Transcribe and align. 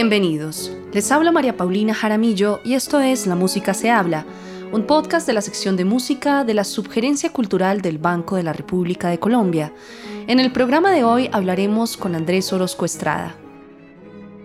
Bienvenidos. 0.00 0.72
Les 0.92 1.10
habla 1.10 1.32
María 1.32 1.56
Paulina 1.56 1.92
Jaramillo 1.92 2.60
y 2.64 2.74
esto 2.74 3.00
es 3.00 3.26
La 3.26 3.34
Música 3.34 3.74
se 3.74 3.90
habla, 3.90 4.26
un 4.70 4.84
podcast 4.84 5.26
de 5.26 5.32
la 5.32 5.40
sección 5.40 5.76
de 5.76 5.84
música 5.84 6.44
de 6.44 6.54
la 6.54 6.62
Subgerencia 6.62 7.32
Cultural 7.32 7.80
del 7.80 7.98
Banco 7.98 8.36
de 8.36 8.44
la 8.44 8.52
República 8.52 9.08
de 9.08 9.18
Colombia. 9.18 9.72
En 10.28 10.38
el 10.38 10.52
programa 10.52 10.92
de 10.92 11.02
hoy 11.02 11.28
hablaremos 11.32 11.96
con 11.96 12.14
Andrés 12.14 12.52
Orozco 12.52 12.84
Estrada. 12.84 13.34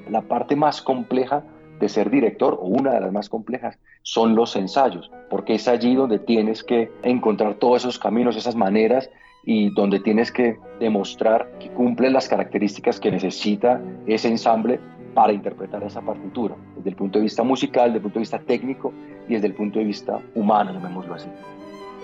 La 0.10 0.24
parte 0.24 0.56
más 0.56 0.82
compleja 0.82 1.44
de 1.80 1.88
ser 1.88 2.10
director, 2.10 2.58
o 2.60 2.66
una 2.66 2.92
de 2.92 3.02
las 3.02 3.12
más 3.12 3.30
complejas, 3.30 3.78
son 4.02 4.34
los 4.34 4.56
ensayos, 4.56 5.12
porque 5.30 5.54
es 5.54 5.68
allí 5.68 5.94
donde 5.94 6.18
tienes 6.18 6.64
que 6.64 6.90
encontrar 7.04 7.60
todos 7.60 7.84
esos 7.84 8.00
caminos, 8.00 8.36
esas 8.36 8.56
maneras 8.56 9.08
y 9.46 9.70
donde 9.76 10.00
tienes 10.00 10.32
que 10.32 10.58
demostrar 10.80 11.48
que 11.60 11.70
cumple 11.70 12.10
las 12.10 12.28
características 12.28 13.00
que 13.00 13.12
necesita 13.12 13.82
ese 14.08 14.30
ensamble 14.30 14.80
para 15.14 15.34
interpretar 15.34 15.84
esa 15.84 16.02
partitura, 16.02 16.56
desde 16.76 16.90
el 16.90 16.96
punto 16.96 17.20
de 17.20 17.24
vista 17.24 17.44
musical, 17.44 17.86
desde 17.86 17.98
el 17.98 18.04
punto 18.04 18.20
de 18.20 18.22
vista 18.22 18.40
técnico 18.40 18.94
y 19.28 19.34
desde 19.34 19.48
el 19.48 19.54
punto 19.54 19.80
de 19.80 19.86
vista 19.86 20.20
humano, 20.36 20.74
llamémoslo 20.74 21.16
así. 21.16 21.28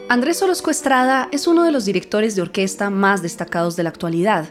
Andrés 0.10 0.42
Orozco 0.42 0.72
Estrada 0.72 1.30
es 1.32 1.46
uno 1.46 1.64
de 1.64 1.72
los 1.72 1.86
directores 1.86 2.36
de 2.36 2.42
orquesta 2.42 2.90
más 2.90 3.22
destacados 3.22 3.76
de 3.76 3.84
la 3.84 3.90
actualidad. 3.90 4.46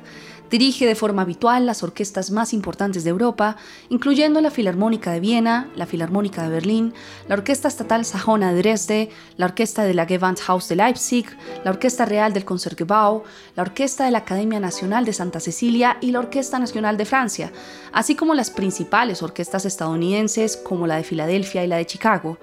Dirige 0.50 0.86
de 0.86 0.94
forma 0.94 1.22
habitual 1.22 1.66
las 1.66 1.82
orquestas 1.82 2.30
más 2.30 2.54
importantes 2.54 3.04
de 3.04 3.10
Europa, 3.10 3.56
incluyendo 3.90 4.40
la 4.40 4.50
Filarmónica 4.50 5.12
de 5.12 5.20
Viena, 5.20 5.68
la 5.76 5.84
Filarmónica 5.84 6.42
de 6.42 6.48
Berlín, 6.48 6.94
la 7.28 7.34
Orquesta 7.34 7.68
Estatal 7.68 8.06
Sajona 8.06 8.52
de 8.52 8.58
Dresde, 8.58 9.10
la 9.36 9.44
Orquesta 9.44 9.84
de 9.84 9.92
la 9.92 10.06
Gewandhaus 10.06 10.66
de 10.68 10.76
Leipzig, 10.76 11.26
la 11.64 11.70
Orquesta 11.70 12.06
Real 12.06 12.32
del 12.32 12.46
Concertgebouw, 12.46 13.24
la 13.56 13.62
Orquesta 13.62 14.06
de 14.06 14.10
la 14.10 14.18
Academia 14.18 14.58
Nacional 14.58 15.04
de 15.04 15.12
Santa 15.12 15.38
Cecilia 15.38 15.98
y 16.00 16.12
la 16.12 16.20
Orquesta 16.20 16.58
Nacional 16.58 16.96
de 16.96 17.04
Francia, 17.04 17.52
así 17.92 18.14
como 18.14 18.34
las 18.34 18.50
principales 18.50 19.22
orquestas 19.22 19.66
estadounidenses 19.66 20.56
como 20.56 20.86
la 20.86 20.96
de 20.96 21.04
Filadelfia 21.04 21.62
y 21.62 21.66
la 21.66 21.76
de 21.76 21.86
Chicago. 21.86 22.38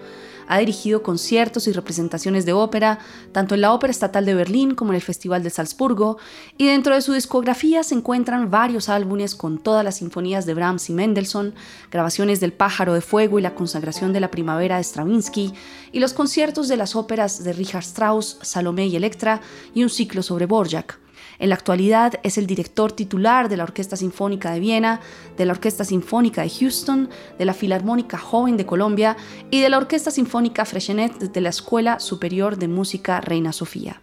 Ha 0.47 0.59
dirigido 0.59 1.03
conciertos 1.03 1.67
y 1.67 1.71
representaciones 1.71 2.45
de 2.45 2.53
ópera, 2.53 2.99
tanto 3.31 3.55
en 3.55 3.61
la 3.61 3.73
Ópera 3.73 3.91
Estatal 3.91 4.25
de 4.25 4.35
Berlín 4.35 4.75
como 4.75 4.91
en 4.91 4.95
el 4.95 5.01
Festival 5.01 5.43
de 5.43 5.49
Salzburgo, 5.49 6.17
y 6.57 6.67
dentro 6.67 6.93
de 6.93 7.01
su 7.01 7.13
discografía 7.13 7.83
se 7.83 7.95
encuentran 7.95 8.51
varios 8.51 8.89
álbumes 8.89 9.35
con 9.35 9.57
todas 9.57 9.83
las 9.83 9.97
sinfonías 9.97 10.45
de 10.45 10.53
Brahms 10.53 10.89
y 10.89 10.93
Mendelssohn, 10.93 11.53
grabaciones 11.91 12.39
del 12.39 12.53
Pájaro 12.53 12.93
de 12.93 13.01
Fuego 13.01 13.39
y 13.39 13.41
la 13.41 13.55
consagración 13.55 14.13
de 14.13 14.19
la 14.19 14.31
Primavera 14.31 14.77
de 14.77 14.83
Stravinsky, 14.83 15.53
y 15.91 15.99
los 15.99 16.13
conciertos 16.13 16.67
de 16.67 16.77
las 16.77 16.95
óperas 16.95 17.43
de 17.43 17.53
Richard 17.53 17.83
Strauss, 17.83 18.37
Salomé 18.41 18.87
y 18.87 18.95
Electra, 18.95 19.41
y 19.73 19.83
un 19.83 19.89
ciclo 19.89 20.21
sobre 20.21 20.45
Borjak. 20.45 21.04
En 21.39 21.49
la 21.49 21.55
actualidad 21.55 22.13
es 22.23 22.37
el 22.37 22.47
director 22.47 22.91
titular 22.91 23.49
de 23.49 23.57
la 23.57 23.63
Orquesta 23.63 23.97
Sinfónica 23.97 24.51
de 24.51 24.59
Viena, 24.59 25.01
de 25.37 25.45
la 25.45 25.53
Orquesta 25.53 25.83
Sinfónica 25.83 26.43
de 26.43 26.49
Houston, 26.49 27.09
de 27.37 27.45
la 27.45 27.53
Filarmónica 27.53 28.17
Joven 28.17 28.57
de 28.57 28.65
Colombia 28.65 29.17
y 29.51 29.61
de 29.61 29.69
la 29.69 29.77
Orquesta 29.77 30.11
Sinfónica 30.11 30.65
Freshenet 30.65 31.17
de 31.17 31.41
la 31.41 31.49
Escuela 31.49 31.99
Superior 31.99 32.57
de 32.57 32.67
Música 32.67 33.21
Reina 33.21 33.51
Sofía. 33.51 34.01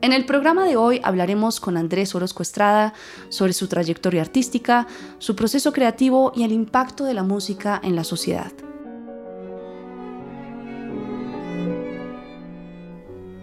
En 0.00 0.12
el 0.12 0.26
programa 0.26 0.64
de 0.64 0.76
hoy 0.76 1.00
hablaremos 1.04 1.60
con 1.60 1.76
Andrés 1.76 2.14
Orozco 2.14 2.42
Estrada 2.42 2.92
sobre 3.28 3.52
su 3.52 3.68
trayectoria 3.68 4.22
artística, 4.22 4.88
su 5.18 5.36
proceso 5.36 5.72
creativo 5.72 6.32
y 6.34 6.42
el 6.42 6.50
impacto 6.50 7.04
de 7.04 7.14
la 7.14 7.22
música 7.22 7.80
en 7.84 7.94
la 7.94 8.02
sociedad. 8.02 8.52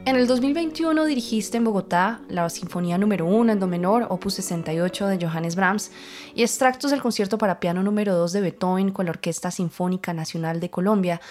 En 0.09 0.15
el 0.15 0.25
2021 0.25 1.05
dirigiste 1.05 1.57
en 1.57 1.65
Bogotá 1.65 2.21
la 2.29 2.49
Sinfonía 2.49 2.97
número 2.97 3.27
1 3.27 3.51
en 3.51 3.59
Do 3.59 3.67
menor, 3.67 4.07
opus 4.09 4.33
68 4.33 5.05
de 5.05 5.23
Johannes 5.23 5.55
Brahms, 5.55 5.91
y 6.33 6.41
extractos 6.41 6.89
del 6.89 6.99
concierto 6.99 7.37
para 7.37 7.59
piano 7.59 7.83
número 7.83 8.15
2 8.15 8.31
de 8.31 8.41
Beethoven 8.41 8.89
con 8.89 9.05
la 9.05 9.11
Orquesta 9.11 9.51
Sinfónica 9.51 10.11
Nacional 10.15 10.59
de 10.61 10.71
Colombia. 10.71 11.21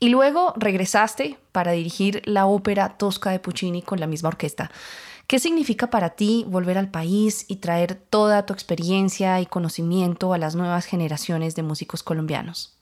Y 0.00 0.08
luego 0.08 0.52
regresaste 0.56 1.36
para 1.52 1.70
dirigir 1.70 2.22
la 2.24 2.46
ópera 2.46 2.96
Tosca 2.98 3.30
de 3.30 3.38
Puccini 3.38 3.82
con 3.82 4.00
la 4.00 4.08
misma 4.08 4.30
orquesta. 4.30 4.68
¿Qué 5.28 5.38
significa 5.38 5.90
para 5.90 6.10
ti 6.10 6.44
volver 6.48 6.76
al 6.76 6.90
país 6.90 7.44
y 7.46 7.58
traer 7.58 7.94
toda 7.94 8.46
tu 8.46 8.52
experiencia 8.52 9.40
y 9.40 9.46
conocimiento 9.46 10.32
a 10.32 10.38
las 10.38 10.56
nuevas 10.56 10.86
generaciones 10.86 11.54
de 11.54 11.62
músicos 11.62 12.02
colombianos? 12.02 12.76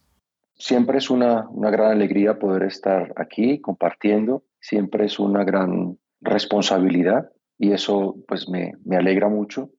Siempre 0.54 0.96
es 0.96 1.10
una, 1.10 1.46
una 1.50 1.68
gran 1.68 1.90
alegría 1.90 2.38
poder 2.38 2.62
estar 2.62 3.12
aquí 3.16 3.60
compartiendo 3.60 4.44
siempre 4.62 5.04
es 5.06 5.18
una 5.18 5.44
gran 5.44 5.98
responsabilidad 6.20 7.30
y 7.58 7.72
eso 7.72 8.16
pues 8.26 8.48
me, 8.48 8.72
me 8.84 8.96
alegra 8.96 9.28
mucho, 9.28 9.70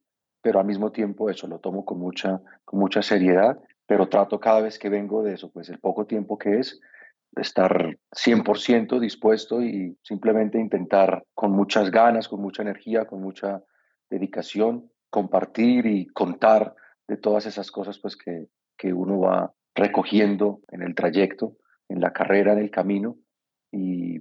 pero 0.42 0.60
al 0.60 0.66
mismo 0.66 0.92
tiempo 0.92 1.30
eso 1.30 1.48
lo 1.48 1.60
tomo 1.60 1.86
con 1.86 2.00
mucha, 2.00 2.42
con 2.66 2.80
mucha 2.80 3.02
seriedad, 3.02 3.58
pero 3.88 4.10
trato 4.10 4.40
cada 4.40 4.62
vez 4.62 4.78
que 4.78 4.90
vengo 4.90 5.24
de 5.24 5.34
eso, 5.34 5.50
pues 5.52 5.70
el 5.70 5.80
poco 5.80 6.06
tiempo 6.06 6.38
que 6.38 6.60
es, 6.60 6.80
estar 7.36 7.98
100% 8.12 9.00
dispuesto 9.00 9.62
y 9.64 9.98
simplemente 10.04 10.60
intentar 10.60 11.24
con 11.34 11.52
muchas 11.52 11.90
ganas, 11.90 12.28
con 12.28 12.42
mucha 12.42 12.62
energía, 12.62 13.06
con 13.06 13.22
mucha 13.22 13.64
dedicación, 14.10 14.92
compartir 15.10 15.86
y 15.86 16.08
contar 16.08 16.76
de 17.08 17.18
todas 17.18 17.46
esas 17.46 17.72
cosas 17.72 18.00
pues 18.00 18.16
que, 18.18 18.48
que 18.78 18.94
uno 18.94 19.20
va 19.20 19.54
recogiendo 19.74 20.62
en 20.72 20.84
el 20.84 20.94
trayecto, 20.94 21.56
en 21.90 22.02
la 22.02 22.14
carrera, 22.14 22.54
en 22.54 22.60
el 22.60 22.70
camino 22.70 23.18
y 23.72 24.20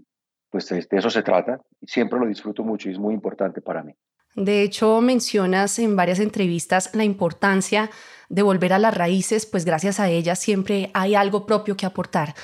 pues 0.53 0.69
de 0.69 0.87
eso 0.91 1.11
se 1.11 1.23
trata 1.23 1.59
y 1.81 1.87
siempre 1.87 2.21
lo 2.21 2.27
disfruto 2.27 2.63
mucho 2.63 2.89
y 2.89 2.93
es 2.93 2.99
muy 2.99 3.15
importante 3.15 3.63
para 3.63 3.83
mí. 3.83 3.95
De 4.37 4.63
hecho, 4.63 5.01
mencionas 5.01 5.79
en 5.79 5.97
varias 5.97 6.21
entrevistas 6.21 6.95
la 6.95 7.05
importancia 7.05 7.91
de 8.29 8.43
volver 8.43 8.73
a 8.75 8.79
las 8.79 8.97
raíces, 8.97 9.47
pues 9.47 9.65
gracias 9.65 9.99
a 9.99 10.11
ellas 10.11 10.39
siempre 10.39 10.91
hay 10.95 11.15
algo 11.15 11.45
propio 11.47 11.77
que 11.77 11.87
aportar. 11.87 12.35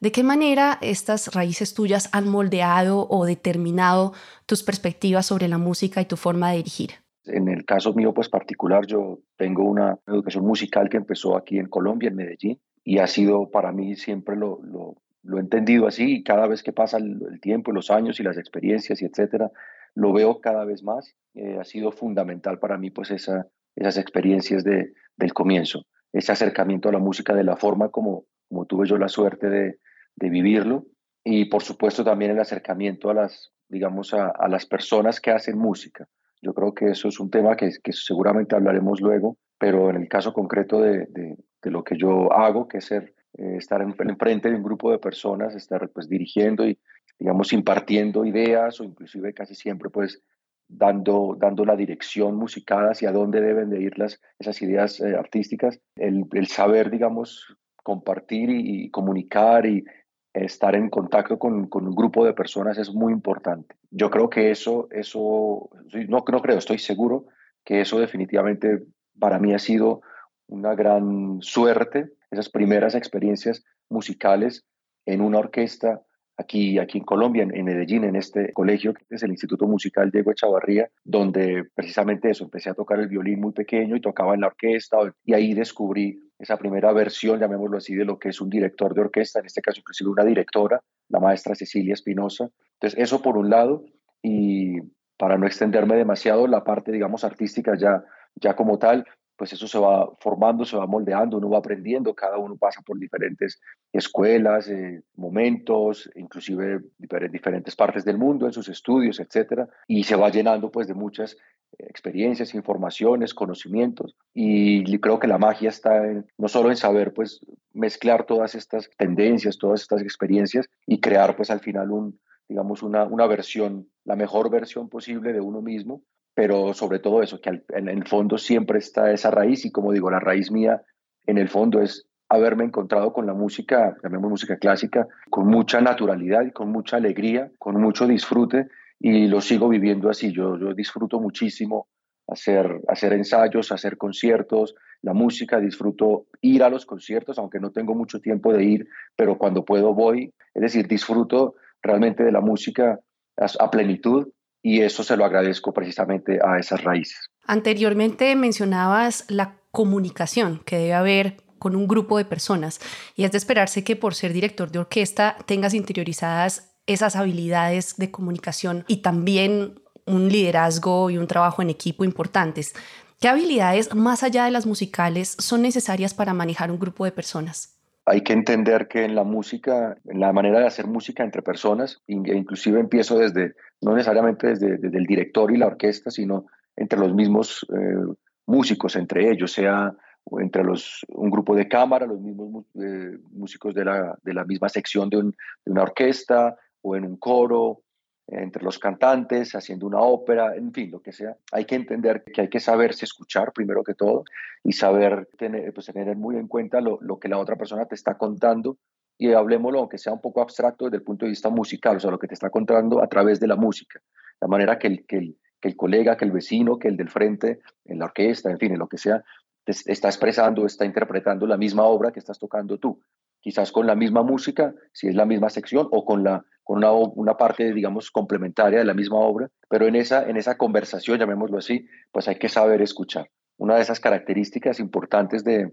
¿De 0.00 0.12
qué 0.12 0.22
manera 0.22 0.78
estas 0.80 1.34
raíces 1.34 1.74
tuyas 1.74 2.08
han 2.12 2.28
moldeado 2.28 3.06
o 3.08 3.24
determinado 3.24 4.12
tus 4.46 4.62
perspectivas 4.62 5.26
sobre 5.26 5.48
la 5.48 5.58
música 5.58 6.00
y 6.00 6.04
tu 6.04 6.16
forma 6.16 6.50
de 6.50 6.58
dirigir? 6.58 6.90
En 7.24 7.48
el 7.48 7.64
caso 7.64 7.92
mío, 7.94 8.14
pues 8.14 8.28
particular, 8.28 8.86
yo 8.86 9.20
tengo 9.36 9.64
una 9.64 9.98
educación 10.06 10.44
musical 10.44 10.88
que 10.88 10.98
empezó 10.98 11.36
aquí 11.36 11.58
en 11.58 11.66
Colombia, 11.66 12.08
en 12.10 12.16
Medellín, 12.16 12.60
y 12.84 12.98
ha 12.98 13.06
sido 13.08 13.50
para 13.50 13.72
mí 13.72 13.96
siempre 13.96 14.36
lo, 14.36 14.60
lo, 14.62 14.94
lo 15.26 15.38
he 15.38 15.40
entendido 15.40 15.86
así 15.86 16.16
y 16.16 16.22
cada 16.22 16.46
vez 16.46 16.62
que 16.62 16.72
pasa 16.72 16.98
el, 16.98 17.40
tiempo, 17.40 17.72
los 17.72 17.90
años 17.90 18.20
y 18.20 18.22
las 18.22 18.38
experiencias 18.38 19.02
y 19.02 19.04
etcétera, 19.04 19.50
lo 19.94 20.12
veo 20.12 20.40
cada 20.40 20.64
vez 20.64 20.82
más. 20.82 21.14
Eh, 21.34 21.58
ha 21.60 21.64
sido 21.64 21.90
fundamental 21.90 22.58
para 22.58 22.78
mí 22.78 22.90
pues 22.90 23.10
esa, 23.10 23.46
esas 23.74 23.98
experiencias 23.98 24.62
de, 24.64 24.92
del 25.16 25.34
comienzo, 25.34 25.86
ese 26.12 26.32
acercamiento 26.32 26.88
a 26.88 26.92
la 26.92 26.98
música 26.98 27.34
de 27.34 27.44
la 27.44 27.56
forma 27.56 27.90
como, 27.90 28.24
tuve 28.68 28.86
yo 28.86 28.96
la 28.98 29.08
suerte 29.08 29.50
de, 29.50 29.78
vivirlo 30.18 30.86
y 31.22 31.44
por 31.44 31.62
supuesto 31.62 32.02
también 32.02 32.30
el 32.30 32.40
acercamiento 32.40 33.10
a 33.10 33.14
las, 33.14 33.52
digamos, 33.68 34.14
a, 34.14 34.48
las 34.48 34.64
personas 34.64 35.20
que 35.20 35.30
hacen 35.30 35.58
música. 35.58 36.08
Yo 36.40 36.54
creo 36.54 36.72
que 36.72 36.90
eso 36.90 37.08
es 37.08 37.20
un 37.20 37.30
tema 37.30 37.54
que, 37.54 37.70
que 37.82 37.92
seguramente 37.92 38.54
hablaremos 38.54 39.00
luego, 39.00 39.36
pero 39.58 39.90
en 39.90 39.96
el 39.96 40.08
caso 40.08 40.32
concreto 40.32 40.80
de, 40.80 41.06
de, 41.10 41.36
de 41.62 41.70
lo 41.70 41.84
que 41.84 41.98
yo 41.98 42.32
hago, 42.32 42.66
que 42.66 42.78
es 42.78 42.86
ser 42.86 43.15
eh, 43.38 43.56
estar 43.56 43.82
enfrente 43.82 44.50
de 44.50 44.56
un 44.56 44.62
grupo 44.62 44.90
de 44.90 44.98
personas, 44.98 45.54
estar 45.54 45.88
pues 45.90 46.08
dirigiendo 46.08 46.66
y, 46.66 46.78
digamos, 47.18 47.52
impartiendo 47.52 48.24
ideas 48.24 48.80
o 48.80 48.84
inclusive 48.84 49.34
casi 49.34 49.54
siempre 49.54 49.90
pues 49.90 50.22
dando, 50.68 51.36
dando 51.38 51.64
la 51.64 51.76
dirección 51.76 52.36
musical 52.36 52.88
hacia 52.88 53.12
dónde 53.12 53.40
deben 53.40 53.70
de 53.70 53.80
ir 53.80 53.98
las, 53.98 54.20
esas 54.38 54.60
ideas 54.62 55.00
eh, 55.00 55.14
artísticas, 55.16 55.80
el, 55.96 56.24
el, 56.32 56.46
saber, 56.46 56.90
digamos, 56.90 57.56
compartir 57.82 58.50
y, 58.50 58.90
comunicar 58.90 59.66
y 59.66 59.84
estar 60.32 60.74
en 60.74 60.90
contacto 60.90 61.38
con, 61.38 61.68
con, 61.68 61.86
un 61.86 61.94
grupo 61.94 62.24
de 62.24 62.34
personas 62.34 62.78
es 62.78 62.92
muy 62.92 63.12
importante. 63.12 63.76
Yo 63.90 64.10
creo 64.10 64.28
que 64.28 64.50
eso, 64.50 64.88
eso 64.90 65.70
no, 66.08 66.24
no 66.26 66.42
creo, 66.42 66.58
estoy 66.58 66.78
seguro 66.78 67.26
que 67.64 67.80
eso 67.80 67.98
definitivamente 67.98 68.82
para 69.18 69.38
mí 69.38 69.54
ha 69.54 69.58
sido 69.58 70.02
una 70.48 70.74
gran 70.74 71.38
suerte 71.40 72.12
esas 72.30 72.48
primeras 72.48 72.94
experiencias 72.94 73.64
musicales 73.88 74.64
en 75.06 75.20
una 75.20 75.38
orquesta 75.38 76.02
aquí, 76.36 76.78
aquí 76.78 76.98
en 76.98 77.04
Colombia, 77.04 77.46
en, 77.50 77.64
Medellín, 77.64 78.04
en 78.04 78.16
este 78.16 78.52
colegio 78.52 78.92
que 78.92 79.04
es 79.08 79.22
el 79.22 79.30
Instituto 79.30 79.66
Musical 79.66 80.10
Diego 80.10 80.30
Echavarría, 80.30 80.90
donde 81.04 81.64
precisamente 81.74 82.30
eso, 82.30 82.44
empecé 82.44 82.70
a 82.70 82.74
tocar 82.74 83.00
el 83.00 83.08
violín 83.08 83.40
muy 83.40 83.52
pequeño 83.52 83.96
y 83.96 84.00
tocaba 84.00 84.34
en 84.34 84.42
la 84.42 84.48
orquesta 84.48 84.98
y 85.24 85.34
ahí 85.34 85.54
descubrí 85.54 86.20
esa 86.38 86.58
primera 86.58 86.92
versión, 86.92 87.40
llamémoslo 87.40 87.78
así, 87.78 87.94
de 87.94 88.04
lo 88.04 88.18
que 88.18 88.28
es 88.28 88.40
un 88.40 88.50
director 88.50 88.94
de 88.94 89.00
orquesta, 89.00 89.40
en 89.40 89.46
este 89.46 89.62
caso 89.62 89.80
inclusive 89.80 90.10
una 90.10 90.24
directora, 90.24 90.82
la 91.08 91.20
maestra 91.20 91.54
Cecilia 91.54 91.94
Espinosa. 91.94 92.50
Entonces, 92.74 92.98
eso 92.98 93.22
por 93.22 93.38
un 93.38 93.48
lado, 93.48 93.84
y 94.22 94.80
para 95.16 95.38
no 95.38 95.46
extenderme 95.46 95.96
demasiado, 95.96 96.46
la 96.46 96.62
parte, 96.62 96.92
digamos, 96.92 97.24
artística 97.24 97.74
ya, 97.78 98.04
ya 98.34 98.54
como 98.54 98.78
tal, 98.78 99.06
pues 99.36 99.52
eso 99.52 99.68
se 99.68 99.78
va 99.78 100.10
formando, 100.20 100.64
se 100.64 100.76
va 100.76 100.86
moldeando, 100.86 101.36
uno 101.36 101.50
va 101.50 101.58
aprendiendo, 101.58 102.14
cada 102.14 102.38
uno 102.38 102.56
pasa 102.56 102.80
por 102.82 102.98
diferentes 102.98 103.60
escuelas, 103.92 104.68
eh, 104.68 105.02
momentos, 105.16 106.10
inclusive 106.14 106.80
diferentes 106.98 107.76
partes 107.76 108.04
del 108.04 108.18
mundo 108.18 108.46
en 108.46 108.52
sus 108.52 108.68
estudios, 108.68 109.20
etcétera, 109.20 109.68
y 109.86 110.04
se 110.04 110.16
va 110.16 110.30
llenando 110.30 110.70
pues 110.70 110.86
de 110.86 110.94
muchas 110.94 111.36
experiencias, 111.78 112.54
informaciones, 112.54 113.34
conocimientos, 113.34 114.16
y 114.32 114.98
creo 114.98 115.18
que 115.18 115.26
la 115.26 115.38
magia 115.38 115.68
está 115.68 116.02
no 116.38 116.48
solo 116.48 116.70
en 116.70 116.76
saber 116.76 117.12
pues 117.12 117.40
mezclar 117.72 118.24
todas 118.24 118.54
estas 118.54 118.88
tendencias, 118.96 119.58
todas 119.58 119.82
estas 119.82 120.02
experiencias 120.02 120.66
y 120.86 121.00
crear 121.00 121.36
pues 121.36 121.50
al 121.50 121.60
final 121.60 121.90
un, 121.90 122.18
digamos, 122.48 122.82
una, 122.82 123.04
una 123.04 123.26
versión, 123.26 123.88
la 124.04 124.16
mejor 124.16 124.50
versión 124.50 124.88
posible 124.88 125.32
de 125.32 125.40
uno 125.40 125.60
mismo, 125.60 126.02
pero 126.36 126.74
sobre 126.74 126.98
todo 126.98 127.22
eso, 127.22 127.40
que 127.40 127.62
en 127.70 127.88
el 127.88 128.06
fondo 128.06 128.36
siempre 128.36 128.78
está 128.78 129.10
esa 129.10 129.30
raíz 129.30 129.64
y 129.64 129.72
como 129.72 129.90
digo, 129.90 130.10
la 130.10 130.20
raíz 130.20 130.50
mía 130.50 130.82
en 131.26 131.38
el 131.38 131.48
fondo 131.48 131.80
es 131.80 132.06
haberme 132.28 132.64
encontrado 132.64 133.14
con 133.14 133.24
la 133.24 133.32
música, 133.32 133.96
llamemos 134.02 134.28
música 134.28 134.58
clásica, 134.58 135.08
con 135.30 135.46
mucha 135.46 135.80
naturalidad 135.80 136.42
y 136.42 136.50
con 136.50 136.70
mucha 136.70 136.98
alegría, 136.98 137.50
con 137.58 137.80
mucho 137.80 138.06
disfrute 138.06 138.68
y 139.00 139.28
lo 139.28 139.40
sigo 139.40 139.70
viviendo 139.70 140.10
así. 140.10 140.30
Yo, 140.30 140.58
yo 140.58 140.74
disfruto 140.74 141.20
muchísimo 141.20 141.88
hacer, 142.28 142.82
hacer 142.86 143.14
ensayos, 143.14 143.72
hacer 143.72 143.96
conciertos, 143.96 144.74
la 145.00 145.14
música, 145.14 145.58
disfruto 145.58 146.26
ir 146.42 146.62
a 146.62 146.68
los 146.68 146.84
conciertos, 146.84 147.38
aunque 147.38 147.60
no 147.60 147.70
tengo 147.70 147.94
mucho 147.94 148.20
tiempo 148.20 148.52
de 148.52 148.62
ir, 148.62 148.88
pero 149.16 149.38
cuando 149.38 149.64
puedo 149.64 149.94
voy, 149.94 150.34
es 150.52 150.60
decir, 150.60 150.86
disfruto 150.86 151.54
realmente 151.80 152.24
de 152.24 152.32
la 152.32 152.42
música 152.42 153.00
a 153.38 153.70
plenitud 153.70 154.28
y 154.66 154.80
eso 154.80 155.04
se 155.04 155.16
lo 155.16 155.24
agradezco 155.24 155.72
precisamente 155.72 156.40
a 156.44 156.58
esas 156.58 156.82
raíces. 156.82 157.30
Anteriormente 157.44 158.34
mencionabas 158.34 159.24
la 159.28 159.60
comunicación 159.70 160.60
que 160.64 160.76
debe 160.76 160.94
haber 160.94 161.36
con 161.60 161.76
un 161.76 161.86
grupo 161.86 162.18
de 162.18 162.24
personas 162.24 162.80
y 163.14 163.22
es 163.22 163.30
de 163.30 163.38
esperarse 163.38 163.84
que 163.84 163.94
por 163.94 164.16
ser 164.16 164.32
director 164.32 164.72
de 164.72 164.80
orquesta 164.80 165.36
tengas 165.46 165.72
interiorizadas 165.72 166.74
esas 166.86 167.14
habilidades 167.14 167.94
de 167.96 168.10
comunicación 168.10 168.84
y 168.88 169.02
también 169.02 169.80
un 170.04 170.28
liderazgo 170.30 171.10
y 171.10 171.16
un 171.16 171.28
trabajo 171.28 171.62
en 171.62 171.70
equipo 171.70 172.02
importantes. 172.02 172.74
¿Qué 173.20 173.28
habilidades 173.28 173.94
más 173.94 174.24
allá 174.24 174.46
de 174.46 174.50
las 174.50 174.66
musicales 174.66 175.36
son 175.38 175.62
necesarias 175.62 176.12
para 176.12 176.34
manejar 176.34 176.72
un 176.72 176.80
grupo 176.80 177.04
de 177.04 177.12
personas? 177.12 177.75
Hay 178.06 178.22
que 178.22 178.32
entender 178.32 178.86
que 178.86 179.04
en 179.04 179.16
la 179.16 179.24
música, 179.24 179.96
en 180.04 180.20
la 180.20 180.32
manera 180.32 180.60
de 180.60 180.66
hacer 180.66 180.86
música 180.86 181.24
entre 181.24 181.42
personas, 181.42 182.02
e 182.06 182.14
inclusive 182.14 182.78
empiezo 182.78 183.18
desde, 183.18 183.54
no 183.80 183.94
necesariamente 183.94 184.54
desde, 184.54 184.76
el 184.76 185.06
director 185.06 185.52
y 185.52 185.56
la 185.56 185.66
orquesta, 185.66 186.12
sino 186.12 186.46
entre 186.76 187.00
los 187.00 187.12
mismos 187.12 187.66
eh, 187.76 188.14
músicos, 188.46 188.94
entre 188.94 189.28
ellos, 189.30 189.52
sea 189.52 189.92
entre 190.38 190.62
los, 190.62 191.04
un 191.08 191.30
grupo 191.30 191.54
de 191.56 191.68
cámara, 191.68 192.06
los 192.06 192.20
mismos 192.20 192.64
eh, 192.74 193.18
músicos 193.32 193.74
de 193.74 193.84
la, 193.84 194.16
de 194.22 194.34
la, 194.34 194.44
misma 194.44 194.68
sección 194.68 195.10
de 195.10 195.32
una 195.66 195.82
orquesta 195.82 196.56
o 196.82 196.94
en 196.96 197.04
un 197.04 197.16
coro, 197.16 197.82
entre 198.28 198.64
los 198.64 198.78
cantantes, 198.78 199.54
haciendo 199.54 199.86
una 199.86 200.00
ópera, 200.00 200.56
en 200.56 200.72
fin, 200.72 200.90
lo 200.90 201.00
que 201.00 201.12
sea. 201.12 201.36
Hay 201.52 201.64
que 201.64 201.76
entender 201.76 202.24
que 202.24 202.40
hay 202.42 202.48
que 202.48 202.58
saberse 202.58 203.04
escuchar 203.04 203.52
primero 203.52 203.84
que 203.84 203.94
todo 203.94 204.24
y 204.64 204.72
saber 204.72 205.28
tener, 205.38 205.72
pues, 205.72 205.86
tener 205.86 206.16
muy 206.16 206.36
en 206.36 206.48
cuenta 206.48 206.80
lo, 206.80 206.98
lo, 207.00 207.18
que 207.18 207.28
la 207.28 207.38
otra 207.38 207.56
persona 207.56 207.86
te 207.86 207.94
está 207.94 208.18
contando. 208.18 208.78
Y 209.18 209.32
hablemoslo, 209.32 209.78
aunque 209.78 209.98
sea 209.98 210.12
un 210.12 210.20
poco 210.20 210.42
abstracto 210.42 210.86
desde 210.86 210.98
el 210.98 211.02
punto 211.02 211.24
de 211.24 211.30
vista 211.30 211.48
musical, 211.48 211.96
o 211.96 212.00
sea, 212.00 212.10
lo 212.10 212.18
que 212.18 212.26
te 212.26 212.34
está 212.34 212.50
contando 212.50 213.02
a 213.02 213.06
través 213.06 213.38
de 213.40 213.46
la 213.46 213.56
música, 213.56 214.00
la 214.40 214.48
manera 214.48 214.78
que 214.78 214.88
el, 214.88 215.06
que 215.06 215.18
el, 215.18 215.38
que 215.60 215.68
el 215.68 215.76
colega, 215.76 216.16
que 216.16 216.24
el 216.24 216.32
vecino, 216.32 216.78
que 216.78 216.88
el 216.88 216.96
del 216.96 217.08
frente, 217.08 217.60
en 217.84 217.98
la 218.00 218.06
orquesta, 218.06 218.50
en 218.50 218.58
fin, 218.58 218.72
en 218.72 218.78
lo 218.78 218.88
que 218.88 218.98
sea, 218.98 219.24
está 219.64 220.08
expresando, 220.08 220.66
está 220.66 220.84
interpretando 220.84 221.46
la 221.46 221.56
misma 221.56 221.84
obra 221.84 222.12
que 222.12 222.18
estás 222.18 222.38
tocando 222.38 222.78
tú 222.78 223.00
quizás 223.46 223.70
con 223.70 223.86
la 223.86 223.94
misma 223.94 224.24
música, 224.24 224.74
si 224.92 225.06
es 225.06 225.14
la 225.14 225.24
misma 225.24 225.50
sección, 225.50 225.86
o 225.92 226.04
con, 226.04 226.24
la, 226.24 226.44
con 226.64 226.78
una, 226.78 226.90
una, 226.90 227.36
parte, 227.36 227.72
digamos, 227.72 228.10
complementaria 228.10 228.80
de 228.80 228.84
la 228.84 228.92
misma 228.92 229.18
obra, 229.18 229.48
pero 229.68 229.86
en 229.86 229.94
esa, 229.94 230.28
en 230.28 230.36
esa 230.36 230.56
conversación, 230.56 231.20
llamémoslo 231.20 231.56
así, 231.56 231.86
pues 232.10 232.26
hay 232.26 232.40
que 232.40 232.48
saber 232.48 232.82
escuchar. 232.82 233.30
Una 233.56 233.76
de 233.76 233.82
esas 233.82 234.00
características 234.00 234.80
importantes 234.80 235.44
de, 235.44 235.72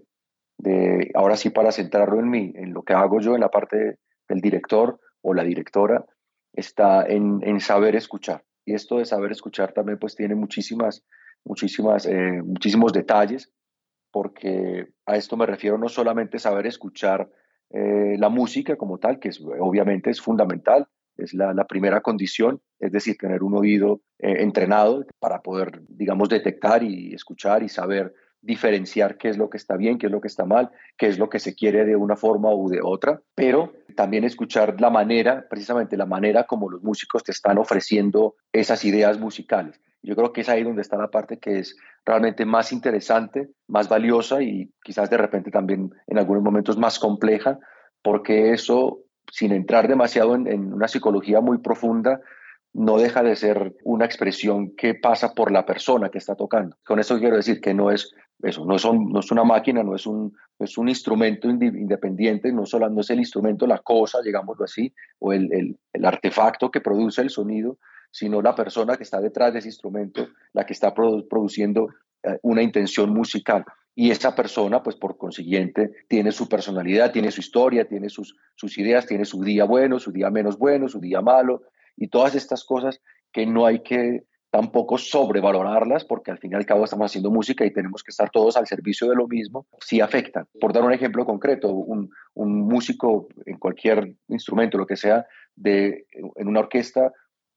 de 0.59 1.09
ahora 1.15 1.35
sí 1.35 1.49
para 1.49 1.71
centrarlo 1.71 2.19
en 2.19 2.29
mí, 2.29 2.53
en 2.55 2.75
lo 2.75 2.83
que 2.83 2.93
hago 2.93 3.19
yo 3.19 3.33
en 3.33 3.41
la 3.41 3.49
parte 3.49 3.97
del 4.29 4.39
director 4.39 4.99
o 5.23 5.33
la 5.33 5.43
directora, 5.43 6.05
está 6.53 7.03
en, 7.07 7.39
en 7.41 7.59
saber 7.59 7.95
escuchar. 7.95 8.43
Y 8.65 8.75
esto 8.75 8.99
de 8.99 9.05
saber 9.05 9.31
escuchar 9.31 9.73
también 9.73 9.97
pues 9.97 10.15
tiene 10.15 10.35
muchísimas, 10.35 11.03
muchísimas, 11.43 12.05
eh, 12.05 12.39
muchísimos 12.43 12.93
detalles, 12.93 13.51
porque 14.11 14.89
a 15.07 15.15
esto 15.15 15.37
me 15.37 15.47
refiero 15.47 15.79
no 15.79 15.89
solamente 15.89 16.37
saber 16.37 16.67
escuchar 16.67 17.27
eh, 17.73 18.15
la 18.17 18.29
música 18.29 18.75
como 18.75 18.99
tal, 18.99 19.19
que 19.19 19.29
es, 19.29 19.41
obviamente 19.41 20.11
es 20.11 20.21
fundamental, 20.21 20.87
es 21.17 21.33
la, 21.33 21.53
primera 21.67 22.01
condición, 22.01 22.61
es 22.79 22.91
decir, 22.91 23.17
tener 23.17 23.43
un 23.43 23.55
oído 23.55 24.01
eh, 24.19 24.37
entrenado 24.39 25.05
para 25.19 25.41
poder, 25.41 25.81
digamos, 25.87 26.29
detectar 26.29 26.83
y 26.83 27.13
escuchar 27.13 27.63
y 27.63 27.69
saber 27.69 28.13
diferenciar 28.41 29.17
qué 29.17 29.29
es 29.29 29.37
lo 29.37 29.49
que 29.49 29.57
está 29.57 29.77
bien, 29.77 29.97
qué 29.97 30.07
es 30.07 30.11
lo 30.11 30.21
que 30.21 30.27
está 30.27 30.45
mal, 30.45 30.69
qué 30.97 31.07
es 31.07 31.17
lo 31.17 31.29
que 31.29 31.39
se 31.39 31.55
quiere 31.55 31.85
de 31.85 31.95
una 31.95 32.15
forma 32.15 32.53
u 32.53 32.69
de 32.69 32.81
otra, 32.83 33.21
pero 33.35 33.73
también 33.95 34.23
escuchar 34.25 34.79
la 34.81 34.89
manera, 34.89 35.47
precisamente 35.49 35.97
la 35.97 36.05
manera 36.05 36.43
como 36.43 36.69
los 36.69 36.83
músicos 36.83 37.23
te 37.23 37.31
están 37.31 37.57
ofreciendo 37.57 38.35
esas 38.51 38.83
ideas 38.85 39.19
musicales. 39.19 39.79
Yo 40.03 40.17
creo 40.17 40.33
que 40.33 40.41
es 40.41 40.49
ahí 40.49 40.63
donde 40.63 40.81
está 40.81 40.97
la 40.97 41.09
parte 41.09 41.39
que 41.39 41.59
es 41.59 41.77
realmente 42.05 42.45
más 42.45 42.73
interesante, 42.73 43.49
más 43.67 43.87
valiosa 43.87 44.43
y 44.43 44.69
quizás 44.83 45.09
de 45.09 45.17
repente 45.17 45.49
también 45.49 45.91
en 46.07 46.17
algunos 46.17 46.43
momentos 46.43 46.77
más 46.77 46.99
compleja, 46.99 47.57
porque 48.01 48.51
eso, 48.51 48.99
sin 49.31 49.53
entrar 49.53 49.87
demasiado 49.87 50.35
en, 50.35 50.73
una 50.73 50.89
psicología 50.89 51.39
muy 51.39 51.59
profunda, 51.59 52.19
no 52.73 52.97
deja 52.97 53.23
de 53.23 53.37
ser 53.37 53.75
una 53.83 54.03
expresión 54.03 54.75
que 54.75 54.93
pasa 54.93 55.33
por 55.33 55.51
la 55.51 55.65
persona 55.65 56.09
que 56.09 56.17
está 56.17 56.35
tocando. 56.35 56.75
Con 56.85 56.99
eso 56.99 57.17
quiero 57.19 57.37
decir 57.37 57.61
que 57.61 57.73
no 57.73 57.89
es 57.89 58.13
eso, 58.41 58.65
no, 58.65 58.77
son, 58.77 59.09
no 59.09 59.21
es 59.21 59.31
una 59.31 59.45
máquina, 59.45 59.83
no 59.83 59.95
es 59.95 60.05
un, 60.05 60.35
es 60.59 60.77
un 60.77 60.89
instrumento 60.89 61.49
independiente, 61.49 62.51
no, 62.51 62.65
solo, 62.65 62.89
no 62.89 62.99
es 62.99 63.09
el 63.09 63.19
instrumento, 63.19 63.65
la 63.65 63.77
cosa, 63.77 64.21
digámoslo 64.21 64.65
así, 64.65 64.93
o 65.19 65.31
el, 65.31 65.53
el, 65.53 65.77
el 65.93 66.05
artefacto 66.05 66.69
que 66.69 66.81
produce 66.81 67.21
el 67.21 67.29
sonido, 67.29 67.77
sino 68.13 68.43
la 68.43 68.53
persona 68.53 68.95
que 68.95 69.03
está 69.03 69.19
detrás 69.19 69.51
de 69.51 69.59
ese 69.59 69.69
instrumento, 69.69 70.27
la 70.53 70.67
que 70.67 70.73
está 70.73 70.93
produciendo 70.93 71.89
eh, 72.21 72.37
una 72.43 72.61
intención 72.61 73.09
musical. 73.09 73.65
Y 73.95 74.11
esa 74.11 74.35
persona, 74.35 74.83
pues 74.83 74.95
por 74.95 75.17
consiguiente, 75.17 75.91
tiene 76.07 76.31
su 76.31 76.47
personalidad, 76.47 77.11
tiene 77.11 77.31
su 77.31 77.41
historia, 77.41 77.85
tiene 77.85 78.09
sus, 78.09 78.35
ideas, 78.77 79.07
tiene 79.07 79.25
su 79.25 79.43
día 79.43 79.65
bueno, 79.65 79.99
su 79.99 80.11
día 80.11 80.29
menos 80.29 80.59
bueno, 80.59 80.87
su 80.87 80.99
día 80.99 81.21
malo, 81.21 81.63
y 81.97 82.07
todas 82.07 82.35
estas 82.35 82.63
cosas 82.63 83.01
que 83.31 83.47
no 83.47 83.65
hay 83.65 83.79
que 83.79 84.23
tampoco 84.51 84.99
sobrevalorarlas, 84.99 86.05
porque 86.05 86.29
al 86.29 86.37
fin 86.37 86.51
y 86.51 86.55
al 86.55 86.67
cabo 86.67 86.83
estamos 86.85 87.09
haciendo 87.09 87.31
música 87.31 87.65
y 87.65 87.73
tenemos 87.73 88.03
que 88.03 88.11
estar 88.11 88.29
todos 88.29 88.57
al 88.57 88.67
servicio 88.67 89.09
de 89.09 89.15
lo 89.15 89.27
mismo, 89.27 89.65
sí 89.79 90.01
afectan. 90.01 90.45
Por 90.61 90.71
dar 90.71 90.83
un 90.83 90.93
ejemplo 90.93 91.25
concreto, 91.25 91.73
un, 91.73 92.11
un 92.35 92.59
músico 92.61 93.27
en 93.47 93.57
cualquier 93.57 94.13
instrumento, 94.27 94.77
lo 94.77 94.85
que 94.85 94.97
sea, 94.97 95.25
de, 95.55 96.05
en 96.35 96.47
una 96.47 96.59
orquesta, 96.59 97.11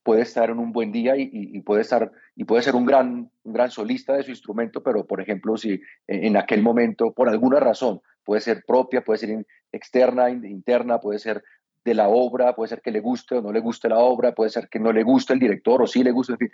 puede 0.07 0.21
estar 0.21 0.49
en 0.49 0.57
un 0.57 0.71
buen 0.71 0.93
día 0.93 1.15
y, 1.17 1.59
puede 1.63 1.81
estar 1.81 2.09
y 2.33 2.45
puede 2.45 2.63
ser 2.63 2.75
un 2.75 2.85
gran 2.85 3.29
un 3.43 3.53
gran 3.53 3.69
solista 3.69 4.13
de 4.13 4.23
su 4.23 4.31
instrumento 4.31 4.81
pero 4.81 5.05
por 5.05 5.19
ejemplo 5.19 5.57
si 5.57 5.81
en 6.07 6.37
aquel 6.37 6.63
momento 6.63 7.11
por 7.11 7.27
alguna 7.27 7.59
razón 7.59 7.99
puede 8.23 8.39
ser 8.39 8.63
propia 8.65 9.03
puede 9.03 9.19
ser 9.19 9.45
externa 9.73 10.29
interna 10.29 11.01
puede 11.01 11.19
ser 11.19 11.43
de 11.83 11.93
la 11.93 12.07
obra 12.07 12.55
puede 12.55 12.69
ser 12.69 12.81
que 12.81 12.91
le 12.91 13.01
guste 13.01 13.35
o 13.35 13.41
no 13.41 13.51
le 13.51 13.59
guste 13.59 13.89
la 13.89 13.99
obra 13.99 14.31
puede 14.31 14.49
ser 14.49 14.69
que 14.69 14.79
no 14.79 14.93
le 14.93 15.03
guste 15.03 15.33
el 15.33 15.39
director 15.39 15.81
o 15.81 15.87
sí 15.87 16.01
le 16.05 16.11
guste 16.11 16.31
en 16.31 16.39
fin 16.39 16.51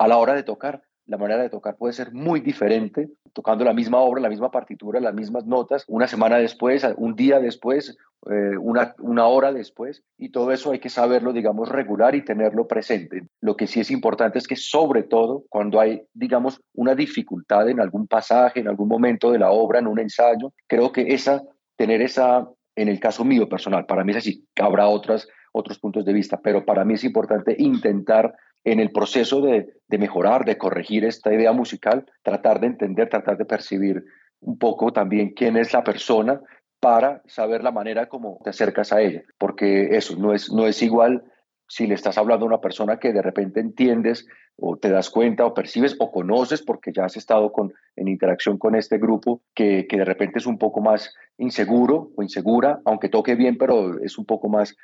a 0.00 0.08
la 0.08 0.16
hora 0.16 0.34
de 0.34 0.42
tocar 0.42 0.82
la 1.06 1.18
manera 1.18 1.42
de 1.42 1.50
tocar 1.50 1.76
puede 1.76 1.92
ser 1.92 2.12
muy 2.12 2.40
diferente, 2.40 3.08
tocando 3.32 3.64
la 3.64 3.72
misma 3.72 3.98
obra, 3.98 4.20
la 4.20 4.28
misma 4.28 4.50
partitura, 4.50 5.00
las 5.00 5.14
mismas 5.14 5.46
notas, 5.46 5.84
una 5.86 6.08
semana 6.08 6.38
después, 6.38 6.86
un 6.96 7.14
día 7.14 7.38
después, 7.38 7.96
eh, 8.28 8.56
una, 8.58 8.94
una 8.98 9.26
hora 9.26 9.52
después, 9.52 10.02
y 10.18 10.30
todo 10.30 10.50
eso 10.50 10.72
hay 10.72 10.80
que 10.80 10.88
saberlo, 10.88 11.32
digamos, 11.32 11.68
regular 11.68 12.14
y 12.14 12.24
tenerlo 12.24 12.66
presente. 12.66 13.28
Lo 13.40 13.56
que 13.56 13.66
sí 13.66 13.80
es 13.80 13.90
importante 13.90 14.38
es 14.38 14.48
que 14.48 14.56
sobre 14.56 15.04
todo 15.04 15.44
cuando 15.48 15.80
hay, 15.80 16.02
digamos, 16.12 16.60
una 16.74 16.94
dificultad 16.94 17.68
en 17.68 17.80
algún 17.80 18.08
pasaje, 18.08 18.60
en 18.60 18.68
algún 18.68 18.88
momento 18.88 19.30
de 19.30 19.38
la 19.38 19.50
obra, 19.50 19.78
en 19.78 19.86
un 19.86 20.00
ensayo, 20.00 20.52
creo 20.66 20.90
que 20.90 21.14
esa, 21.14 21.42
tener 21.76 22.02
esa, 22.02 22.48
en 22.74 22.88
el 22.88 22.98
caso 22.98 23.24
mío 23.24 23.48
personal, 23.48 23.86
para 23.86 24.02
mí 24.02 24.10
es 24.10 24.18
así, 24.18 24.44
habrá 24.60 24.88
otras, 24.88 25.28
otros 25.52 25.78
puntos 25.78 26.04
de 26.04 26.12
vista, 26.12 26.40
pero 26.42 26.64
para 26.64 26.84
mí 26.84 26.94
es 26.94 27.04
importante 27.04 27.54
intentar 27.58 28.34
en 28.66 28.80
el 28.80 28.90
proceso 28.90 29.40
de, 29.40 29.74
mejorar, 29.88 30.44
de 30.44 30.58
corregir 30.58 31.04
esta 31.04 31.32
idea 31.32 31.52
musical, 31.52 32.04
tratar 32.24 32.58
de 32.58 32.66
entender, 32.66 33.08
tratar 33.08 33.36
de 33.36 33.44
percibir 33.44 34.04
un 34.40 34.58
poco 34.58 34.92
también 34.92 35.30
quién 35.30 35.56
es 35.56 35.72
la 35.72 35.84
persona 35.84 36.40
para 36.80 37.22
saber 37.26 37.62
la 37.62 37.70
manera 37.70 38.08
como 38.08 38.40
te 38.42 38.50
acercas 38.50 38.92
a 38.92 39.00
ella, 39.00 39.22
porque 39.38 39.96
eso 39.96 40.16
no 40.16 40.34
es, 40.34 40.52
no 40.52 40.66
es 40.66 40.82
igual 40.82 41.22
si 41.68 41.86
le 41.86 41.94
estás 41.94 42.18
hablando 42.18 42.44
a 42.44 42.48
una 42.48 42.60
persona 42.60 42.98
que 42.98 43.12
de 43.12 43.22
repente 43.22 43.60
entiendes 43.60 44.26
o 44.56 44.76
te 44.76 44.90
das 44.90 45.10
cuenta 45.10 45.46
o 45.46 45.54
percibes 45.54 45.94
o 46.00 46.10
conoces 46.10 46.60
porque 46.60 46.92
ya 46.92 47.04
has 47.04 47.16
estado 47.16 47.52
con, 47.52 47.72
en 47.94 48.08
interacción 48.08 48.58
con 48.58 48.74
este 48.74 48.98
grupo 48.98 49.42
que, 49.54 49.86
que 49.88 49.98
de 49.98 50.04
repente 50.04 50.40
es 50.40 50.46
un 50.46 50.58
poco 50.58 50.80
más 50.80 51.14
inseguro 51.38 52.10
o 52.16 52.22
insegura, 52.22 52.80
aunque 52.84 53.08
toque 53.08 53.36
bien, 53.36 53.58
pero 53.58 54.00
es 54.00 54.18
un 54.18 54.26
poco 54.26 54.48
más, 54.48 54.76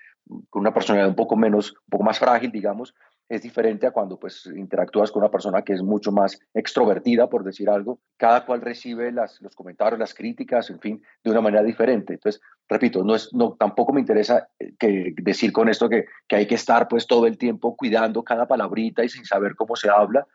con 0.50 0.60
una 0.60 0.72
personalidad 0.72 1.08
un 1.08 1.16
poco 1.16 1.36
menos, 1.36 1.72
un 1.72 1.90
poco 1.90 2.04
más 2.04 2.20
frágil, 2.20 2.52
digamos, 2.52 2.94
es 3.34 3.40
diferente 3.40 3.86
a 3.86 3.92
cuando 3.92 4.18
pues 4.18 4.44
interactúas 4.44 5.10
con 5.10 5.22
una 5.22 5.30
persona 5.30 5.62
que 5.62 5.72
es 5.72 5.82
mucho 5.82 6.12
más 6.12 6.38
extrovertida, 6.52 7.30
por 7.30 7.44
decir 7.44 7.70
algo. 7.70 7.98
Cada 8.18 8.44
cual 8.44 8.60
recibe 8.60 9.10
las, 9.10 9.40
los 9.40 9.54
comentarios, 9.54 9.98
las 9.98 10.12
críticas, 10.12 10.68
en 10.68 10.78
fin, 10.80 11.02
de 11.24 11.30
una 11.30 11.40
manera 11.40 11.62
diferente. 11.62 12.12
Entonces, 12.12 12.42
repito, 12.68 13.02
no 13.02 13.14
es, 13.14 13.32
no, 13.32 13.56
tampoco 13.58 13.94
me 13.94 14.00
interesa 14.00 14.50
eh, 14.58 14.74
que 14.78 15.14
decir 15.16 15.50
con 15.50 15.70
esto 15.70 15.88
que, 15.88 16.04
que 16.28 16.36
hay 16.36 16.46
que 16.46 16.56
estar 16.56 16.88
pues 16.88 17.06
todo 17.06 17.26
el 17.26 17.38
tiempo 17.38 17.74
cuidando 17.74 18.22
cada 18.22 18.46
palabrita 18.46 19.02
y 19.02 19.08
sin 19.08 19.24
saber 19.24 19.54
cómo 19.56 19.76
se 19.76 19.88
habla, 19.88 20.26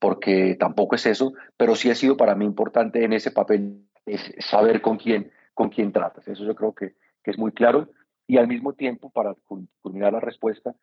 porque 0.00 0.56
tampoco 0.58 0.96
es 0.96 1.06
eso, 1.06 1.32
pero 1.56 1.76
sí 1.76 1.88
ha 1.88 1.94
sido 1.94 2.16
para 2.16 2.34
mí 2.34 2.44
importante 2.44 3.04
en 3.04 3.12
ese 3.12 3.30
papel 3.30 3.86
es 4.06 4.32
saber 4.40 4.80
con 4.80 4.96
quién, 4.96 5.30
con 5.54 5.68
quién 5.68 5.92
tratas. 5.92 6.26
Eso 6.26 6.44
yo 6.44 6.56
creo 6.56 6.74
que, 6.74 6.94
que 7.22 7.30
es 7.30 7.38
muy 7.38 7.52
claro. 7.52 7.90
Y 8.26 8.38
al 8.38 8.48
mismo 8.48 8.72
tiempo, 8.72 9.10
para 9.10 9.34
culminar 9.82 10.12
la 10.12 10.20
respuesta, 10.20 10.74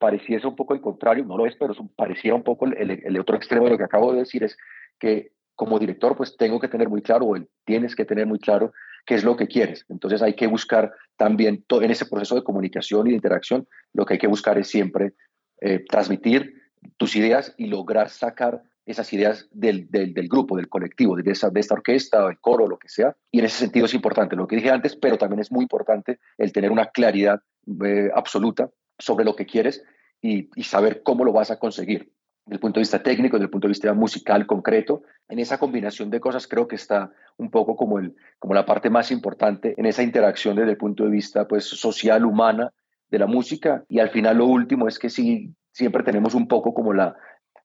pareciese 0.00 0.46
un 0.46 0.56
poco 0.56 0.74
el 0.74 0.80
contrario, 0.80 1.24
no 1.26 1.36
lo 1.36 1.46
es, 1.46 1.54
pero 1.56 1.74
parecía 1.94 2.34
un 2.34 2.42
poco 2.42 2.66
el, 2.66 3.20
otro 3.20 3.36
extremo 3.36 3.66
de 3.66 3.72
lo 3.72 3.78
que 3.78 3.84
acabo 3.84 4.12
de 4.12 4.20
decir, 4.20 4.42
es 4.42 4.56
que 4.98 5.32
como 5.54 5.78
director 5.78 6.16
pues 6.16 6.36
tengo 6.38 6.58
que 6.58 6.68
tener 6.68 6.88
muy 6.88 7.02
claro, 7.02 7.26
o 7.26 7.36
tienes 7.66 7.94
que 7.94 8.06
tener 8.06 8.26
muy 8.26 8.38
claro 8.38 8.72
qué 9.04 9.14
es 9.14 9.24
lo 9.24 9.36
que 9.36 9.46
quieres. 9.46 9.84
Entonces 9.90 10.22
hay 10.22 10.34
que 10.34 10.46
buscar 10.46 10.90
también 11.16 11.64
en 11.68 11.90
ese 11.90 12.06
proceso 12.06 12.34
de 12.34 12.42
comunicación 12.42 13.06
y 13.06 13.10
de 13.10 13.16
interacción, 13.16 13.68
lo 13.92 14.06
que 14.06 14.14
hay 14.14 14.18
que 14.18 14.26
buscar 14.26 14.56
es 14.58 14.68
siempre 14.68 15.12
eh, 15.60 15.84
transmitir 15.86 16.54
tus 16.96 17.14
ideas 17.14 17.54
y 17.58 17.66
lograr 17.66 18.08
sacar 18.08 18.62
esas 18.86 19.12
ideas 19.12 19.48
del, 19.52 19.86
del, 19.90 20.28
grupo, 20.28 20.56
del 20.56 20.70
colectivo, 20.70 21.14
de, 21.14 21.30
esa, 21.30 21.50
de 21.50 21.60
esta 21.60 21.74
orquesta, 21.74 22.26
el 22.26 22.40
coro, 22.40 22.66
lo 22.66 22.78
que 22.78 22.88
sea. 22.88 23.14
Y 23.30 23.40
en 23.40 23.44
ese 23.44 23.58
sentido 23.58 23.84
es 23.84 23.92
importante 23.92 24.34
lo 24.34 24.46
que 24.46 24.56
dije 24.56 24.70
antes, 24.70 24.96
pero 24.96 25.18
también 25.18 25.40
es 25.40 25.52
muy 25.52 25.62
importante 25.62 26.18
el 26.38 26.52
tener 26.52 26.72
una 26.72 26.86
claridad 26.86 27.40
eh, 27.84 28.10
absoluta 28.14 28.70
sobre 29.00 29.24
lo 29.24 29.34
que 29.34 29.46
quieres 29.46 29.82
y, 30.22 30.48
saber 30.62 31.02
cómo 31.02 31.24
lo 31.24 31.32
vas 31.32 31.50
a 31.50 31.58
conseguir. 31.58 32.12
Desde 32.44 32.56
el 32.56 32.60
punto 32.60 32.80
de 32.80 32.82
vista 32.82 33.02
técnico, 33.02 33.36
desde 33.36 33.44
el 33.44 33.50
punto 33.50 33.66
de 33.66 33.72
vista 33.72 33.92
musical 33.94 34.46
concreto, 34.46 35.02
en 35.28 35.38
esa 35.38 35.58
combinación 35.58 36.10
de 36.10 36.20
cosas 36.20 36.46
creo 36.46 36.68
que 36.68 36.76
está 36.76 37.12
un 37.36 37.50
poco 37.50 37.76
como, 37.76 37.98
el, 37.98 38.14
como 38.38 38.54
la 38.54 38.66
parte 38.66 38.90
más 38.90 39.10
importante 39.10 39.74
en 39.76 39.86
esa 39.86 40.02
interacción 40.02 40.56
desde 40.56 40.72
el 40.72 40.76
punto 40.76 41.04
de 41.04 41.10
vista 41.10 41.46
pues, 41.46 41.64
social, 41.64 42.24
humana 42.24 42.72
de 43.08 43.18
la 43.18 43.26
música. 43.26 43.84
Y 43.88 43.98
al 43.98 44.10
final 44.10 44.38
lo 44.38 44.46
último 44.46 44.88
es 44.88 44.98
que 44.98 45.10
sí, 45.10 45.54
siempre 45.72 46.02
tenemos 46.02 46.34
un 46.34 46.48
poco 46.48 46.74
como 46.74 46.92
la, 46.92 47.16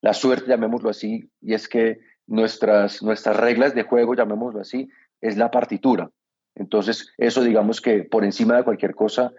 la 0.02 0.14
suerte, 0.14 0.50
llamémoslo 0.50 0.90
así, 0.90 1.30
y 1.42 1.54
es 1.54 1.68
que 1.68 2.00
nuestras, 2.28 3.02
nuestras 3.02 3.38
reglas 3.38 3.76
de 3.76 3.84
juego, 3.84 4.14
llamémoslo 4.16 4.62
así, 4.62 4.90
es 5.22 5.38
la 5.38 5.52
partitura. 5.52 6.10
Entonces, 6.56 7.12
eso 7.18 7.44
digamos 7.44 7.82
que 7.82 8.04
por 8.04 8.24
encima 8.24 8.56
de 8.56 8.64
cualquier 8.64 8.96
cosa 8.96 9.34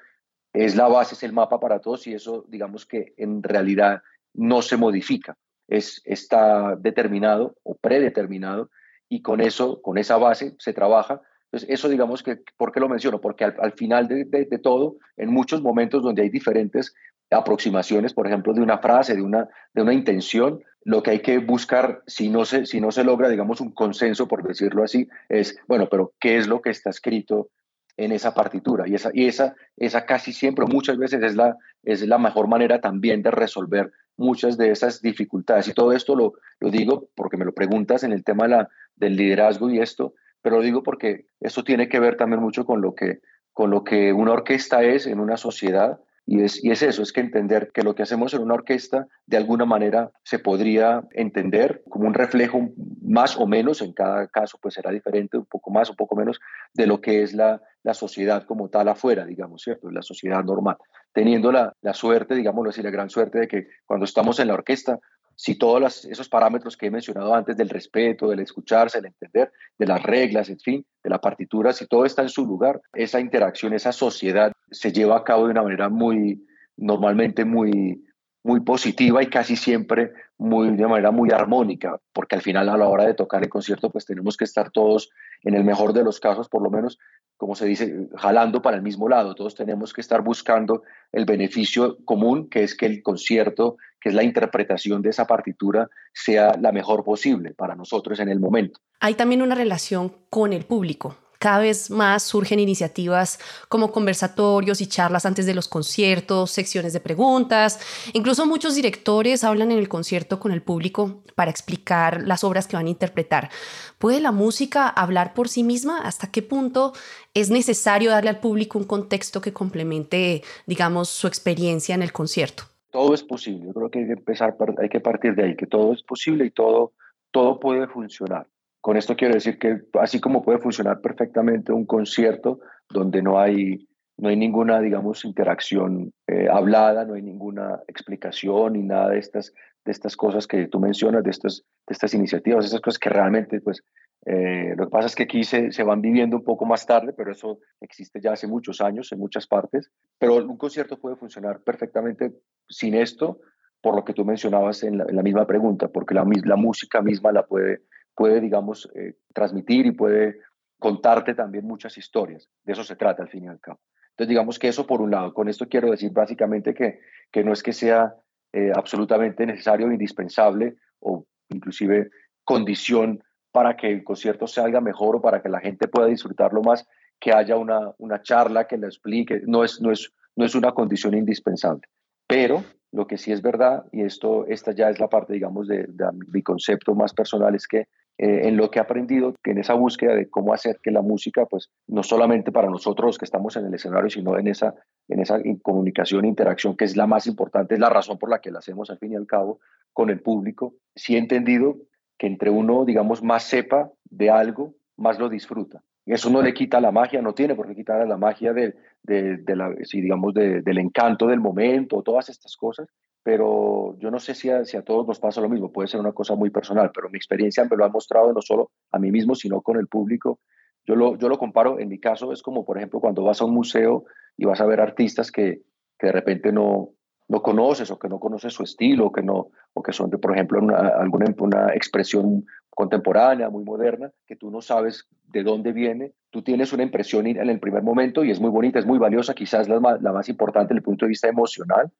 es 0.56 0.74
la 0.74 0.88
base, 0.88 1.14
es 1.14 1.22
el 1.22 1.32
mapa 1.32 1.60
para 1.60 1.80
todos 1.80 2.06
y 2.06 2.14
eso 2.14 2.44
digamos 2.48 2.86
que 2.86 3.12
en 3.18 3.42
realidad 3.42 4.02
no 4.32 4.62
se 4.62 4.76
modifica, 4.76 5.36
es, 5.68 6.00
está 6.04 6.76
determinado 6.76 7.56
o 7.62 7.74
predeterminado 7.74 8.70
y 9.08 9.22
con 9.22 9.40
eso, 9.40 9.82
con 9.82 9.98
esa 9.98 10.16
base 10.16 10.54
se 10.58 10.72
trabaja. 10.72 11.20
Entonces 11.44 11.68
eso 11.70 11.88
digamos 11.88 12.22
que, 12.22 12.40
¿por 12.56 12.72
qué 12.72 12.80
lo 12.80 12.88
menciono? 12.88 13.20
Porque 13.20 13.44
al, 13.44 13.72
final 13.72 14.08
de, 14.08 14.24
de, 14.24 14.58
todo, 14.58 14.96
en 15.16 15.30
muchos 15.30 15.62
momentos 15.62 16.02
donde 16.02 16.22
hay 16.22 16.30
diferentes 16.30 16.94
aproximaciones, 17.30 18.14
por 18.14 18.26
ejemplo, 18.26 18.54
de 18.54 18.62
una 18.62 18.78
frase, 18.78 19.14
de 19.14 19.22
una, 19.22 19.48
de 19.74 19.82
una 19.82 19.92
intención, 19.92 20.62
lo 20.84 21.02
que 21.02 21.10
hay 21.10 21.20
que 21.20 21.38
buscar, 21.38 22.02
si 22.06 22.28
no, 22.28 22.44
se, 22.44 22.66
si 22.66 22.80
no 22.80 22.92
se 22.92 23.04
logra, 23.04 23.28
digamos, 23.28 23.60
un 23.60 23.72
consenso, 23.72 24.26
por 24.26 24.42
decirlo 24.42 24.84
así, 24.84 25.08
es, 25.28 25.58
bueno, 25.66 25.88
pero 25.90 26.14
¿qué 26.20 26.38
es 26.38 26.46
lo 26.46 26.62
que 26.62 26.70
está 26.70 26.90
escrito 26.90 27.50
en 27.96 28.12
esa 28.12 28.34
partitura. 28.34 28.86
Y 28.86 28.94
esa, 28.94 29.10
y 29.12 29.26
esa, 29.26 29.54
esa 29.76 30.04
casi 30.04 30.32
siempre, 30.32 30.66
muchas 30.66 30.98
veces 30.98 31.22
es 31.22 31.34
la, 31.34 31.56
es 31.82 32.06
la 32.06 32.18
mejor 32.18 32.48
manera 32.48 32.80
también 32.80 33.22
de 33.22 33.30
resolver 33.30 33.92
muchas 34.16 34.56
de 34.56 34.70
esas 34.70 35.00
dificultades. 35.02 35.68
Y 35.68 35.74
todo 35.74 35.92
esto 35.92 36.14
lo, 36.14 36.34
lo 36.60 36.70
digo 36.70 37.08
porque 37.14 37.36
me 37.36 37.44
lo 37.44 37.52
preguntas 37.52 38.02
en 38.02 38.12
el 38.12 38.24
tema 38.24 38.48
la, 38.48 38.68
del 38.96 39.16
liderazgo 39.16 39.70
y 39.70 39.78
esto, 39.78 40.14
pero 40.42 40.56
lo 40.56 40.62
digo 40.62 40.82
porque 40.82 41.26
esto 41.40 41.64
tiene 41.64 41.88
que 41.88 42.00
ver 42.00 42.16
también 42.16 42.40
mucho 42.40 42.64
con 42.64 42.80
lo 42.80 42.94
que, 42.94 43.20
con 43.52 43.70
lo 43.70 43.84
que 43.84 44.12
una 44.12 44.32
orquesta 44.32 44.82
es 44.82 45.06
en 45.06 45.20
una 45.20 45.36
sociedad 45.36 45.98
y 46.26 46.42
es, 46.42 46.62
y 46.62 46.72
es 46.72 46.82
eso, 46.82 47.02
es 47.02 47.12
que 47.12 47.20
entender 47.20 47.70
que 47.72 47.82
lo 47.82 47.94
que 47.94 48.02
hacemos 48.02 48.34
en 48.34 48.42
una 48.42 48.54
orquesta 48.54 49.06
de 49.26 49.36
alguna 49.36 49.64
manera 49.64 50.10
se 50.24 50.40
podría 50.40 51.04
entender 51.12 51.84
como 51.88 52.08
un 52.08 52.14
reflejo 52.14 52.70
más 53.00 53.36
o 53.38 53.46
menos, 53.46 53.80
en 53.80 53.92
cada 53.92 54.26
caso 54.26 54.58
pues 54.60 54.74
será 54.74 54.90
diferente, 54.90 55.38
un 55.38 55.46
poco 55.46 55.70
más, 55.70 55.88
un 55.88 55.94
poco 55.94 56.16
menos, 56.16 56.40
de 56.74 56.88
lo 56.88 57.00
que 57.00 57.22
es 57.22 57.32
la, 57.32 57.62
la 57.84 57.94
sociedad 57.94 58.44
como 58.44 58.68
tal 58.68 58.88
afuera, 58.88 59.24
digamos, 59.24 59.62
¿cierto? 59.62 59.88
La 59.92 60.02
sociedad 60.02 60.42
normal. 60.42 60.76
Teniendo 61.12 61.52
la, 61.52 61.72
la 61.80 61.94
suerte, 61.94 62.34
digámoslo 62.34 62.70
así, 62.70 62.82
la 62.82 62.90
gran 62.90 63.08
suerte 63.08 63.38
de 63.38 63.48
que 63.48 63.68
cuando 63.86 64.04
estamos 64.04 64.40
en 64.40 64.48
la 64.48 64.54
orquesta 64.54 64.98
si 65.36 65.56
todos 65.56 66.06
esos 66.06 66.28
parámetros 66.28 66.76
que 66.76 66.86
he 66.86 66.90
mencionado 66.90 67.34
antes 67.34 67.56
del 67.56 67.68
respeto, 67.68 68.28
del 68.28 68.40
escucharse, 68.40 68.98
del 68.98 69.12
entender, 69.12 69.52
de 69.78 69.86
las 69.86 70.02
reglas, 70.02 70.48
en 70.48 70.58
fin, 70.58 70.86
de 71.04 71.10
la 71.10 71.20
partitura, 71.20 71.72
si 71.72 71.86
todo 71.86 72.06
está 72.06 72.22
en 72.22 72.30
su 72.30 72.46
lugar, 72.46 72.80
esa 72.94 73.20
interacción, 73.20 73.74
esa 73.74 73.92
sociedad 73.92 74.50
se 74.70 74.92
lleva 74.92 75.18
a 75.18 75.24
cabo 75.24 75.44
de 75.44 75.50
una 75.50 75.62
manera 75.62 75.90
muy, 75.90 76.42
normalmente 76.76 77.44
muy, 77.44 78.02
muy 78.42 78.60
positiva 78.60 79.22
y 79.22 79.26
casi 79.26 79.56
siempre 79.56 80.12
muy, 80.38 80.70
de 80.70 80.86
manera 80.86 81.10
muy 81.10 81.30
armónica, 81.30 82.00
porque 82.12 82.36
al 82.36 82.42
final 82.42 82.68
a 82.68 82.76
la 82.76 82.88
hora 82.88 83.04
de 83.04 83.14
tocar 83.14 83.42
el 83.42 83.48
concierto 83.48 83.90
pues 83.90 84.06
tenemos 84.06 84.36
que 84.36 84.44
estar 84.44 84.70
todos, 84.70 85.10
en 85.42 85.54
el 85.54 85.64
mejor 85.64 85.92
de 85.92 86.04
los 86.04 86.18
casos 86.18 86.48
por 86.48 86.62
lo 86.62 86.70
menos, 86.70 86.98
como 87.36 87.54
se 87.54 87.66
dice, 87.66 88.08
jalando 88.16 88.62
para 88.62 88.76
el 88.76 88.82
mismo 88.82 89.08
lado. 89.08 89.34
Todos 89.34 89.54
tenemos 89.54 89.92
que 89.92 90.00
estar 90.00 90.22
buscando 90.22 90.82
el 91.12 91.26
beneficio 91.26 91.98
común, 92.04 92.48
que 92.48 92.62
es 92.62 92.74
que 92.74 92.86
el 92.86 93.02
concierto, 93.02 93.76
que 94.06 94.10
es 94.10 94.14
la 94.14 94.22
interpretación 94.22 95.02
de 95.02 95.10
esa 95.10 95.26
partitura, 95.26 95.90
sea 96.14 96.56
la 96.60 96.70
mejor 96.70 97.02
posible 97.02 97.54
para 97.54 97.74
nosotros 97.74 98.20
en 98.20 98.28
el 98.28 98.38
momento. 98.38 98.78
Hay 99.00 99.14
también 99.14 99.42
una 99.42 99.56
relación 99.56 100.14
con 100.30 100.52
el 100.52 100.64
público. 100.64 101.16
Cada 101.40 101.58
vez 101.58 101.90
más 101.90 102.22
surgen 102.22 102.60
iniciativas 102.60 103.40
como 103.68 103.90
conversatorios 103.90 104.80
y 104.80 104.86
charlas 104.86 105.26
antes 105.26 105.44
de 105.44 105.54
los 105.54 105.66
conciertos, 105.66 106.52
secciones 106.52 106.92
de 106.92 107.00
preguntas. 107.00 107.80
Incluso 108.12 108.46
muchos 108.46 108.76
directores 108.76 109.42
hablan 109.42 109.72
en 109.72 109.78
el 109.78 109.88
concierto 109.88 110.38
con 110.38 110.52
el 110.52 110.62
público 110.62 111.24
para 111.34 111.50
explicar 111.50 112.22
las 112.22 112.44
obras 112.44 112.68
que 112.68 112.76
van 112.76 112.86
a 112.86 112.90
interpretar. 112.90 113.50
¿Puede 113.98 114.20
la 114.20 114.30
música 114.30 114.88
hablar 114.88 115.34
por 115.34 115.48
sí 115.48 115.64
misma? 115.64 116.02
¿Hasta 116.02 116.30
qué 116.30 116.42
punto 116.42 116.92
es 117.34 117.50
necesario 117.50 118.12
darle 118.12 118.30
al 118.30 118.38
público 118.38 118.78
un 118.78 118.84
contexto 118.84 119.40
que 119.40 119.52
complemente, 119.52 120.44
digamos, 120.64 121.08
su 121.08 121.26
experiencia 121.26 121.96
en 121.96 122.02
el 122.02 122.12
concierto? 122.12 122.75
Todo 122.96 123.12
es 123.12 123.22
posible. 123.22 123.66
Yo 123.66 123.74
creo 123.74 123.90
que 123.90 123.98
hay 123.98 124.06
que 124.06 124.12
empezar, 124.14 124.56
hay 124.78 124.88
que 124.88 125.00
partir 125.00 125.34
de 125.34 125.44
ahí, 125.44 125.54
que 125.54 125.66
todo 125.66 125.92
es 125.92 126.02
posible 126.02 126.46
y 126.46 126.50
todo, 126.50 126.94
todo 127.30 127.60
puede 127.60 127.86
funcionar. 127.88 128.46
Con 128.80 128.96
esto 128.96 129.16
quiero 129.16 129.34
decir 129.34 129.58
que 129.58 129.82
así 130.00 130.18
como 130.18 130.42
puede 130.42 130.60
funcionar 130.60 131.02
perfectamente 131.02 131.74
un 131.74 131.84
concierto 131.84 132.58
donde 132.88 133.20
no 133.20 133.38
hay, 133.38 133.86
no 134.16 134.30
hay 134.30 134.36
ninguna, 134.38 134.80
digamos, 134.80 135.26
interacción 135.26 136.10
eh, 136.26 136.48
hablada, 136.50 137.04
no 137.04 137.12
hay 137.12 137.22
ninguna 137.22 137.82
explicación 137.86 138.72
ni 138.72 138.82
nada 138.82 139.10
de 139.10 139.18
estas, 139.18 139.52
de 139.84 139.92
estas 139.92 140.16
cosas 140.16 140.46
que 140.46 140.66
tú 140.66 140.80
mencionas, 140.80 141.22
de 141.22 141.32
estas, 141.32 141.64
de 141.86 141.92
estas 141.92 142.14
iniciativas, 142.14 142.64
estas 142.64 142.80
cosas 142.80 142.98
que 142.98 143.10
realmente, 143.10 143.60
pues, 143.60 143.82
eh, 144.26 144.74
lo 144.76 144.86
que 144.86 144.90
pasa 144.90 145.06
es 145.06 145.14
que 145.14 145.22
aquí 145.22 145.44
se, 145.44 145.72
se, 145.72 145.82
van 145.82 146.00
viviendo 146.00 146.36
un 146.36 146.44
poco 146.44 146.66
más 146.66 146.84
tarde, 146.84 147.12
pero 147.12 147.32
eso 147.32 147.60
existe 147.80 148.20
ya 148.20 148.32
hace 148.32 148.46
muchos 148.46 148.80
años 148.80 149.10
en 149.12 149.20
muchas 149.20 149.46
partes. 149.46 149.90
Pero 150.18 150.36
un 150.36 150.56
concierto 150.56 150.98
puede 150.98 151.16
funcionar 151.16 151.60
perfectamente 151.60 152.34
sin 152.68 152.94
esto, 152.94 153.40
por 153.80 153.94
lo 153.94 154.04
que 154.04 154.12
tú 154.12 154.24
mencionabas 154.24 154.82
en 154.82 154.98
la, 154.98 155.22
misma 155.22 155.46
pregunta, 155.46 155.88
porque 155.88 156.14
la, 156.14 156.26
la 156.44 156.56
música 156.56 157.00
misma 157.02 157.30
la 157.30 157.46
puede 157.46 157.82
puede, 158.16 158.40
digamos, 158.40 158.90
eh, 158.94 159.14
transmitir 159.32 159.86
y 159.86 159.92
puede 159.92 160.40
contarte 160.78 161.34
también 161.34 161.66
muchas 161.66 161.96
historias. 161.98 162.48
De 162.64 162.72
eso 162.72 162.82
se 162.82 162.96
trata 162.96 163.22
al 163.22 163.28
fin 163.28 163.44
y 163.44 163.48
al 163.48 163.60
cabo. 163.60 163.78
Entonces, 164.10 164.30
digamos 164.30 164.58
que 164.58 164.68
eso 164.68 164.86
por 164.86 165.02
un 165.02 165.10
lado. 165.10 165.34
Con 165.34 165.48
esto 165.48 165.68
quiero 165.68 165.90
decir 165.90 166.10
básicamente 166.10 166.74
que, 166.74 167.00
que 167.30 167.44
no 167.44 167.52
es 167.52 167.62
que 167.62 167.74
sea 167.74 168.16
eh, 168.52 168.72
absolutamente 168.74 169.44
necesario, 169.44 169.92
indispensable 169.92 170.76
o 170.98 171.26
inclusive 171.50 172.10
condición 172.42 173.22
para 173.56 173.74
que 173.74 173.90
el 173.90 174.04
concierto 174.04 174.46
salga 174.46 174.82
mejor 174.82 175.16
o 175.16 175.22
para 175.22 175.40
que 175.40 175.48
la 175.48 175.60
gente 175.60 175.88
pueda 175.88 176.08
disfrutarlo 176.08 176.60
más, 176.60 176.86
que 177.18 177.32
haya 177.32 177.56
una, 177.56 177.94
una 177.96 178.20
charla 178.20 178.66
que 178.66 178.76
le 178.76 178.86
explique. 178.86 179.40
No 179.46 179.64
es, 179.64 179.80
no, 179.80 179.90
es, 179.90 180.12
no 180.36 180.44
es 180.44 180.54
una 180.54 180.72
condición 180.72 181.14
indispensable. 181.14 181.80
Pero 182.26 182.62
lo 182.92 183.06
que 183.06 183.16
sí 183.16 183.32
es 183.32 183.40
verdad, 183.40 183.86
y 183.92 184.02
esto, 184.02 184.44
esta 184.46 184.72
ya 184.72 184.90
es 184.90 185.00
la 185.00 185.08
parte, 185.08 185.32
digamos, 185.32 185.68
de, 185.68 185.88
mi 186.34 186.42
concepto 186.42 186.94
más 186.94 187.14
personal, 187.14 187.54
es 187.54 187.66
que 187.66 187.78
eh, 188.18 188.46
en 188.46 188.58
lo 188.58 188.70
que 188.70 188.78
he 188.78 188.82
aprendido, 188.82 189.34
que 189.42 189.52
en 189.52 189.58
esa 189.58 189.72
búsqueda 189.72 190.14
de 190.14 190.28
cómo 190.28 190.52
hacer 190.52 190.78
que 190.82 190.90
la 190.90 191.00
música, 191.00 191.46
pues 191.46 191.70
no 191.86 192.02
solamente 192.02 192.52
para 192.52 192.68
nosotros 192.68 193.16
que 193.16 193.24
estamos 193.24 193.56
en 193.56 193.64
el 193.64 193.72
escenario, 193.72 194.10
sino 194.10 194.38
en 194.38 194.48
esa 194.48 194.74
en 195.08 195.20
esa 195.20 195.40
comunicación 195.62 196.26
e 196.26 196.28
interacción 196.28 196.76
que 196.76 196.84
es 196.84 196.94
la 196.94 197.06
más 197.06 197.26
importante, 197.26 197.72
es 197.72 197.80
la 197.80 197.88
razón 197.88 198.18
por 198.18 198.28
la 198.28 198.40
que 198.40 198.50
la 198.50 198.58
hacemos 198.58 198.90
al 198.90 198.98
fin 198.98 199.12
y 199.12 199.16
al 199.16 199.26
cabo 199.26 199.60
con 199.94 200.10
el 200.10 200.20
público, 200.20 200.74
sí 200.94 201.14
he 201.14 201.18
entendido 201.18 201.76
que 202.18 202.26
entre 202.26 202.50
uno, 202.50 202.84
digamos, 202.84 203.22
más 203.22 203.44
sepa 203.44 203.90
de 204.04 204.30
algo, 204.30 204.74
más 204.96 205.18
lo 205.18 205.28
disfruta. 205.28 205.82
Y 206.04 206.12
eso 206.12 206.30
no 206.30 206.40
le 206.40 206.54
quita 206.54 206.80
la 206.80 206.92
magia, 206.92 207.20
no 207.20 207.34
tiene 207.34 207.54
por 207.54 207.66
qué 207.66 207.74
quitar 207.74 208.06
la 208.06 208.16
magia 208.16 208.52
de, 208.52 208.74
de, 209.02 209.56
la, 209.56 209.74
si 209.82 210.00
digamos, 210.00 210.32
del 210.34 210.78
encanto 210.78 211.26
del 211.26 211.40
momento, 211.40 212.02
todas 212.02 212.28
estas 212.28 212.56
cosas, 212.56 212.88
pero 213.24 213.98
yo 213.98 214.10
no 214.12 214.20
sé 214.20 214.34
si 214.34 214.48
a, 214.48 214.64
si 214.64 214.76
a, 214.76 214.82
todos 214.82 215.04
nos 215.06 215.18
pasa 215.18 215.40
lo 215.40 215.48
mismo, 215.48 215.72
puede 215.72 215.88
ser 215.88 215.98
una 215.98 216.12
cosa 216.12 216.36
muy 216.36 216.50
personal, 216.50 216.92
pero 216.94 217.10
mi 217.10 217.16
experiencia 217.16 217.64
me 217.64 217.76
lo 217.76 217.84
ha 217.84 217.88
mostrado 217.88 218.32
no 218.32 218.40
solo 218.40 218.70
a 218.92 219.00
mí 219.00 219.10
mismo, 219.10 219.34
sino 219.34 219.62
con 219.62 219.78
el 219.78 219.88
público. 219.88 220.38
Yo 220.86 220.94
lo, 220.94 221.18
yo 221.18 221.28
lo 221.28 221.38
comparo, 221.38 221.80
en 221.80 221.88
mi 221.88 221.98
caso 221.98 222.32
es 222.32 222.40
como, 222.40 222.64
por 222.64 222.76
ejemplo, 222.76 223.00
cuando 223.00 223.24
vas 223.24 223.40
a 223.40 223.44
un 223.44 223.52
museo 223.52 224.04
y 224.36 224.44
vas 224.44 224.60
a 224.60 224.66
ver 224.66 224.80
artistas 224.80 225.32
que, 225.32 225.62
que 225.98 226.06
de 226.06 226.12
repente 226.12 226.52
no, 226.52 226.90
no 227.28 227.42
conoces 227.42 227.90
o 227.90 227.98
que 227.98 228.08
no 228.08 228.20
conoces 228.20 228.52
su 228.52 228.62
estilo, 228.62 229.06
o 229.06 229.12
que, 229.12 229.22
no, 229.22 229.48
o 229.74 229.82
que 229.82 229.92
son, 229.92 230.10
por 230.10 230.32
ejemplo, 230.32 230.60
una, 230.60 230.88
alguna 230.88 231.26
una 231.38 231.74
expresión 231.74 232.44
contemporánea, 232.70 233.48
muy 233.48 233.64
moderna, 233.64 234.12
que 234.26 234.36
tú 234.36 234.50
no 234.50 234.60
sabes 234.60 235.08
de 235.24 235.42
dónde 235.42 235.72
viene. 235.72 236.12
Tú 236.30 236.42
tienes 236.42 236.72
una 236.72 236.82
impresión 236.82 237.26
en 237.26 237.48
el 237.48 237.58
primer 237.58 237.82
momento 237.82 238.22
y 238.22 238.30
es 238.30 238.40
muy 238.40 238.50
bonita, 238.50 238.78
es 238.78 238.86
muy 238.86 238.98
valiosa, 238.98 239.34
quizás 239.34 239.68
la, 239.68 239.98
la 240.00 240.12
más 240.12 240.28
importante 240.28 240.74
desde 240.74 240.78
el 240.80 240.84
punto 240.84 241.06
de 241.06 241.10
vista 241.10 241.28
emocional, 241.28 241.90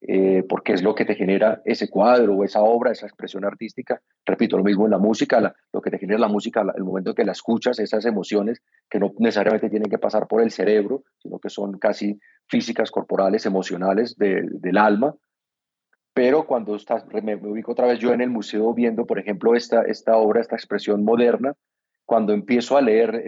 eh, 0.00 0.44
porque 0.48 0.74
es 0.74 0.82
lo 0.82 0.94
que 0.94 1.04
te 1.04 1.16
genera 1.16 1.60
ese 1.64 1.90
cuadro 1.90 2.36
o 2.36 2.44
esa 2.44 2.62
obra, 2.62 2.92
esa 2.92 3.06
expresión 3.06 3.44
artística. 3.44 4.00
Repito, 4.24 4.56
lo 4.56 4.62
mismo 4.62 4.84
en 4.84 4.92
la 4.92 4.98
música, 4.98 5.54
lo 5.72 5.80
que 5.80 5.90
te 5.90 5.98
genera 5.98 6.20
la 6.20 6.28
música, 6.28 6.64
el 6.76 6.84
momento 6.84 7.14
que 7.14 7.24
la 7.24 7.32
escuchas, 7.32 7.80
esas 7.80 8.04
emociones 8.04 8.62
que 8.88 9.00
no 9.00 9.12
necesariamente 9.18 9.68
tienen 9.68 9.90
que 9.90 9.98
pasar 9.98 10.28
por 10.28 10.40
el 10.40 10.52
cerebro, 10.52 11.02
sino 11.18 11.40
que 11.40 11.50
son 11.50 11.78
casi 11.78 12.20
físicas, 12.46 12.92
corporales, 12.92 13.44
emocionales 13.44 14.16
del 14.16 14.78
alma. 14.78 15.16
Pero 16.14 16.46
cuando 16.46 16.76
estás, 16.76 17.04
me, 17.22 17.34
ubico 17.34 17.72
otra 17.72 17.86
vez 17.86 17.98
yo 17.98 18.12
en 18.12 18.20
el 18.20 18.30
museo 18.30 18.72
viendo, 18.74 19.04
por 19.04 19.18
ejemplo, 19.18 19.54
esta, 19.56 19.82
esta 19.82 20.16
obra, 20.16 20.40
esta 20.40 20.56
expresión 20.56 21.04
moderna, 21.04 21.54
cuando 22.08 22.32
empiezo 22.32 22.78
a 22.78 22.80
leer 22.80 23.22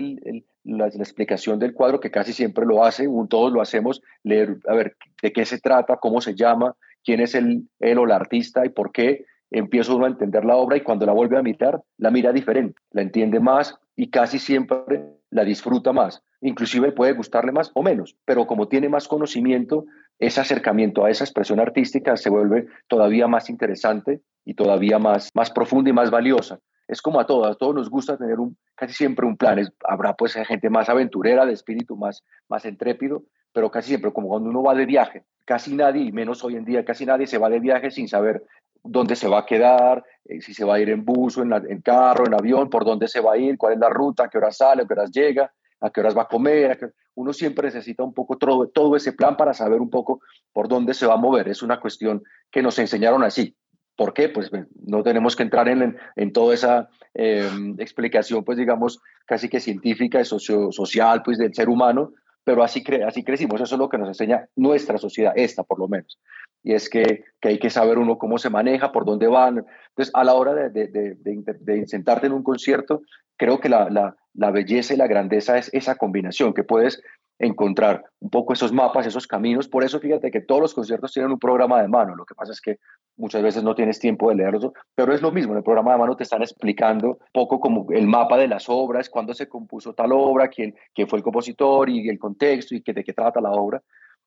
la, 0.65 0.87
explicación 0.87 1.59
del 1.59 1.75
cuadro, 1.75 2.01
que 2.01 2.11
casi 2.11 2.33
siempre 2.33 2.65
lo 2.65 2.83
hace, 2.83 3.07
todos 3.29 3.53
lo 3.53 3.61
hacemos, 3.61 4.01
leer, 4.23 4.57
a 4.67 4.75
ver, 4.75 4.97
de 5.21 5.35
qué 5.35 5.45
se 5.45 5.61
trata, 5.61 5.99
cómo 5.99 6.23
se 6.23 6.35
llama, 6.35 6.75
quién 7.05 7.21
es 7.21 7.35
el, 7.35 7.69
él 7.79 7.99
o 7.99 8.07
la 8.07 8.17
artista 8.17 8.65
y 8.65 8.71
por 8.71 8.91
qué, 8.91 9.27
empiezo 9.51 9.97
uno 9.97 10.07
a 10.07 10.09
entender 10.09 10.47
la 10.47 10.57
obra 10.57 10.79
y 10.79 10.81
cuando 10.81 11.05
la 11.05 11.13
vuelve 11.13 11.37
a 11.37 11.43
mirar, 11.43 11.83
la 11.99 12.11
mira 12.11 12.33
diferente, 12.33 12.81
la 12.93 13.03
entiende 13.03 13.39
más 13.39 13.77
y 13.97 14.09
casi 14.09 14.39
siempre 14.39 15.05
la 15.29 15.45
disfruta 15.45 15.93
más. 15.93 16.23
Inclusive 16.41 16.93
puede 16.93 17.13
gustarle 17.13 17.53
más 17.53 17.71
o 17.75 17.83
menos, 17.83 18.17
pero 18.25 18.47
como 18.47 18.67
tiene 18.67 18.89
más 18.89 19.09
conocimiento, 19.09 19.85
ese 20.19 20.41
acercamiento 20.41 21.05
a 21.05 21.11
esa 21.11 21.25
expresión 21.25 21.61
artística 21.61 22.17
se 22.17 22.31
vuelve 22.31 22.67
todavía 22.89 23.29
más 23.29 23.51
interesante 23.51 24.23
y 24.47 24.55
todavía 24.55 24.99
más, 24.99 25.29
más 25.35 25.51
profunda 25.51 25.91
y 25.91 25.93
más 25.93 26.11
valiosa 26.11 26.61
es 26.91 27.01
como 27.01 27.21
a 27.21 27.27
todos, 27.27 27.47
a 27.47 27.55
todos 27.55 27.75
nos 27.75 27.89
gusta 27.89 28.17
tener 28.17 28.37
casi 28.75 28.95
siempre 28.95 29.25
un 29.25 29.37
plan. 29.37 29.65
habrá 29.85 30.15
pues 30.15 30.35
gente 30.35 30.69
más 30.69 30.89
aventurera, 30.89 31.47
de 31.47 31.53
espíritu 31.53 31.97
más, 31.97 32.25
más 32.49 32.65
intrépido, 32.65 33.23
pero 33.53 33.71
casi 33.71 33.89
siempre, 33.89 34.13
como 34.13 34.29
cuando 34.29 34.51
uno 34.51 34.63
va 34.63 34.75
de 34.75 34.87
viaje, 34.87 35.25
casi 35.45 35.75
nadie, 35.77 36.11
menos 36.11 36.43
hoy 36.43 36.57
en 36.57 36.65
día, 36.65 36.85
casi 36.85 37.07
nadie 37.07 37.29
se 37.29 37.39
va 37.39 37.49
de 37.49 37.61
viaje 37.61 37.93
sin 37.93 38.09
saber 38.09 38.43
dónde 38.83 39.15
se 39.15 39.29
va 39.29 39.41
a 39.41 39.47
quedar, 39.47 40.05
eh, 40.25 40.41
si 40.41 40.53
se 40.53 40.65
va 40.65 40.75
a 40.75 40.81
ir 40.81 40.91
en 40.91 41.05
bus 41.05 41.39
o 41.39 41.43
en, 41.43 41.53
en, 41.53 41.81
carro, 41.81 42.27
en 42.27 42.35
avión, 42.35 42.69
por 42.69 42.85
dónde 42.85 43.07
se 43.07 43.21
va 43.21 43.35
a 43.35 43.39
ir, 43.39 43.57
cuál 43.57 43.75
es 43.75 43.79
la 43.79 43.89
ruta, 43.89 44.25
a 44.25 44.29
qué 44.29 44.39
horas 44.39 44.57
sale, 44.57 44.83
a 44.83 44.87
qué 44.87 44.95
horas 44.95 45.13
llega, 45.13 45.53
a 45.81 45.91
qué 45.91 46.01
horas 46.01 46.17
va 46.17 46.23
a 46.23 46.29
comer. 46.29 46.93
Uno 47.15 47.33
siempre 47.33 47.67
necesita 47.67 48.03
un 48.03 48.15
poco 48.15 48.37
todo 48.37 48.97
ese 48.97 49.13
plan 49.13 49.37
para 49.37 49.55
saber 49.55 49.81
un 49.81 49.91
poco 49.91 50.21
por 50.53 50.67
dónde 50.67 50.95
se 50.95 51.07
va 51.07 51.15
a 51.15 51.19
mover. 51.19 51.49
Es 51.49 51.63
una 51.63 51.79
cuestión 51.79 52.23
que 52.51 52.63
nos 52.63 52.79
enseñaron 52.79 53.23
así. 53.23 53.55
¿Por 54.01 54.15
qué? 54.15 54.31
Pues 54.31 54.51
no 54.87 55.03
tenemos 55.03 55.37
que 55.37 55.43
entrar 55.43 55.69
en, 55.69 55.99
en 56.17 56.33
toda 56.33 56.55
esa 56.55 56.89
em, 57.13 57.77
explicación, 57.79 58.43
pues 58.45 58.57
digamos, 58.57 58.99
casi 59.27 59.51
que 59.51 59.61
científica, 59.61 60.25
socio, 60.25 60.73
social, 60.73 61.21
pues 61.23 61.37
del 61.37 61.53
ser 61.53 61.69
humano, 61.69 62.15
pero 62.43 62.63
así, 62.63 62.83
cre 62.83 63.05
así 63.05 63.23
crecimos. 63.23 63.61
Eso 63.61 63.75
es 63.75 63.79
lo 63.79 63.91
que 63.91 63.99
nos 63.99 64.09
enseña 64.09 64.49
nuestra 64.57 64.97
sociedad, 64.97 65.35
esta 65.37 65.65
por 65.65 65.79
lo 65.79 65.87
menos. 65.87 66.19
Y 66.63 66.73
es 66.73 66.89
que, 66.89 67.25
hay 67.43 67.59
que 67.59 67.69
saber 67.69 67.99
uno 67.99 68.17
cómo 68.17 68.39
se 68.39 68.49
maneja, 68.49 68.91
por 68.91 69.05
dónde 69.05 69.27
van. 69.27 69.67
Entonces, 69.91 70.15
a 70.15 70.25
la 70.25 70.33
hora 70.33 70.55
de, 70.55 70.71
de, 70.89 71.17
de, 71.19 71.87
sentarte 71.87 72.27
en 72.27 72.33
un 72.33 72.43
concierto, 72.43 73.03
creo 73.37 73.61
que 73.61 73.69
la, 73.69 73.91
la, 73.91 74.17
la 74.33 74.51
belleza 74.51 74.95
y 74.95 74.97
la 74.97 75.09
grandeza 75.09 75.59
es 75.59 75.69
esa 75.75 75.97
combinación, 75.97 76.55
que 76.55 76.65
puedes 76.65 77.03
encontrar 77.41 78.05
un 78.21 78.29
poco 78.29 78.53
esos 78.53 78.71
mapas, 78.71 79.07
esos 79.07 79.27
caminos. 79.27 79.67
Por 79.67 79.83
eso 79.83 79.99
fíjate 79.99 80.31
que 80.31 80.43
todos 80.43 80.61
los 80.61 80.75
conciertos 80.75 81.13
tienen 81.13 81.33
un 81.33 81.39
programa 81.39 81.81
de 81.81 81.89
mano. 81.89 82.15
Lo 82.15 82.27
que 82.27 82.35
pasa 82.35 82.53
es 82.53 82.61
que 82.61 82.77
muchas 83.17 83.43
veces 83.43 83.63
no 83.65 83.75
tienes 83.75 83.99
tiempo 83.99 84.29
de 84.29 84.37
leerlo, 84.37 84.75
pero 84.95 85.15
es 85.15 85.23
lo 85.23 85.33
mismo. 85.33 85.53
En 85.53 85.59
el 85.59 85.65
programa 85.65 85.93
de 85.93 85.99
mano 85.99 86.17
te 86.17 86.23
están 86.23 86.43
explicando 86.43 87.19
poco 87.33 87.59
como 87.59 87.87
el 87.91 88.07
mapa 88.07 88.37
de 88.37 88.47
las 88.47 88.69
obras, 88.69 89.09
cuándo 89.09 89.33
se 89.33 89.49
compuso 89.49 89.95
tal 89.95 90.13
obra, 90.13 90.49
quién, 90.49 90.77
quién 90.95 91.09
fue 91.09 91.19
el 91.19 91.23
compositor 91.23 91.89
y 91.89 92.11
el 92.11 92.19
contexto 92.19 92.75
y 92.75 92.83
de 92.85 93.03
qué 93.03 93.13
trata 93.15 93.41
la 93.41 93.53
obra. 93.53 93.83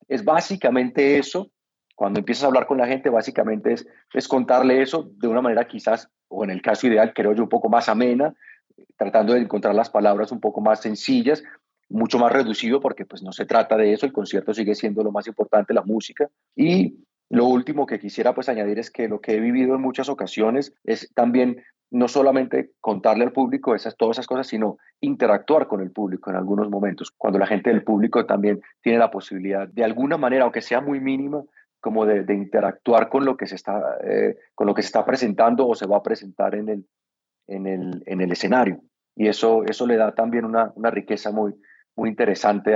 Es 0.07 0.25
básicamente 0.25 1.17
eso. 1.17 1.51
Cuando 1.95 2.19
empiezas 2.19 2.45
a 2.45 2.47
hablar 2.47 2.65
con 2.65 2.79
la 2.79 2.87
gente, 2.87 3.11
básicamente 3.11 3.73
es, 3.73 3.87
es 4.11 4.27
contarle 4.27 4.81
eso 4.81 5.11
de 5.17 5.27
una 5.27 5.41
manera 5.41 5.67
quizás, 5.67 6.09
o 6.27 6.43
en 6.43 6.49
el 6.49 6.63
caso 6.63 6.87
ideal, 6.87 7.13
creo 7.13 7.33
yo, 7.33 7.43
un 7.43 7.49
poco 7.49 7.69
más 7.69 7.87
amena, 7.87 8.33
tratando 8.97 9.33
de 9.33 9.41
encontrar 9.41 9.75
las 9.75 9.91
palabras 9.91 10.31
un 10.31 10.39
poco 10.39 10.61
más 10.61 10.81
sencillas, 10.81 11.43
mucho 11.93 12.17
más 12.17 12.31
reducido 12.31 12.79
porque 12.79 13.05
pues 13.05 13.21
no 13.21 13.31
se 13.31 13.45
trata 13.45 13.77
de 13.77 13.93
eso, 13.93 14.05
el 14.05 14.13
concierto 14.13 14.53
sigue 14.53 14.75
siendo 14.75 15.03
lo 15.03 15.11
más 15.11 15.27
importante, 15.27 15.73
la 15.73 15.83
música. 15.83 16.29
Y 16.55 16.97
lo 17.29 17.45
último 17.45 17.85
que 17.85 17.99
quisiera 17.99 18.33
pues 18.33 18.49
añadir 18.49 18.79
es 18.79 18.91
que 18.91 19.07
lo 19.07 19.21
que 19.21 19.35
he 19.35 19.39
vivido 19.39 19.75
en 19.75 19.81
muchas 19.81 20.09
ocasiones 20.09 20.73
es 20.83 21.11
también 21.13 21.63
no 21.91 22.07
solamente 22.07 22.71
contarle 22.81 23.23
al 23.23 23.31
público 23.31 23.75
esas, 23.75 23.95
todas 23.95 24.15
esas 24.15 24.25
cosas, 24.25 24.47
sino 24.47 24.77
interactuar 24.99 25.67
con 25.67 25.81
el 25.81 25.91
público 25.91 26.31
en 26.31 26.35
algunos 26.35 26.67
momentos, 26.67 27.11
cuando 27.11 27.37
la 27.37 27.45
gente 27.45 27.69
del 27.69 27.83
público 27.83 28.25
también 28.25 28.61
tiene 28.81 28.97
la 28.97 29.11
posibilidad 29.11 29.67
de 29.67 29.83
alguna 29.83 30.17
manera, 30.17 30.43
aunque 30.43 30.61
sea 30.61 30.81
muy 30.81 30.99
mínima, 30.99 31.43
como 31.79 32.07
de, 32.07 32.33
interactuar 32.33 33.09
con 33.09 33.25
lo, 33.25 33.37
que 33.37 33.45
se 33.45 33.55
está, 33.55 33.97
eh, 34.03 34.37
con 34.55 34.65
lo 34.65 34.73
que 34.73 34.81
se 34.81 34.87
está 34.87 35.05
presentando 35.05 35.67
o 35.67 35.75
se 35.75 35.85
va 35.85 35.97
a 35.97 36.03
presentar 36.03 36.55
en 36.55 36.69
el, 36.69 36.85
en 37.45 37.67
el, 37.67 38.03
en 38.07 38.21
el 38.21 38.31
escenario. 38.31 38.81
Y 39.15 39.27
eso, 39.27 39.63
eso 39.65 39.85
le 39.85 39.97
da 39.97 40.15
también 40.15 40.45
una, 40.45 40.71
una 40.75 40.89
riqueza 40.89 41.31
muy, 41.31 41.53
muy 41.95 42.09
interesante 42.09 42.73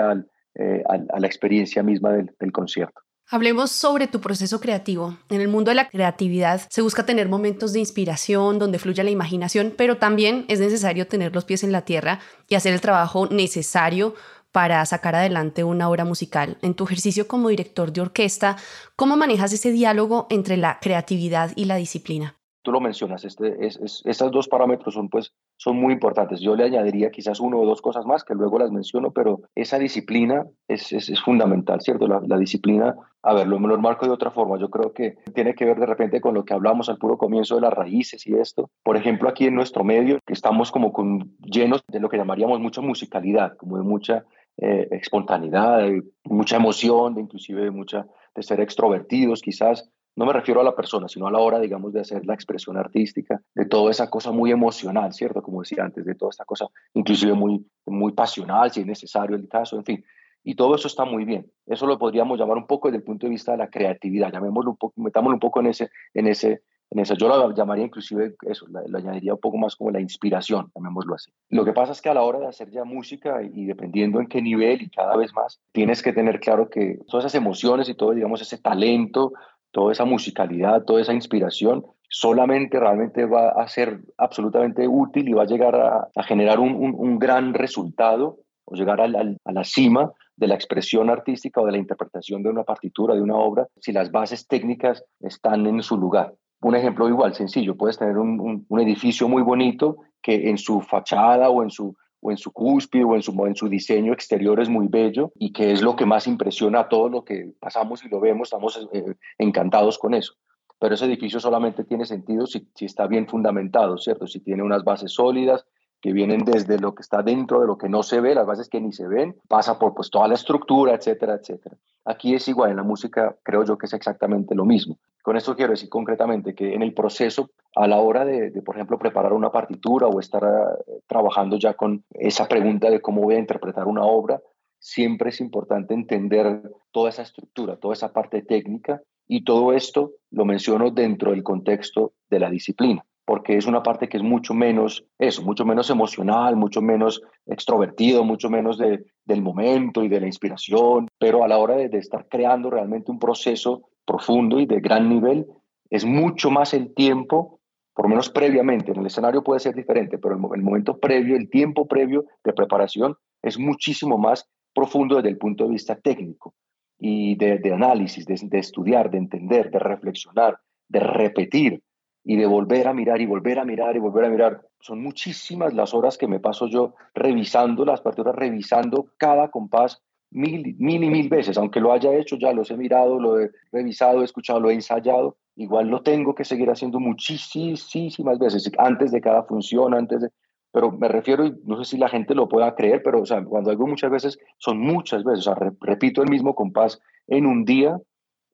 eh, 0.55 0.83
a 0.87 1.19
la 1.19 1.27
experiencia 1.27 1.83
misma 1.83 2.11
del, 2.11 2.33
del 2.39 2.51
concierto. 2.51 3.01
Hablemos 3.29 3.71
sobre 3.71 4.07
tu 4.07 4.21
proceso 4.21 4.61
creativo. 4.61 5.17
En 5.27 5.41
el 5.41 5.49
mundo 5.49 5.69
de 5.69 5.75
la 5.75 5.89
creatividad 5.89 6.61
se 6.69 6.81
busca 6.81 7.05
tener 7.05 7.27
momentos 7.27 7.73
de 7.73 7.79
inspiración 7.79 8.57
donde 8.57 8.79
fluya 8.79 9.03
la 9.03 9.09
imaginación, 9.09 9.73
pero 9.77 9.97
también 9.97 10.45
es 10.47 10.61
necesario 10.61 11.07
tener 11.07 11.35
los 11.35 11.43
pies 11.43 11.65
en 11.65 11.73
la 11.73 11.81
tierra 11.81 12.19
y 12.47 12.55
hacer 12.55 12.73
el 12.73 12.79
trabajo 12.79 13.27
necesario 13.27 14.15
para 14.53 14.85
sacar 14.85 15.13
adelante 15.13 15.65
una 15.65 15.89
obra 15.89 16.05
musical. 16.05 16.57
En 16.61 16.73
tu 16.73 16.85
ejercicio 16.85 17.27
como 17.27 17.49
director 17.49 17.91
de 17.91 17.99
orquesta, 17.99 18.55
¿cómo 18.95 19.17
manejas 19.17 19.51
ese 19.51 19.73
diálogo 19.73 20.25
entre 20.29 20.55
la 20.55 20.79
creatividad 20.79 21.51
y 21.57 21.65
la 21.65 21.75
disciplina? 21.75 22.36
Tú 22.67 22.73
lo 22.73 22.81
mencionas, 22.81 23.23
este, 23.23 23.65
es, 23.65 23.79
estos 24.03 24.29
dos 24.29 24.49
parámetros 24.49 24.93
son, 24.93 25.07
pues, 25.07 25.33
son 25.55 25.77
muy 25.77 25.93
importantes. 25.93 26.41
Yo 26.41 26.53
le 26.53 26.65
añadiría 26.65 27.11
quizás 27.11 27.39
uno 27.39 27.61
o 27.61 27.65
dos 27.65 27.81
cosas 27.81 28.05
más 28.05 28.25
que 28.25 28.35
luego 28.35 28.59
las 28.59 28.71
menciono, 28.71 29.11
pero 29.11 29.39
esa 29.55 29.79
disciplina 29.79 30.45
es, 30.67 30.91
es, 30.91 31.21
fundamental, 31.21 31.79
¿cierto? 31.79 32.09
La, 32.09 32.37
disciplina, 32.37 32.93
a 33.23 33.33
ver, 33.33 33.47
lo, 33.47 33.57
lo 33.57 33.77
marco 33.77 34.05
de 34.05 34.11
otra 34.11 34.31
forma. 34.31 34.59
Yo 34.59 34.69
creo 34.69 34.91
que 34.91 35.15
tiene 35.33 35.55
que 35.55 35.63
ver 35.63 35.79
de 35.79 35.85
repente 35.85 36.19
con 36.19 36.33
lo 36.33 36.43
que 36.43 36.53
hablamos 36.53 36.89
al 36.89 36.97
puro 36.97 37.17
comienzo 37.17 37.55
de 37.55 37.61
las 37.61 37.73
raíces 37.73 38.27
y 38.27 38.33
esto. 38.33 38.69
Por 38.83 38.97
ejemplo, 38.97 39.29
aquí 39.29 39.45
en 39.45 39.55
nuestro 39.55 39.85
medio, 39.85 40.19
que 40.25 40.33
estamos 40.33 40.69
como 40.69 40.91
con, 40.91 41.37
llenos 41.39 41.85
de 41.87 42.01
lo 42.01 42.09
que 42.09 42.17
llamaríamos 42.17 42.59
mucha 42.59 42.81
musicalidad, 42.81 43.55
como 43.55 43.77
de 43.77 43.83
mucha 43.83 44.25
eh, 44.57 44.89
espontaneidad, 44.91 45.77
de 45.83 46.03
mucha 46.25 46.57
emoción, 46.57 47.15
de 47.15 47.21
inclusive 47.21 47.63
de 47.63 47.71
mucha 47.71 48.07
de 48.35 48.43
ser 48.43 48.59
extrovertidos 48.59 49.41
quizás 49.41 49.89
no 50.17 50.25
me 50.25 50.33
refiero 50.33 50.59
a 50.59 50.63
la 50.63 50.75
persona, 50.75 51.07
sino 51.07 51.27
a 51.27 51.31
la 51.31 51.37
hora, 51.37 51.59
digamos, 51.59 51.93
de 51.93 52.01
hacer 52.01 52.25
la 52.25 52.33
expresión 52.33 52.75
artística, 52.75 53.39
de 53.53 53.65
toda 53.65 53.91
esa 53.91 54.09
cosa 54.09 54.31
muy 54.31 54.51
emocional, 54.51 55.13
¿cierto? 55.13 55.43
Como 55.43 55.61
decía 55.61 55.83
antes, 55.83 56.03
de 56.05 56.15
toda 56.15 56.31
esta 56.31 56.43
cosa, 56.43 56.65
inclusive 56.95 57.33
muy, 57.33 57.63
muy 57.85 58.13
pasional, 58.13 58.71
si 58.71 58.81
es 58.81 58.87
necesario 58.87 59.35
el 59.35 59.47
caso, 59.47 59.77
en 59.77 59.85
fin. 59.85 60.03
Y 60.43 60.55
todo 60.55 60.73
eso 60.73 60.87
está 60.87 61.05
muy 61.05 61.23
bien. 61.23 61.51
Eso 61.67 61.85
lo 61.85 61.99
podríamos 61.99 62.39
llamar 62.39 62.57
un 62.57 62.65
poco 62.65 62.87
desde 62.87 62.97
el 62.97 63.03
punto 63.03 63.27
de 63.27 63.31
vista 63.31 63.51
de 63.51 63.59
la 63.59 63.69
creatividad. 63.69 64.31
Llamémoslo 64.31 64.71
un 64.71 64.77
poco, 64.77 64.99
metámoslo 64.99 65.35
un 65.35 65.39
poco 65.39 65.59
en 65.59 65.67
ese, 65.67 65.91
en 66.15 66.25
ese, 66.25 66.63
en 66.89 66.99
eso. 66.99 67.13
Yo 67.13 67.27
lo 67.27 67.53
llamaría 67.53 67.85
inclusive 67.85 68.35
eso, 68.41 68.65
lo 68.67 68.97
añadiría 68.97 69.35
un 69.35 69.39
poco 69.39 69.57
más 69.57 69.75
como 69.75 69.91
la 69.91 69.99
inspiración, 69.99 70.71
llamémoslo 70.73 71.13
así. 71.13 71.31
Lo 71.49 71.63
que 71.63 71.73
pasa 71.73 71.91
es 71.91 72.01
que 72.01 72.09
a 72.09 72.15
la 72.15 72.23
hora 72.23 72.39
de 72.39 72.47
hacer 72.47 72.71
ya 72.71 72.85
música 72.85 73.43
y 73.43 73.65
dependiendo 73.65 74.19
en 74.19 74.27
qué 74.27 74.41
nivel 74.41 74.81
y 74.81 74.89
cada 74.89 75.15
vez 75.15 75.31
más, 75.33 75.59
tienes 75.73 76.01
que 76.01 76.13
tener 76.13 76.39
claro 76.39 76.69
que 76.69 76.97
todas 77.07 77.25
esas 77.25 77.35
emociones 77.35 77.87
y 77.89 77.93
todo, 77.93 78.13
digamos, 78.13 78.41
ese 78.41 78.57
talento 78.57 79.33
toda 79.77 79.91
esa 79.91 80.05
musicalidad, 80.05 80.85
toda 80.85 81.01
esa 81.01 81.13
inspiración, 81.13 81.85
solamente 82.09 82.79
realmente 82.79 83.25
va 83.25 83.49
a 83.49 83.67
ser 83.67 83.99
absolutamente 84.17 84.87
útil 84.87 85.29
y 85.29 85.33
va 85.33 85.43
a 85.43 85.45
llegar 85.45 85.75
a, 85.75 86.23
generar 86.23 86.59
un, 86.59 87.19
gran 87.19 87.53
resultado 87.53 88.39
o 88.65 88.73
llegar 88.73 88.99
a 89.01 89.07
la 89.07 89.63
cima 89.63 90.11
de 90.35 90.47
la 90.47 90.55
expresión 90.55 91.11
artística 91.11 91.61
o 91.61 91.65
de 91.67 91.73
la 91.73 91.77
interpretación 91.77 92.41
de 92.41 92.49
una 92.49 92.63
partitura, 92.63 93.13
de 93.13 93.21
una 93.21 93.35
obra, 93.35 93.67
si 93.79 93.91
las 93.91 94.09
bases 94.09 94.47
técnicas 94.47 95.03
están 95.19 95.67
en 95.67 95.83
su 95.83 95.95
lugar. 95.95 96.33
Un 96.61 96.75
ejemplo 96.75 97.07
igual, 97.07 97.35
sencillo, 97.35 97.77
puedes 97.77 97.99
tener 97.99 98.17
un, 98.17 98.65
edificio 98.79 99.29
muy 99.29 99.43
bonito 99.43 99.97
que 100.23 100.49
en 100.49 100.57
su 100.57 100.81
fachada 100.81 101.51
o 101.51 101.61
en 101.61 101.69
su, 101.69 101.95
o 102.27 102.31
en 102.31 102.37
su 102.37 102.51
cúspide 102.51 103.05
o 103.05 103.15
en 103.15 103.21
su, 103.21 103.31
en 103.45 103.55
su 103.55 103.69
diseño 103.69 104.11
exterior 104.11 104.59
es 104.59 104.67
muy 104.67 104.87
bello 104.87 105.31
y 105.35 105.53
que 105.53 105.71
es 105.71 105.81
lo 105.81 105.95
que 105.95 106.05
más 106.05 106.27
impresiona 106.27 106.81
a 106.81 106.89
todo 106.89 107.07
lo 107.07 107.23
que 107.23 107.53
pasamos 107.59 108.03
y 108.03 108.09
lo 108.09 108.19
vemos, 108.19 108.47
estamos 108.49 108.87
eh, 108.91 109.15
encantados 109.37 109.97
con 109.97 110.13
eso. 110.13 110.33
Pero 110.79 110.93
ese 110.93 111.05
edificio 111.05 111.39
solamente 111.39 111.85
tiene 111.85 112.05
sentido 112.05 112.45
si, 112.45 112.67
si 112.75 112.85
está 112.85 113.07
bien 113.07 113.27
fundamentado, 113.27 113.97
¿cierto? 113.97 114.27
Si 114.27 114.41
tiene 114.41 114.61
unas 114.61 114.83
bases 114.83 115.13
sólidas, 115.13 115.65
que 116.01 116.13
vienen 116.13 116.45
desde 116.45 116.79
lo 116.79 116.93
que 116.93 117.01
está 117.01 117.23
dentro 117.23 117.61
de 117.61 117.67
lo 117.67 117.77
que 117.77 117.89
no 117.89 118.03
se 118.03 118.21
ve, 118.21 118.35
las 118.35 118.45
bases 118.45 118.69
que 118.69 118.79
ni 118.79 118.91
se 118.91 119.07
ven, 119.07 119.35
pasa 119.47 119.79
por 119.79 119.93
pues 119.93 120.09
toda 120.09 120.27
la 120.27 120.35
estructura, 120.35 120.93
etcétera, 120.93 121.35
etcétera. 121.35 121.75
Aquí 122.05 122.35
es 122.35 122.47
igual, 122.47 122.71
en 122.71 122.77
la 122.77 122.83
música 122.83 123.35
creo 123.43 123.63
yo 123.63 123.77
que 123.77 123.87
es 123.87 123.93
exactamente 123.93 124.55
lo 124.55 124.65
mismo. 124.65 124.97
Con 125.21 125.35
esto 125.35 125.55
quiero 125.55 125.71
decir 125.71 125.89
concretamente 125.89 126.55
que 126.55 126.73
en 126.73 126.81
el 126.81 126.93
proceso, 126.93 127.49
a 127.75 127.87
la 127.87 127.97
hora 127.97 128.23
de, 128.23 128.51
por 128.61 128.75
ejemplo, 128.75 128.97
preparar 128.97 129.33
una 129.33 129.51
partitura 129.51 130.07
o 130.07 130.19
estar 130.19 130.43
eh, 130.43 131.01
trabajando 131.07 131.57
ya 131.57 131.73
con 131.73 132.03
esa 132.11 132.47
pregunta 132.47 132.89
de 132.89 133.01
cómo 133.01 133.21
voy 133.21 133.35
a 133.35 133.39
interpretar 133.39 133.87
una 133.87 134.03
obra, 134.03 134.39
siempre 134.79 135.29
es 135.29 135.41
importante 135.41 135.93
entender 135.93 136.61
toda 136.91 137.09
esa 137.09 137.23
estructura, 137.23 137.75
toda 137.75 137.93
esa 137.93 138.13
parte 138.13 138.41
técnica 138.43 139.01
y 139.27 139.43
todo 139.43 139.73
esto 139.73 140.11
lo 140.31 140.45
menciono 140.45 140.91
dentro 140.91 141.31
del 141.31 141.43
contexto 141.43 142.13
de 142.29 142.39
la 142.39 142.49
disciplina 142.49 143.03
porque 143.27 143.57
es 143.57 143.67
una 143.67 143.83
parte 143.83 144.07
que 144.07 144.15
es 144.15 144.23
mucho 144.23 144.53
menos 144.53 145.05
eso, 145.19 145.41
mucho 145.41 145.65
menos 145.65 145.89
emocional, 145.89 146.55
mucho 146.55 146.81
menos 146.81 147.21
extrovertido, 147.45 148.23
mucho 148.23 148.49
menos 148.49 148.77
de, 148.77 149.03
del 149.25 149.41
momento 149.41 150.01
y 150.01 150.07
de 150.07 150.21
la 150.21 150.27
inspiración, 150.27 151.09
pero 151.19 151.43
a 151.43 151.49
la 151.49 151.57
hora 151.57 151.75
de, 151.75 151.97
estar 151.97 152.29
creando 152.29 152.69
realmente 152.69 153.11
un 153.11 153.19
proceso 153.19 153.89
profundo 154.05 154.61
y 154.61 154.65
de 154.65 154.79
gran 154.79 155.09
nivel, 155.09 155.45
es 155.89 156.05
mucho 156.05 156.49
más 156.49 156.73
el 156.73 156.93
tiempo, 156.93 157.59
por 157.93 158.05
lo 158.05 158.09
menos 158.09 158.29
previamente, 158.29 158.93
en 158.93 158.99
el 159.01 159.07
escenario 159.07 159.43
puede 159.43 159.59
ser 159.59 159.75
diferente, 159.75 160.17
pero 160.17 160.35
el, 160.35 160.41
el 160.55 160.63
momento 160.63 160.97
previo, 160.97 161.35
el 161.35 161.49
tiempo 161.49 161.85
previo 161.85 162.23
de 162.45 162.53
preparación 162.53 163.17
es 163.41 163.59
muchísimo 163.59 164.17
más 164.17 164.49
profundo 164.73 165.17
desde 165.17 165.29
el 165.29 165.37
punto 165.37 165.65
de 165.65 165.71
vista 165.71 165.97
técnico 165.99 166.53
y 166.97 167.35
de, 167.35 167.57
de 167.57 167.73
análisis, 167.73 168.25
de, 168.25 168.39
de 168.41 168.59
estudiar, 168.59 169.11
de 169.11 169.17
entender, 169.17 169.69
de 169.69 169.79
reflexionar, 169.79 170.57
de 170.87 171.01
repetir, 171.01 171.83
y 172.29 172.35
de 172.35 172.45
volver 172.45 172.89
a 172.89 172.93
mirar 172.93 173.21
y 173.21 173.25
volver 173.25 173.57
a 173.57 173.63
mirar 173.63 173.95
y 173.95 173.99
volver 173.99 174.25
a 174.25 174.29
mirar. 174.29 174.61
Son 174.81 175.01
muchísimas 175.01 175.73
las 175.73 175.93
horas 175.93 176.17
que 176.17 176.27
me 176.27 176.41
paso 176.41 176.67
yo 176.67 176.93
revisando 177.15 177.85
las 177.85 178.01
partituras, 178.01 178.35
revisando 178.35 179.07
cada 179.17 179.49
compás 179.49 180.03
mil, 180.31 180.75
mil 180.77 181.05
y 181.05 181.09
mil 181.09 181.29
veces, 181.29 181.57
aunque 181.57 181.79
lo 181.79 181.93
haya 181.93 182.13
hecho 182.13 182.35
ya, 182.35 182.51
los 182.51 182.69
he 182.69 182.75
mirado, 182.75 183.17
lo 183.17 183.39
he 183.39 183.51
revisado, 183.71 184.21
he 184.21 184.25
escuchado, 184.25 184.59
lo 184.59 184.69
he 184.69 184.73
ensayado, 184.73 185.37
igual 185.55 185.87
lo 185.87 186.01
tengo 186.01 186.35
que 186.35 186.43
seguir 186.43 186.69
haciendo 186.69 186.99
muchísimas 186.99 188.37
veces, 188.39 188.69
antes 188.77 189.13
de 189.13 189.21
cada 189.21 189.43
función, 189.43 189.93
antes 189.93 190.19
de... 190.19 190.29
Pero 190.73 190.91
me 190.91 191.07
refiero, 191.07 191.45
y 191.45 191.55
no 191.63 191.81
sé 191.81 191.91
si 191.91 191.97
la 191.97 192.09
gente 192.09 192.35
lo 192.35 192.49
pueda 192.49 192.75
creer, 192.75 193.03
pero 193.03 193.25
sea, 193.25 193.41
cuando 193.45 193.71
hago 193.71 193.87
muchas 193.87 194.11
veces, 194.11 194.37
son 194.57 194.79
muchas 194.79 195.23
veces, 195.23 195.47
o 195.47 195.55
sea, 195.55 195.71
repito 195.79 196.21
el 196.21 196.29
mismo 196.29 196.55
compás 196.55 196.99
en 197.27 197.45
un 197.45 197.63
día, 197.63 197.97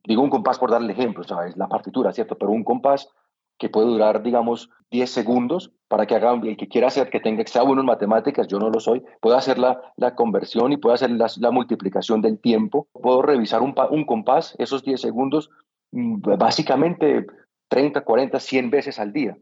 digo 0.05 0.21
un 0.21 0.29
compás 0.29 0.59
por 0.59 0.69
darle 0.69 0.93
ejemplo, 0.93 1.23
o 1.27 1.41
es 1.41 1.57
la 1.57 1.67
partitura, 1.67 2.13
¿cierto? 2.13 2.37
Pero 2.37 2.51
un 2.51 2.63
compás 2.63 3.09
que 3.63 3.69
puede 3.69 3.87
durar, 3.87 4.21
digamos, 4.23 4.69
10 4.91 5.09
segundos 5.09 5.71
para 5.87 6.05
que 6.05 6.15
haga, 6.15 6.33
el 6.33 6.57
que 6.57 6.67
quiera 6.67 6.87
hacer, 6.87 7.09
que 7.09 7.21
tenga, 7.21 7.45
que 7.45 7.49
sea 7.49 7.63
bueno 7.63 7.79
en 7.79 7.87
matemáticas, 7.87 8.45
yo 8.49 8.59
no 8.59 8.69
lo 8.69 8.81
soy, 8.81 9.01
puedo 9.21 9.37
hacer 9.37 9.57
la, 9.57 9.79
la 9.95 10.15
conversión 10.15 10.73
y 10.73 10.77
puedo 10.77 10.93
hacer 10.93 11.11
la, 11.11 11.27
la, 11.37 11.49
multiplicación 11.49 12.21
del 12.21 12.41
tiempo, 12.41 12.89
puedo 12.91 13.21
revisar 13.21 13.61
un, 13.61 13.73
un 13.89 14.05
compás, 14.05 14.53
esos 14.57 14.83
10 14.83 14.99
segundos, 14.99 15.49
mm, 15.91 16.35
básicamente 16.37 17.25
30, 17.69 18.01
40, 18.01 18.37
100 18.37 18.69
veces 18.69 18.99
al 18.99 19.13
día. 19.13 19.37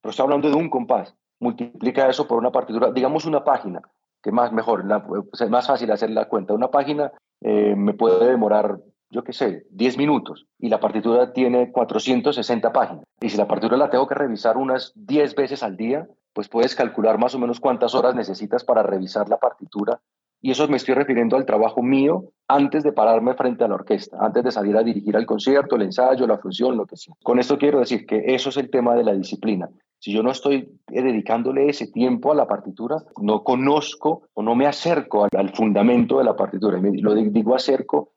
Pero 0.00 0.10
estoy 0.10 0.22
hablando 0.22 0.48
de 0.48 0.54
un 0.54 0.70
compás. 0.70 1.16
Multiplica 1.40 2.08
eso 2.08 2.28
por 2.28 2.38
una 2.38 2.52
partitura, 2.52 2.92
digamos 2.92 3.24
una 3.24 3.42
página, 3.42 3.82
que 4.22 4.30
más 4.30 4.52
mejor, 4.52 4.84
la, 4.84 5.04
es 5.32 5.50
más 5.50 5.66
fácil 5.66 5.90
hacer 5.90 6.10
la 6.10 6.28
cuenta. 6.28 6.54
Una 6.54 6.70
página 6.70 7.10
eh, 7.40 7.74
me 7.76 7.94
puede 7.94 8.24
demorar 8.30 8.78
yo 9.12 9.22
qué 9.22 9.32
sé, 9.32 9.66
10 9.70 9.98
minutos 9.98 10.46
y 10.58 10.70
la 10.70 10.80
partitura 10.80 11.32
tiene 11.32 11.70
460 11.70 12.72
páginas. 12.72 13.04
Y 13.20 13.28
si 13.28 13.36
la 13.36 13.46
partitura 13.46 13.76
la 13.76 13.90
tengo 13.90 14.06
que 14.06 14.14
revisar 14.14 14.56
unas 14.56 14.92
10 14.96 15.34
veces 15.34 15.62
al 15.62 15.76
día, 15.76 16.08
pues 16.32 16.48
puedes 16.48 16.74
calcular 16.74 17.18
más 17.18 17.34
o 17.34 17.38
menos 17.38 17.60
cuántas 17.60 17.94
horas 17.94 18.14
necesitas 18.14 18.64
para 18.64 18.82
revisar 18.82 19.28
la 19.28 19.36
partitura. 19.36 20.00
Y 20.40 20.50
eso 20.50 20.66
me 20.66 20.78
estoy 20.78 20.94
refiriendo 20.94 21.36
al 21.36 21.44
trabajo 21.44 21.82
mío 21.82 22.24
antes 22.48 22.82
de 22.82 22.92
pararme 22.92 23.34
frente 23.34 23.62
a 23.62 23.68
la 23.68 23.74
orquesta, 23.74 24.16
antes 24.18 24.42
de 24.42 24.50
salir 24.50 24.76
a 24.76 24.82
dirigir 24.82 25.14
el 25.14 25.26
concierto, 25.26 25.76
el 25.76 25.82
ensayo, 25.82 26.26
la 26.26 26.38
función, 26.38 26.76
lo 26.76 26.86
que 26.86 26.96
sea. 26.96 27.14
Con 27.22 27.38
esto 27.38 27.58
quiero 27.58 27.78
decir 27.78 28.06
que 28.06 28.34
eso 28.34 28.48
es 28.48 28.56
el 28.56 28.70
tema 28.70 28.94
de 28.96 29.04
la 29.04 29.12
disciplina. 29.12 29.68
Si 30.00 30.12
yo 30.12 30.22
no 30.22 30.32
estoy 30.32 30.80
dedicándole 30.88 31.68
ese 31.68 31.86
tiempo 31.86 32.32
a 32.32 32.34
la 32.34 32.48
partitura, 32.48 32.96
no 33.20 33.44
conozco 33.44 34.22
o 34.34 34.42
no 34.42 34.56
me 34.56 34.66
acerco 34.66 35.24
al, 35.24 35.30
al 35.36 35.54
fundamento 35.54 36.18
de 36.18 36.24
la 36.24 36.34
partitura. 36.34 36.78
Y 36.78 36.96
lo 37.02 37.14
digo 37.14 37.54
acerco 37.54 38.10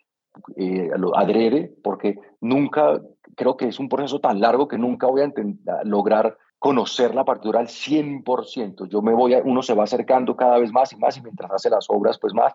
eh, 0.56 0.90
lo 0.98 1.18
adrede, 1.18 1.74
porque 1.84 2.18
nunca, 2.42 3.02
creo 3.36 3.58
que 3.58 3.68
es 3.68 3.80
un 3.80 3.90
proceso 3.90 4.20
tan 4.20 4.40
largo 4.40 4.68
que 4.68 4.78
nunca 4.78 5.08
voy 5.08 5.22
a, 5.22 5.32
lograr 5.84 6.38
conocer 6.60 7.14
la 7.14 7.26
partitura 7.26 7.60
al 7.60 7.68
100%. 7.68 8.88
Yo 8.88 9.02
me 9.02 9.14
voy, 9.14 9.34
a, 9.34 9.42
uno 9.44 9.62
se 9.62 9.74
va 9.74 9.84
acercando 9.84 10.36
cada 10.36 10.58
vez 10.58 10.72
más 10.72 10.94
y 10.94 10.98
más 10.98 11.18
y 11.18 11.22
mientras 11.22 11.52
hace 11.52 11.70
las 11.70 11.86
obras, 11.90 12.18
pues 12.18 12.34
más. 12.34 12.54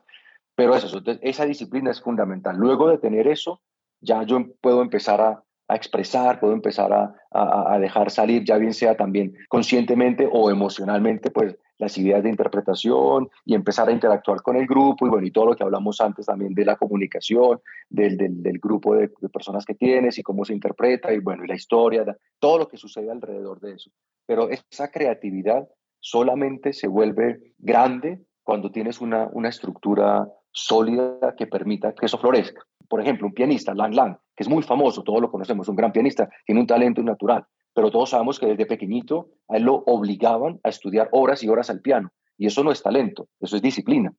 Pero 0.54 0.74
eso, 0.74 1.00
esa 1.22 1.44
disciplina 1.44 1.90
es 1.90 2.00
fundamental. 2.00 2.56
Luego 2.56 2.88
de 2.88 2.98
tener 2.98 3.28
eso, 3.28 3.60
ya 4.00 4.22
yo 4.24 4.44
puedo 4.60 4.82
empezar 4.82 5.20
a, 5.20 5.42
a 5.68 5.76
expresar, 5.76 6.40
puedo 6.40 6.52
empezar 6.52 6.92
a, 6.92 7.14
a, 7.30 7.74
a, 7.74 7.78
dejar 7.78 8.10
salir, 8.10 8.44
ya 8.44 8.56
bien 8.56 8.74
sea 8.74 8.96
también 8.96 9.34
conscientemente 9.48 10.28
o 10.30 10.50
emocionalmente, 10.50 11.30
pues 11.30 11.56
las 11.80 11.96
ideas 11.98 12.22
de 12.22 12.28
interpretación 12.28 13.28
y 13.44 13.54
empezar 13.54 13.88
a 13.88 13.92
interactuar 13.92 14.42
con 14.42 14.56
el 14.56 14.66
grupo 14.66 15.06
y 15.06 15.10
bueno, 15.10 15.26
y 15.26 15.30
todo 15.30 15.46
lo 15.46 15.56
que 15.56 15.64
hablamos 15.64 16.00
antes 16.00 16.26
también 16.26 16.54
de 16.54 16.64
la 16.64 16.76
comunicación, 16.76 17.60
del, 17.88 18.16
del, 18.16 18.58
grupo 18.58 18.94
de, 18.94 19.10
de, 19.20 19.28
personas 19.30 19.64
que 19.64 19.74
tienes 19.74 20.18
y 20.18 20.22
cómo 20.22 20.44
se 20.44 20.52
interpreta 20.52 21.12
y 21.12 21.18
bueno, 21.18 21.44
y 21.44 21.48
la 21.48 21.54
historia, 21.54 22.04
todo 22.38 22.58
lo 22.58 22.68
que 22.68 22.76
sucede 22.76 23.10
alrededor 23.10 23.60
de 23.60 23.72
eso. 23.72 23.90
Pero 24.26 24.48
esa 24.50 24.90
creatividad 24.90 25.66
solamente 25.98 26.72
se 26.72 26.86
vuelve 26.86 27.54
grande 27.58 28.22
cuando 28.42 28.70
tienes 28.70 29.00
una, 29.00 29.28
una 29.32 29.48
estructura 29.48 30.28
sólida 30.52 31.34
que 31.36 31.46
permita 31.46 31.94
que 31.94 32.06
eso 32.06 32.18
florezca. 32.18 32.62
Por 32.88 33.00
ejemplo, 33.00 33.26
un 33.26 33.34
pianista, 33.34 33.74
Lang 33.74 33.94
Lang, 33.94 34.16
que 34.34 34.42
es 34.42 34.48
muy 34.48 34.62
famoso, 34.62 35.02
todos 35.02 35.20
lo 35.20 35.30
conocemos, 35.30 35.68
un 35.68 35.76
gran 35.76 35.92
pianista, 35.92 36.28
tiene 36.44 36.60
un 36.60 36.66
talento 36.66 37.02
natural, 37.02 37.46
pero 37.74 37.90
todos 37.90 38.10
sabemos 38.10 38.38
que 38.38 38.46
desde 38.46 38.66
pequeñito 38.66 39.28
a 39.48 39.56
él 39.56 39.64
lo 39.64 39.82
obligaban 39.86 40.60
a 40.62 40.68
estudiar 40.68 41.08
horas 41.12 41.42
y 41.42 41.48
horas 41.48 41.70
al 41.70 41.80
piano. 41.80 42.10
Y 42.36 42.46
eso 42.46 42.64
no 42.64 42.72
es 42.72 42.82
talento, 42.82 43.28
eso 43.40 43.56
es 43.56 43.62
disciplina. 43.62 44.12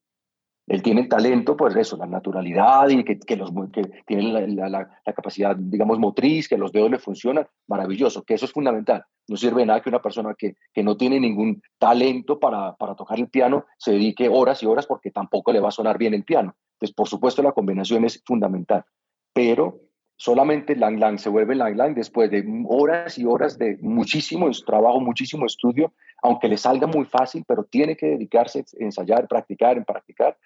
Él 0.68 0.82
tiene 0.84 1.06
talento, 1.08 1.58
pues 1.58 1.76
eso, 1.76 1.98
la 1.98 2.06
naturalidad 2.06 2.88
y 2.90 3.04
que, 3.04 3.20
que, 3.20 3.36
los, 3.36 3.52
que 3.74 3.82
tiene 4.06 4.32
la, 4.32 4.70
la, 4.70 4.70
la, 4.70 5.14
capacidad, 5.14 5.56
digamos, 5.56 6.00
motriz, 6.00 6.48
que 6.48 6.58
los 6.58 6.72
dedos 6.72 6.92
le 6.92 7.00
funcionan, 7.00 7.48
maravilloso, 7.68 8.24
que 8.24 8.36
eso 8.36 8.46
es 8.46 8.52
fundamental. 8.52 9.04
No 9.28 9.38
sirve 9.38 9.62
de 9.62 9.66
nada 9.66 9.82
que 9.82 9.90
una 9.90 10.02
persona 10.02 10.36
que, 10.38 10.56
que 10.72 10.84
no 10.84 10.96
tiene 10.96 11.20
ningún 11.20 11.62
talento 11.78 12.40
para, 12.40 12.76
para 12.76 12.96
tocar 12.96 13.20
el 13.20 13.28
piano 13.28 13.66
se 13.78 13.94
dedique 13.94 14.30
horas 14.30 14.62
y 14.64 14.66
horas 14.66 14.86
porque 14.86 15.12
tampoco 15.12 15.52
le 15.52 15.60
va 15.60 15.70
a 15.70 15.72
sonar 15.72 15.98
bien 15.98 16.14
el 16.14 16.24
piano. 16.24 16.56
Entonces, 16.76 16.96
por 16.96 17.10
supuesto, 17.10 17.42
la 17.42 17.52
combinación 17.52 18.06
es 18.06 18.22
fundamental. 18.26 18.86
Pero 19.34 19.80
solamente 20.22 20.76
Lang 20.76 21.00
Lang 21.00 21.18
se 21.18 21.30
vuelve 21.30 21.56
Lang 21.56 21.76
Lang 21.76 21.96
después 21.96 22.30
de 22.30 22.46
horas 22.68 23.18
y 23.18 23.26
horas 23.26 23.58
de 23.58 23.80
muchísimo 23.82 24.52
trabajo, 24.64 25.00
muchísimo 25.00 25.48
estudio, 25.48 25.94
aunque 26.22 26.48
le 26.48 26.58
salga 26.58 26.86
muy 26.86 27.06
fácil, 27.06 27.44
pero 27.48 27.64
tiene 27.64 27.98
que 27.98 28.06
dedicarse 28.06 28.60
a 28.60 28.64
ensayar, 28.84 29.28
practicar, 29.28 29.78
en 29.78 29.84
practicar. 29.84 30.38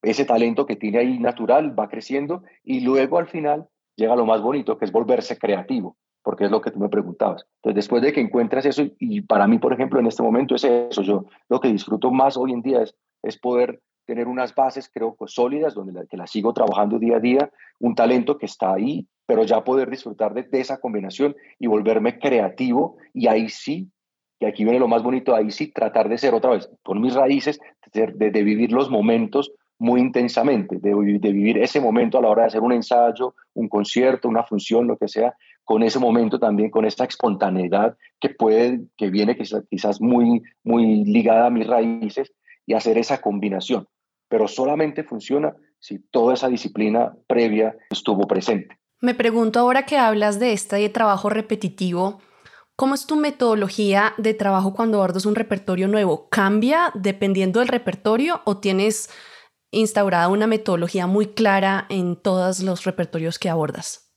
Ese 0.00 0.24
talento 0.24 0.64
que 0.64 0.76
tiene 0.76 1.00
ahí 1.00 1.18
natural 1.18 1.78
va 1.78 1.90
creciendo 1.90 2.42
y 2.64 2.80
luego 2.80 3.18
al 3.18 3.28
final 3.28 3.68
llega 3.96 4.16
lo 4.16 4.24
más 4.24 4.40
bonito, 4.40 4.78
que 4.78 4.86
es 4.86 4.92
volverse 4.92 5.36
creativo, 5.36 5.98
porque 6.22 6.46
es 6.46 6.50
lo 6.50 6.62
que 6.62 6.70
tú 6.70 6.78
me 6.78 6.88
preguntabas. 6.88 7.44
Entonces, 7.56 7.74
después 7.74 8.00
de 8.00 8.14
que 8.14 8.22
encuentras 8.22 8.64
eso, 8.64 8.82
y 8.98 9.20
para 9.20 9.46
mí, 9.46 9.58
por 9.58 9.74
ejemplo, 9.74 10.00
en 10.00 10.06
este 10.06 10.22
momento 10.22 10.54
es 10.54 10.64
eso, 10.64 11.02
yo 11.02 11.26
lo 11.50 11.60
que 11.60 11.68
disfruto 11.68 12.10
más 12.10 12.38
hoy 12.38 12.54
en 12.54 12.62
día 12.62 12.82
es, 12.82 13.38
poder 13.42 13.82
tener 14.06 14.26
unas 14.26 14.54
bases, 14.54 14.90
creo, 14.90 15.14
sólidas, 15.26 15.74
donde 15.74 16.06
que 16.06 16.16
la 16.16 16.26
sigo 16.26 16.54
trabajando 16.54 16.98
día 16.98 17.16
a 17.16 17.20
día, 17.20 17.50
un 17.78 17.94
talento 17.94 18.38
que 18.38 18.46
está 18.46 18.72
ahí, 18.72 19.06
pero 19.28 19.44
ya 19.44 19.62
poder 19.62 19.90
disfrutar 19.90 20.32
de, 20.32 20.48
esa 20.58 20.80
combinación 20.80 21.36
y 21.58 21.66
volverme 21.66 22.18
creativo 22.18 22.96
y 23.12 23.26
ahí 23.26 23.50
sí, 23.50 23.90
y 24.40 24.46
aquí 24.46 24.64
viene 24.64 24.78
lo 24.78 24.88
más 24.88 25.02
bonito, 25.02 25.34
ahí 25.34 25.50
sí 25.50 25.70
tratar 25.70 26.08
de 26.08 26.16
ser 26.16 26.32
otra 26.32 26.52
vez, 26.52 26.70
con 26.82 27.02
mis 27.02 27.12
raíces, 27.12 27.60
de, 27.92 28.30
vivir 28.42 28.72
los 28.72 28.88
momentos 28.88 29.52
muy 29.78 30.00
intensamente, 30.00 30.78
de, 30.78 30.94
de, 31.20 31.32
vivir 31.32 31.58
ese 31.58 31.78
momento 31.78 32.16
a 32.16 32.22
la 32.22 32.28
hora 32.30 32.42
de 32.44 32.48
hacer 32.48 32.62
un 32.62 32.72
ensayo, 32.72 33.34
un 33.52 33.68
concierto, 33.68 34.30
una 34.30 34.44
función, 34.44 34.86
lo 34.86 34.96
que 34.96 35.08
sea, 35.08 35.34
con 35.62 35.82
ese 35.82 35.98
momento 35.98 36.38
también, 36.38 36.70
con 36.70 36.86
esta 36.86 37.04
espontaneidad 37.04 37.98
que 38.18 38.30
puede, 38.30 38.80
que 38.96 39.10
viene 39.10 39.36
quizás, 39.36 39.62
quizás 39.68 40.00
muy, 40.00 40.42
muy 40.64 41.04
ligada 41.04 41.48
a 41.48 41.50
mis 41.50 41.66
raíces 41.66 42.32
y 42.64 42.72
hacer 42.72 42.96
esa 42.96 43.20
combinación 43.20 43.86
pero 44.30 44.46
solamente 44.46 45.04
funciona 45.04 45.56
si 45.78 46.00
toda 46.10 46.34
esa 46.34 46.48
disciplina 46.48 47.16
previa 47.26 47.74
estuvo 47.90 48.26
presente. 48.26 48.78
Me 49.00 49.14
pregunto 49.14 49.60
ahora 49.60 49.84
que 49.84 49.96
hablas 49.96 50.40
de 50.40 50.52
este 50.52 50.88
trabajo 50.88 51.30
repetitivo, 51.30 52.18
¿cómo 52.74 52.96
es 52.96 53.06
tu 53.06 53.14
metodología 53.14 54.12
de 54.18 54.34
trabajo 54.34 54.74
cuando 54.74 54.98
abordas 54.98 55.24
un 55.24 55.36
repertorio 55.36 55.86
nuevo? 55.86 56.28
¿Cambia 56.30 56.90
dependiendo 56.94 57.60
del 57.60 57.68
repertorio 57.68 58.40
o 58.44 58.58
tienes 58.58 59.08
instaurada 59.70 60.28
una 60.28 60.48
metodología 60.48 61.06
muy 61.06 61.26
clara 61.26 61.86
en 61.90 62.16
todos 62.16 62.60
los 62.60 62.84
repertorios 62.84 63.38
que 63.38 63.48
abordas? 63.48 64.12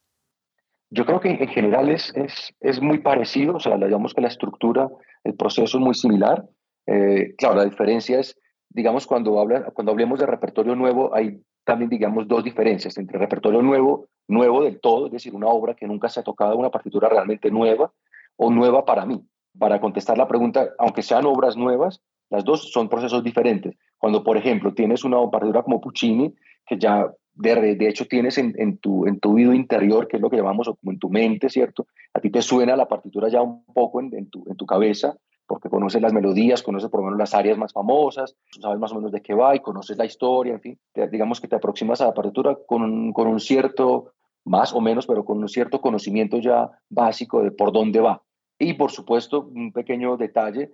Yo 0.89 1.05
creo 1.05 1.19
que 1.19 1.29
en 1.29 1.47
general 1.47 1.89
es, 1.89 2.11
es, 2.15 2.51
es 2.59 2.81
muy 2.81 2.97
parecido, 2.97 3.57
o 3.57 3.59
sea, 3.59 3.77
digamos 3.77 4.15
que 4.15 4.21
la 4.21 4.29
estructura, 4.29 4.89
el 5.23 5.35
proceso 5.35 5.77
es 5.77 5.83
muy 5.83 5.93
similar. 5.93 6.43
Eh, 6.87 7.35
claro, 7.37 7.57
la 7.57 7.65
diferencia 7.65 8.19
es, 8.19 8.35
digamos, 8.69 9.05
cuando, 9.05 9.39
habla, 9.39 9.65
cuando 9.75 9.91
hablemos 9.91 10.19
de 10.19 10.25
repertorio 10.25 10.75
nuevo, 10.75 11.13
hay 11.13 11.39
también, 11.63 11.89
digamos, 11.89 12.27
dos 12.27 12.43
diferencias 12.43 12.97
entre 12.97 13.19
repertorio 13.19 13.61
nuevo, 13.61 14.07
nuevo 14.31 14.63
del 14.63 14.79
todo, 14.79 15.07
es 15.07 15.11
decir, 15.11 15.35
una 15.35 15.47
obra 15.47 15.75
que 15.75 15.87
nunca 15.87 16.09
se 16.09 16.19
ha 16.19 16.23
tocado, 16.23 16.57
una 16.57 16.71
partitura 16.71 17.09
realmente 17.09 17.51
nueva, 17.51 17.91
o 18.37 18.49
nueva 18.49 18.85
para 18.85 19.05
mí. 19.05 19.23
Para 19.57 19.79
contestar 19.79 20.17
la 20.17 20.27
pregunta, 20.27 20.69
aunque 20.79 21.03
sean 21.03 21.25
obras 21.25 21.57
nuevas, 21.57 22.01
las 22.29 22.43
dos 22.43 22.71
son 22.71 22.89
procesos 22.89 23.23
diferentes. 23.23 23.75
Cuando, 23.97 24.23
por 24.23 24.37
ejemplo, 24.37 24.73
tienes 24.73 25.03
una 25.03 25.29
partitura 25.29 25.61
como 25.61 25.81
Puccini, 25.81 26.33
que 26.65 26.79
ya 26.79 27.11
de, 27.33 27.87
hecho 27.87 28.07
tienes 28.07 28.37
en, 28.37 28.77
tu, 28.77 29.05
en 29.05 29.19
tu 29.19 29.33
oído 29.33 29.53
interior, 29.53 30.07
que 30.07 30.17
es 30.17 30.21
lo 30.21 30.29
que 30.29 30.37
llamamos, 30.37 30.67
como 30.67 30.91
en 30.91 30.99
tu 30.99 31.09
mente, 31.09 31.49
¿cierto? 31.49 31.87
A 32.13 32.19
ti 32.19 32.29
te 32.29 32.41
suena 32.41 32.75
la 32.75 32.87
partitura 32.87 33.29
ya 33.29 33.41
un 33.41 33.63
poco 33.65 33.99
en, 34.01 34.29
tu, 34.29 34.43
en 34.47 34.55
tu 34.55 34.65
cabeza, 34.65 35.15
porque 35.45 35.69
conoces 35.69 36.01
las 36.01 36.13
melodías, 36.13 36.63
conoces 36.63 36.89
por 36.89 37.01
lo 37.01 37.05
menos 37.05 37.19
las 37.19 37.33
áreas 37.33 37.57
más 37.57 37.73
famosas, 37.73 38.35
sabes 38.61 38.79
más 38.79 38.91
o 38.93 38.95
menos 38.95 39.11
de 39.11 39.21
qué 39.21 39.33
va 39.33 39.55
y 39.55 39.59
conoces 39.59 39.97
la 39.97 40.05
historia, 40.05 40.53
en 40.53 40.61
fin, 40.61 40.79
digamos 41.11 41.41
que 41.41 41.49
te 41.49 41.57
aproximas 41.57 41.99
a 41.99 42.05
la 42.05 42.13
partitura 42.13 42.57
con 42.65 43.11
con 43.11 43.27
un 43.27 43.39
cierto, 43.39 44.13
más 44.45 44.73
o 44.73 44.81
menos, 44.81 45.05
pero 45.05 45.23
con 45.25 45.37
un 45.37 45.49
cierto 45.49 45.81
conocimiento 45.81 46.39
ya 46.39 46.69
básico 46.89 47.43
de 47.43 47.51
por 47.51 47.71
dónde 47.71 47.99
va. 47.99 48.21
Y 48.57 48.73
por 48.73 48.91
supuesto, 48.91 49.41
un 49.41 49.71
pequeño 49.71 50.17
detalle 50.17 50.71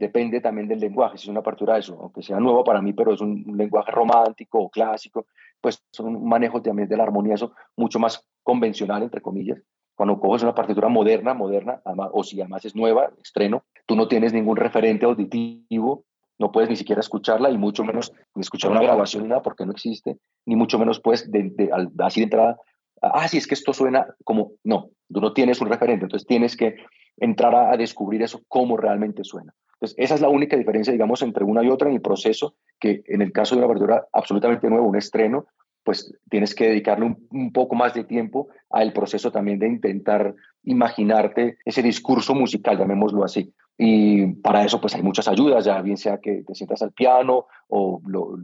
depende 0.00 0.40
también 0.40 0.66
del 0.66 0.80
lenguaje, 0.80 1.18
si 1.18 1.24
es 1.24 1.28
una 1.28 1.42
partitura 1.42 1.76
eso, 1.76 1.98
aunque 2.00 2.22
sea 2.22 2.40
nuevo 2.40 2.64
para 2.64 2.80
mí, 2.80 2.94
pero 2.94 3.12
es 3.12 3.20
un, 3.20 3.44
lenguaje 3.54 3.92
romántico 3.92 4.58
o 4.58 4.70
clásico, 4.70 5.26
pues 5.60 5.84
son 5.92 6.16
un 6.16 6.26
manejo 6.26 6.62
también 6.62 6.88
de 6.88 6.96
la 6.96 7.02
armonía, 7.02 7.34
eso 7.34 7.52
mucho 7.76 7.98
más 7.98 8.26
convencional, 8.42 9.02
entre 9.02 9.20
comillas. 9.20 9.62
Cuando 9.94 10.18
coges 10.18 10.42
una 10.42 10.54
partitura 10.54 10.88
moderna, 10.88 11.34
moderna, 11.34 11.82
o 12.12 12.24
si 12.24 12.40
además 12.40 12.64
es 12.64 12.74
nueva, 12.74 13.10
estreno, 13.22 13.64
tú 13.84 13.94
no 13.94 14.08
tienes 14.08 14.32
ningún 14.32 14.56
referente 14.56 15.04
auditivo, 15.04 16.04
no 16.38 16.50
puedes 16.50 16.70
ni 16.70 16.76
siquiera 16.76 17.00
escucharla 17.00 17.50
y 17.50 17.58
mucho 17.58 17.84
menos 17.84 18.10
escuchar 18.36 18.70
una 18.70 18.80
grabación, 18.80 19.28
nada, 19.28 19.42
porque 19.42 19.66
no 19.66 19.72
existe, 19.72 20.16
ni 20.46 20.56
mucho 20.56 20.78
menos 20.78 20.98
puedes, 20.98 21.30
de, 21.30 21.70
así 21.98 22.20
de 22.20 22.24
entrada, 22.24 22.58
ah, 23.00 23.28
sí, 23.28 23.38
es 23.38 23.46
que 23.46 23.54
esto 23.54 23.72
suena 23.72 24.06
como, 24.24 24.52
no, 24.64 24.90
tú 25.12 25.20
no 25.20 25.32
tienes 25.32 25.60
un 25.60 25.68
referente, 25.68 26.04
entonces 26.04 26.26
tienes 26.26 26.56
que 26.56 26.76
entrar 27.16 27.54
a 27.54 27.76
descubrir 27.76 28.22
eso, 28.22 28.40
cómo 28.48 28.76
realmente 28.76 29.24
suena. 29.24 29.52
Entonces, 29.74 29.96
esa 29.98 30.14
es 30.14 30.20
la 30.20 30.28
única 30.28 30.56
diferencia, 30.56 30.92
digamos, 30.92 31.22
entre 31.22 31.44
una 31.44 31.64
y 31.64 31.70
otra 31.70 31.88
en 31.88 31.94
el 31.94 32.02
proceso, 32.02 32.54
que 32.78 33.02
en 33.06 33.22
el 33.22 33.32
caso 33.32 33.54
de 33.54 33.60
una 33.60 33.66
apertura 33.66 34.06
absolutamente 34.12 34.68
nueva, 34.68 34.86
un 34.86 34.96
estreno, 34.96 35.46
pues 35.82 36.14
tienes 36.28 36.54
que 36.54 36.68
dedicarle 36.68 37.16
un, 37.30 37.52
poco 37.52 37.74
más 37.74 37.94
de 37.94 38.04
tiempo 38.04 38.48
al 38.68 38.92
proceso 38.92 39.32
también 39.32 39.58
de 39.58 39.68
intentar 39.68 40.34
imaginarte 40.64 41.56
ese 41.64 41.82
discurso 41.82 42.34
musical, 42.34 42.76
llamémoslo 42.76 43.24
así. 43.24 43.54
Y 43.82 44.26
para 44.42 44.62
eso 44.62 44.78
pues 44.78 44.94
hay 44.94 45.02
muchas 45.02 45.26
ayudas, 45.26 45.64
ya 45.64 45.80
bien 45.80 45.96
sea 45.96 46.18
que 46.18 46.42
te 46.46 46.54
sientas 46.54 46.82
al 46.82 46.92
piano 46.92 47.46
o 47.68 47.98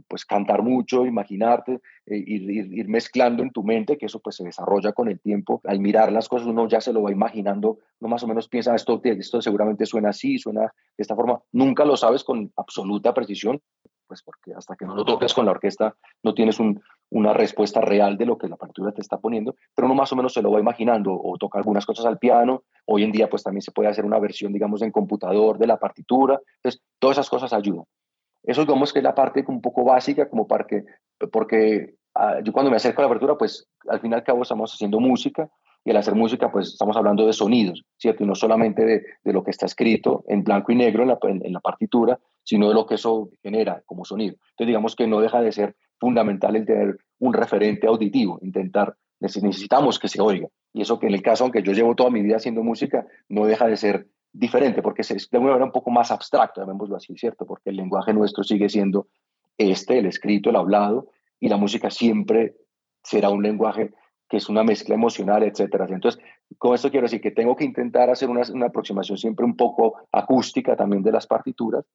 pues 0.07 0.25
cantar 0.25 0.63
mucho, 0.63 1.05
imaginarte, 1.05 1.73
eh, 2.07 2.23
ir, 2.25 2.49
ir, 2.49 2.87
mezclando 2.87 3.43
en 3.43 3.51
tu 3.51 3.63
mente, 3.63 3.99
que 3.99 4.07
eso 4.07 4.19
pues 4.19 4.37
se 4.37 4.43
desarrolla 4.43 4.93
con 4.93 5.09
el 5.09 5.19
tiempo. 5.19 5.61
Al 5.65 5.79
mirar 5.79 6.11
las 6.11 6.27
cosas 6.27 6.47
uno 6.47 6.67
ya 6.67 6.81
se 6.81 6.91
lo 6.91 7.03
va 7.03 7.11
imaginando, 7.11 7.77
uno 7.99 8.09
más 8.09 8.23
o 8.23 8.27
menos 8.27 8.47
piensa, 8.47 8.73
esto, 8.73 8.99
esto 9.03 9.39
seguramente 9.39 9.85
suena 9.85 10.09
así, 10.09 10.39
suena 10.39 10.61
de 10.61 10.71
esta 10.97 11.15
forma. 11.15 11.39
Nunca 11.51 11.85
lo 11.85 11.95
sabes 11.97 12.23
con 12.23 12.51
absoluta 12.55 13.13
precisión, 13.13 13.61
pues 14.07 14.23
porque 14.23 14.53
hasta 14.55 14.75
que 14.75 14.85
no 14.85 14.95
lo 14.95 15.05
toques 15.05 15.33
con 15.33 15.45
la 15.45 15.51
orquesta 15.51 15.95
no 16.23 16.33
tienes 16.33 16.57
una 17.09 17.33
respuesta 17.33 17.81
real 17.81 18.17
de 18.17 18.25
lo 18.25 18.37
que 18.37 18.47
la 18.47 18.55
partitura 18.55 18.91
te 18.91 19.01
está 19.01 19.17
poniendo, 19.17 19.55
pero 19.75 19.87
uno 19.87 19.95
más 19.95 20.11
o 20.11 20.15
menos 20.15 20.33
se 20.33 20.41
lo 20.41 20.51
va 20.51 20.59
imaginando 20.59 21.13
o 21.13 21.37
toca 21.37 21.59
algunas 21.59 21.85
cosas 21.85 22.05
al 22.05 22.17
piano. 22.17 22.63
Hoy 22.85 23.03
en 23.03 23.11
día 23.11 23.29
pues 23.29 23.43
también 23.43 23.61
se 23.61 23.71
puede 23.71 23.89
hacer 23.89 24.05
una 24.05 24.19
versión, 24.19 24.53
digamos, 24.53 24.81
en 24.81 24.91
computador 24.91 25.57
de 25.57 25.67
la 25.67 25.77
partitura. 25.77 26.39
Entonces, 26.57 26.81
todas 26.99 27.17
esas 27.17 27.29
cosas 27.29 27.53
ayudan. 27.53 27.83
Eso 28.43 28.61
digamos 28.61 28.93
que 28.93 28.99
es 28.99 29.03
la 29.03 29.13
parte 29.13 29.43
un 29.47 29.61
poco 29.61 29.83
básica, 29.83 30.29
como 30.29 30.47
para 30.47 30.65
que, 30.65 30.85
porque 31.31 31.95
ah, 32.15 32.39
yo 32.43 32.53
cuando 32.53 32.71
me 32.71 32.77
acerco 32.77 33.01
a 33.01 33.03
la 33.03 33.09
partitura, 33.09 33.37
pues 33.37 33.67
al 33.89 33.99
final 33.99 34.23
cabo 34.23 34.43
estamos 34.43 34.73
haciendo 34.73 34.99
música 34.99 35.49
y 35.87 35.91
al 35.91 35.95
hacer 35.95 36.15
música, 36.15 36.51
pues 36.51 36.67
estamos 36.67 36.97
hablando 36.97 37.25
de 37.25 37.31
sonidos, 37.31 37.85
¿cierto? 37.95 38.21
Y 38.21 38.27
no 38.27 38.35
solamente 38.35 38.83
de, 38.83 39.31
lo 39.31 39.41
que 39.41 39.51
está 39.51 39.67
escrito 39.67 40.25
en 40.27 40.43
blanco 40.43 40.73
y 40.73 40.75
negro 40.75 41.03
en 41.03 41.53
la, 41.53 41.59
partitura, 41.61 42.19
sino 42.43 42.67
de 42.67 42.73
lo 42.73 42.85
que 42.85 42.95
eso 42.95 43.29
genera 43.41 43.81
como 43.85 44.03
sonido. 44.03 44.33
Entonces, 44.33 44.67
digamos 44.67 44.97
que 44.97 45.07
no 45.07 45.21
deja 45.21 45.39
de 45.39 45.53
ser 45.53 45.77
fundamental 45.97 46.57
el 46.57 46.65
tener 46.65 46.97
un 47.19 47.33
referente 47.33 47.87
auditivo, 47.87 48.37
intentar, 48.41 48.97
necesitamos 49.21 49.97
que 49.97 50.09
se 50.09 50.19
oiga. 50.19 50.49
Y 50.73 50.81
eso 50.81 50.99
que 50.99 51.07
en 51.07 51.13
el 51.13 51.21
caso, 51.21 51.45
aunque 51.45 51.63
yo 51.63 51.71
llevo 51.71 51.95
toda 51.95 52.09
mi 52.09 52.21
vida 52.21 52.35
haciendo 52.35 52.63
música, 52.63 53.07
no 53.29 53.45
deja 53.45 53.65
de 53.67 53.77
ser 53.77 54.07
diferente, 54.33 54.81
porque 54.81 55.03
es 55.03 55.07
de 55.07 55.37
alguna 55.37 55.53
manera 55.53 55.67
un 55.67 55.71
poco 55.71 55.89
más 55.89 56.11
abstracto, 56.11 56.59
llamémoslo 56.59 56.97
así, 56.97 57.15
¿cierto? 57.15 57.45
Porque 57.45 57.69
el 57.69 57.77
lenguaje 57.77 58.13
nuestro 58.13 58.43
sigue 58.43 58.67
siendo 58.67 59.07
este, 59.57 59.99
el 59.99 60.07
escrito, 60.07 60.49
el 60.49 60.57
hablado, 60.57 61.07
y 61.39 61.47
la 61.47 61.55
música 61.55 61.89
siempre 61.89 62.55
será 63.03 63.29
un 63.29 63.41
lenguaje 63.41 63.93
que 64.29 64.37
es 64.37 64.49
una 64.49 64.63
mezcla 64.63 64.95
emocional, 64.95 65.43
etcétera. 65.43 65.87
Entonces, 65.89 66.21
con 66.57 66.73
esto 66.73 66.91
quiero 66.91 67.05
decir 67.05 67.21
que 67.21 67.31
tengo 67.31 67.55
que 67.55 67.63
intentar 67.63 68.09
hacer 68.09 68.29
una, 68.29 68.41
aproximación 68.65 69.17
siempre 69.17 69.45
un 69.45 69.55
poco 69.55 69.95
acústica 70.11 70.75
también 70.75 71.03
de 71.03 71.11
las 71.11 71.27
partituras, 71.27 71.85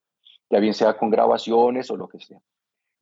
ya 0.50 0.58
bien 0.58 0.74
sea 0.74 0.96
con 0.96 1.10
grabaciones 1.10 1.90
o 1.90 1.96
lo 1.96 2.08
que 2.08 2.20
sea. 2.20 2.38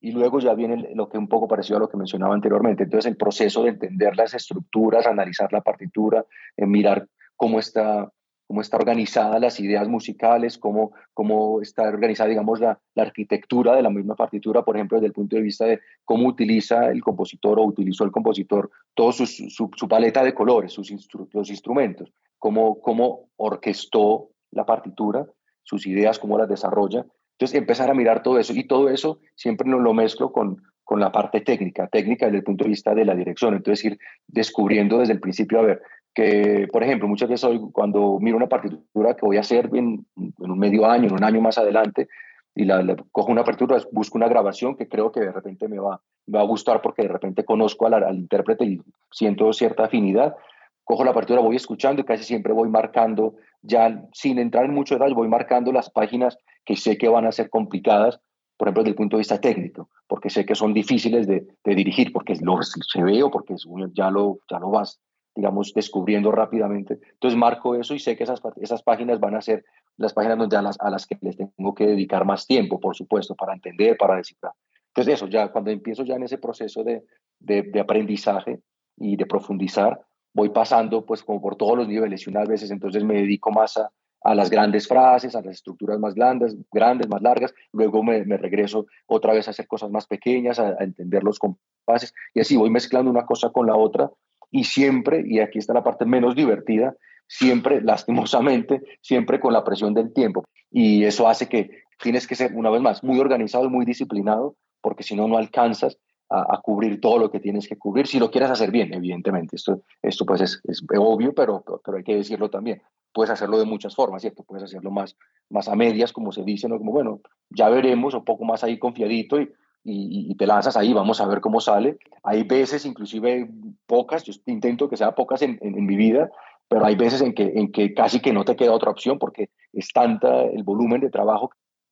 Y 0.01 0.13
luego 0.13 0.41
ya 0.41 0.55
viene 0.55 0.95
lo 0.95 1.09
que 1.09 1.19
un 1.19 1.29
poco 1.29 1.47
parecido 1.47 1.77
a 1.77 1.81
lo 1.81 1.89
que 1.89 1.99
mencionaba 1.99 2.35
anteriormente. 2.35 2.85
Entonces 2.85 3.11
el 3.11 3.17
proceso 3.17 3.65
de 3.65 3.71
entender 3.71 4.17
las 4.17 4.35
estructuras, 4.35 5.07
analizar 5.07 5.53
la 5.53 5.61
partitura, 5.61 6.25
eh, 6.57 6.67
mirar 6.67 7.07
cómo 7.37 7.59
está, 7.59 8.11
cómo 8.51 8.63
está 8.63 8.79
organizada 8.79 9.39
las 9.39 9.61
ideas 9.61 9.87
musicales, 9.87 10.59
cómo, 10.59 10.91
cómo 11.15 11.63
está 11.63 11.85
organizada, 11.85 12.31
digamos, 12.31 12.59
la, 12.59 12.81
la, 12.97 13.05
arquitectura 13.05 13.77
de 13.77 13.83
la 13.83 13.91
misma 13.91 14.17
partitura, 14.17 14.65
por 14.65 14.75
ejemplo, 14.75 14.97
desde 14.97 15.07
el 15.07 15.13
punto 15.13 15.37
de 15.37 15.43
vista 15.43 15.67
de 15.67 15.79
cómo 16.05 16.27
utiliza 16.27 16.91
el 16.91 17.01
compositor 17.01 17.61
o 17.61 17.65
utilizó 17.65 18.03
el 18.03 18.11
compositor 18.11 18.69
toda 18.93 19.13
su, 19.13 19.25
su, 19.27 19.89
paleta 19.89 20.25
de 20.25 20.35
colores, 20.35 20.73
sus 20.73 20.93
los 21.33 21.49
instrumentos, 21.49 22.13
cómo, 22.41 22.81
cómo 22.81 23.29
orquestó 23.37 24.31
la 24.51 24.67
partitura, 24.67 25.25
sus 25.63 25.87
ideas, 25.87 26.19
cómo 26.19 26.37
las 26.37 26.49
desarrolla 26.49 27.07
entonces, 27.41 27.59
empezar 27.59 27.91
a 27.91 27.95
mirar 27.95 28.23
todo 28.23 28.39
eso 28.39 28.53
y 28.53 28.65
todo 28.65 28.91
eso 28.91 29.21
siempre 29.35 29.67
lo 29.67 29.95
mezclo 29.95 30.31
con, 30.31 30.63
con 30.85 31.01
la 31.01 31.11
parte 31.11 31.41
técnica, 31.41 31.87
técnica 31.87 32.27
desde 32.27 32.39
el 32.39 32.45
punto 32.45 32.65
de 32.65 32.71
vista 32.71 32.95
de 32.95 33.07
la 33.07 33.15
dirección. 33.15 33.55
Entonces, 33.55 33.83
ir 33.87 33.99
descubriendo 34.27 34.99
desde 34.99 35.15
el 35.15 35.21
principio, 35.21 35.61
a 35.61 35.63
ver, 35.63 35.83
que, 36.15 36.69
por 36.73 36.83
ejemplo, 36.83 37.09
muchas 37.09 37.29
veces 37.29 37.49
cuando 37.73 38.19
miro 38.21 38.37
una 38.37 38.49
partitura 38.49 39.15
que 39.15 39.27
voy 39.27 39.37
a 39.37 39.41
hacer 39.41 39.71
en, 39.75 40.07
un 40.17 40.59
medio 40.59 40.87
año, 40.87 41.09
en 41.09 41.15
un 41.15 41.25
año 41.25 41.41
más 41.41 41.59
adelante, 41.59 42.09
y 42.55 42.65
la, 42.65 42.97
cojo 43.13 43.31
una 43.31 43.45
partitura, 43.45 43.79
busco 43.93 44.19
una 44.19 44.29
grabación 44.29 44.77
que 44.77 44.89
creo 44.89 45.13
que 45.13 45.21
de 45.21 45.33
repente 45.33 45.69
me 45.69 45.79
va, 45.79 46.01
va 46.35 46.41
a 46.41 46.45
gustar 46.45 46.83
porque 46.83 47.03
de 47.03 47.09
repente 47.09 47.45
conozco 47.45 47.87
al, 47.87 48.15
intérprete 48.15 48.65
y 48.65 48.83
siento 49.11 49.53
cierta 49.53 49.85
afinidad, 49.85 50.37
cojo 50.85 51.05
la 51.05 51.15
partitura, 51.15 51.41
voy 51.41 51.57
escuchando 51.57 52.03
y 52.03 52.05
casi 52.05 52.25
siempre 52.25 52.53
voy 52.53 52.69
marcando, 52.69 53.37
ya 53.63 54.05
sin 54.13 54.39
entrar 54.39 54.65
en 54.65 54.75
mucho 54.75 54.95
detalle, 54.95 55.15
voy 55.15 55.29
marcando 55.29 55.71
las 55.71 55.91
páginas 55.91 56.37
que 56.65 56.77
sé 56.77 56.99
que 56.99 57.09
van 57.09 57.27
a 57.27 57.33
ser 57.33 57.51
complicadas, 57.51 58.21
por 58.57 58.69
ejemplo, 58.69 58.83
desde 58.83 58.91
el 58.91 58.97
punto 58.97 59.17
de 59.17 59.21
vista 59.21 59.41
técnico, 59.41 59.89
porque 60.09 60.29
sé 60.29 60.45
que 60.45 60.57
son 60.57 60.75
difíciles 60.75 61.27
de, 61.29 61.47
dirigir, 61.65 62.13
porque 62.13 62.35
lo, 62.43 62.61
se 62.63 63.03
ve 63.03 63.23
o 63.23 63.31
porque 63.31 63.55
ya 63.95 64.11
lo, 64.11 64.41
ya 64.51 64.59
lo 64.59 64.71
vas, 64.71 65.01
digamos, 65.35 65.73
descubriendo 65.75 66.33
rápidamente. 66.33 66.99
Entonces 67.13 67.39
marco 67.39 67.75
eso 67.75 67.95
y 67.95 67.99
sé 67.99 68.17
que 68.17 68.25
esas, 68.25 68.41
esas 68.57 68.83
páginas 68.83 69.21
van 69.21 69.35
a 69.35 69.41
ser 69.41 69.65
las 69.97 70.13
páginas 70.13 70.39
donde 70.39 70.57
a, 70.57 70.63
las, 70.63 70.81
a 70.81 70.91
las 70.91 71.07
que 71.07 71.17
les 71.21 71.37
tengo 71.37 71.75
que 71.75 71.87
dedicar 71.87 72.25
más 72.25 72.47
tiempo, 72.47 72.81
por 72.81 72.97
supuesto, 72.97 73.35
para 73.35 73.55
entender, 73.55 73.97
para 73.97 74.17
descifrar. 74.17 74.53
Entonces 74.89 75.15
eso, 75.15 75.29
ya 75.29 75.49
cuando 75.49 75.71
empiezo 75.71 76.05
ya 76.05 76.17
en 76.17 76.25
ese 76.25 76.39
proceso 76.39 76.83
de, 76.83 77.05
de, 77.39 77.81
aprendizaje 77.81 78.61
y 78.97 79.17
de 79.17 79.27
profundizar, 79.27 80.01
voy 80.35 80.51
pasando 80.51 81.05
pues 81.05 81.23
como 81.23 81.41
por 81.41 81.57
todos 81.57 81.77
los 81.77 81.89
niveles 81.89 82.27
y 82.27 82.31
unas 82.31 82.49
veces 82.49 82.71
entonces 82.71 83.05
me 83.05 83.15
dedico 83.15 83.51
más 83.51 83.77
a, 83.77 83.91
a 84.23 84.35
las 84.35 84.51
grandes 84.51 84.87
frases, 84.87 85.35
a 85.35 85.43
las 85.43 85.57
estructuras 85.57 85.99
más 85.99 86.15
grandes, 86.15 86.57
grandes 86.71 87.09
más 87.09 87.23
largas, 87.23 87.55
luego 87.73 88.03
me, 88.03 88.23
regreso 88.37 88.87
otra 89.07 89.33
vez 89.33 89.49
a 89.49 89.53
hacer 89.53 89.67
cosas 89.67 89.91
más 89.91 90.07
pequeñas, 90.07 90.59
a, 90.59 90.77
entender 90.81 91.23
los 91.23 91.39
compases, 91.39 92.13
y 92.35 92.41
así 92.41 92.57
voy 92.57 92.71
mezclando 92.71 93.11
una 93.11 93.25
cosa 93.25 93.51
con 93.51 93.67
la 93.67 93.77
otra, 93.77 94.11
y 94.51 94.65
siempre, 94.65 95.23
y 95.27 95.41
aquí 95.41 95.59
está 95.59 95.73
la 95.73 95.85
parte 95.85 96.05
menos 96.05 96.35
divertida, 96.35 96.95
siempre, 97.27 97.81
lastimosamente, 97.83 98.83
siempre 99.01 99.41
con 99.41 99.53
la 99.53 99.65
presión 99.65 99.95
del 99.95 100.13
tiempo. 100.13 100.45
Y 100.71 101.05
eso 101.05 101.29
hace 101.29 101.49
que 101.49 101.71
tienes 102.01 102.27
que 102.27 102.35
ser, 102.35 102.53
una 102.55 102.71
vez 102.71 102.81
más, 102.81 103.05
muy 103.05 103.19
organizado 103.19 103.65
y 103.65 103.69
muy 103.69 103.85
disciplinado, 103.85 104.57
porque 104.81 105.03
si 105.03 105.15
no, 105.15 105.29
no 105.29 105.37
alcanzas 105.37 105.99
a, 106.31 106.61
cubrir 106.63 107.01
todo 107.01 107.19
lo 107.19 107.31
que 107.31 107.41
tienes 107.41 107.69
que 107.69 107.77
cubrir, 107.77 108.07
si 108.07 108.21
lo 108.21 108.31
quieres 108.31 108.51
hacer 108.51 108.71
bien, 108.71 108.95
evidentemente. 108.95 109.57
Esto, 109.57 109.83
esto 110.01 110.25
pues 110.25 110.41
es, 110.41 110.61
es 110.65 110.81
obvio, 110.97 111.35
pero, 111.35 111.65
pero 111.85 111.97
hay 111.97 112.05
que 112.05 112.15
decirlo 112.15 112.49
también. 112.49 112.81
Puedes 113.13 113.31
hacerlo 113.31 113.59
de 113.59 113.65
muchas 113.65 113.97
formas, 113.97 114.23
¿cierto? 114.23 114.45
Puedes 114.45 114.63
hacerlo 114.63 114.93
más, 114.93 115.17
más 115.49 115.69
a 115.69 115.75
medias, 115.75 116.13
como 116.13 116.31
se 116.31 116.45
dice, 116.45 116.69
¿no? 116.69 116.79
Como, 116.79 116.93
bueno, 116.93 117.21
ya 117.51 117.69
veremos, 117.69 118.15
un 118.15 118.25
poco 118.25 118.45
más 118.45 118.63
ahí 118.63 118.79
confiadito 118.79 119.41
y, 119.41 119.51
y, 119.83 120.35
te 120.37 120.47
lanzas 120.47 120.77
ahí, 120.77 120.93
vamos 120.93 121.21
a 121.21 121.27
ver 121.27 121.41
cómo 121.41 121.61
sale. 121.61 121.99
Hay 122.23 122.43
veces, 122.45 122.85
inclusive 122.85 123.51
pocas, 123.87 124.25
yo 124.25 124.33
intento 124.47 124.89
que 124.89 124.97
sea 124.97 125.15
pocas 125.15 125.43
en, 125.43 125.59
mi 125.61 125.97
vida, 125.97 126.31
pero 126.69 126.85
hay 126.85 126.97
veces 126.97 127.23
en 127.23 127.35
que, 127.35 127.53
en 127.55 127.73
que 127.73 127.95
casi 127.95 128.21
que 128.21 128.33
no 128.33 128.45
te 128.45 128.57
queda 128.57 128.73
otra 128.73 128.91
opción 128.91 129.19
porque 129.19 129.51
es 129.73 129.89
tanta 129.93 130.43
el 130.43 130.63
volumen 130.63 131.01
de 131.01 131.11
trabajo 131.11 131.51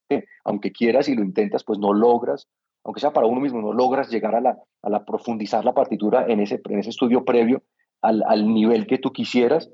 que 0.09 0.24
aunque 0.44 0.72
quieras 0.72 1.09
y 1.09 1.14
lo 1.14 1.22
intentas, 1.22 1.64
pues 1.64 1.79
no 1.79 1.92
logras 1.92 2.48
aunque 2.88 3.01
sea 3.01 3.12
para 3.12 3.27
uno 3.27 3.38
mismo, 3.38 3.61
no 3.61 3.74
logras 3.74 4.09
llegar 4.09 4.35
a 4.35 4.40
la, 4.40 4.59
a 4.83 5.05
profundizar 5.05 5.62
la 5.62 5.74
partitura 5.74 6.24
en 6.27 6.40
ese, 6.40 6.59
en 6.64 6.79
ese 6.79 6.88
estudio 6.88 7.22
previo 7.22 7.62
al, 8.01 8.22
al 8.27 8.53
nivel 8.53 8.87
que 8.87 8.96
tú 8.96 9.12
quisieras. 9.12 9.70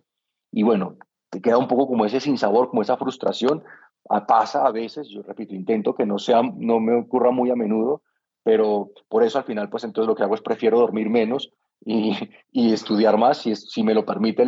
Y 0.50 0.64
bueno, 0.64 0.96
te 1.31 1.40
queda 1.40 1.59
un 1.59 1.68
poco 1.68 1.87
como 1.87 2.05
ese 2.07 2.18
sinsabor, 2.18 2.70
como 2.70 2.83
esa 2.83 2.96
frustración. 2.96 3.62
Pasa 4.05 4.67
a 4.67 4.71
veces, 4.71 5.09
yo 5.09 5.23
repito, 5.23 5.55
intento 5.55 5.95
que 5.95 6.07
no, 6.07 6.19
sea, 6.19 6.43
no 6.43 6.81
me 6.81 6.95
ocurra 6.95 7.31
muy 7.31 7.51
a 7.51 7.57
menudo, 7.57 8.03
pero 8.43 8.90
por 9.09 9.23
eso 9.23 9.38
al 9.38 9.45
final, 9.45 9.71
pues 9.71 9.85
entonces 9.85 10.09
lo 10.09 10.14
que 10.14 10.23
hago 10.23 10.35
es 10.35 10.43
prefiero 10.43 10.79
dormir 10.79 11.09
menos 11.09 11.51
y, 11.85 12.12
y 12.53 12.73
estudiar 12.73 13.17
más, 13.17 13.38
si, 13.38 13.57
si 13.57 13.83
me 13.83 13.95
lo 13.95 14.05
permite 14.05 14.45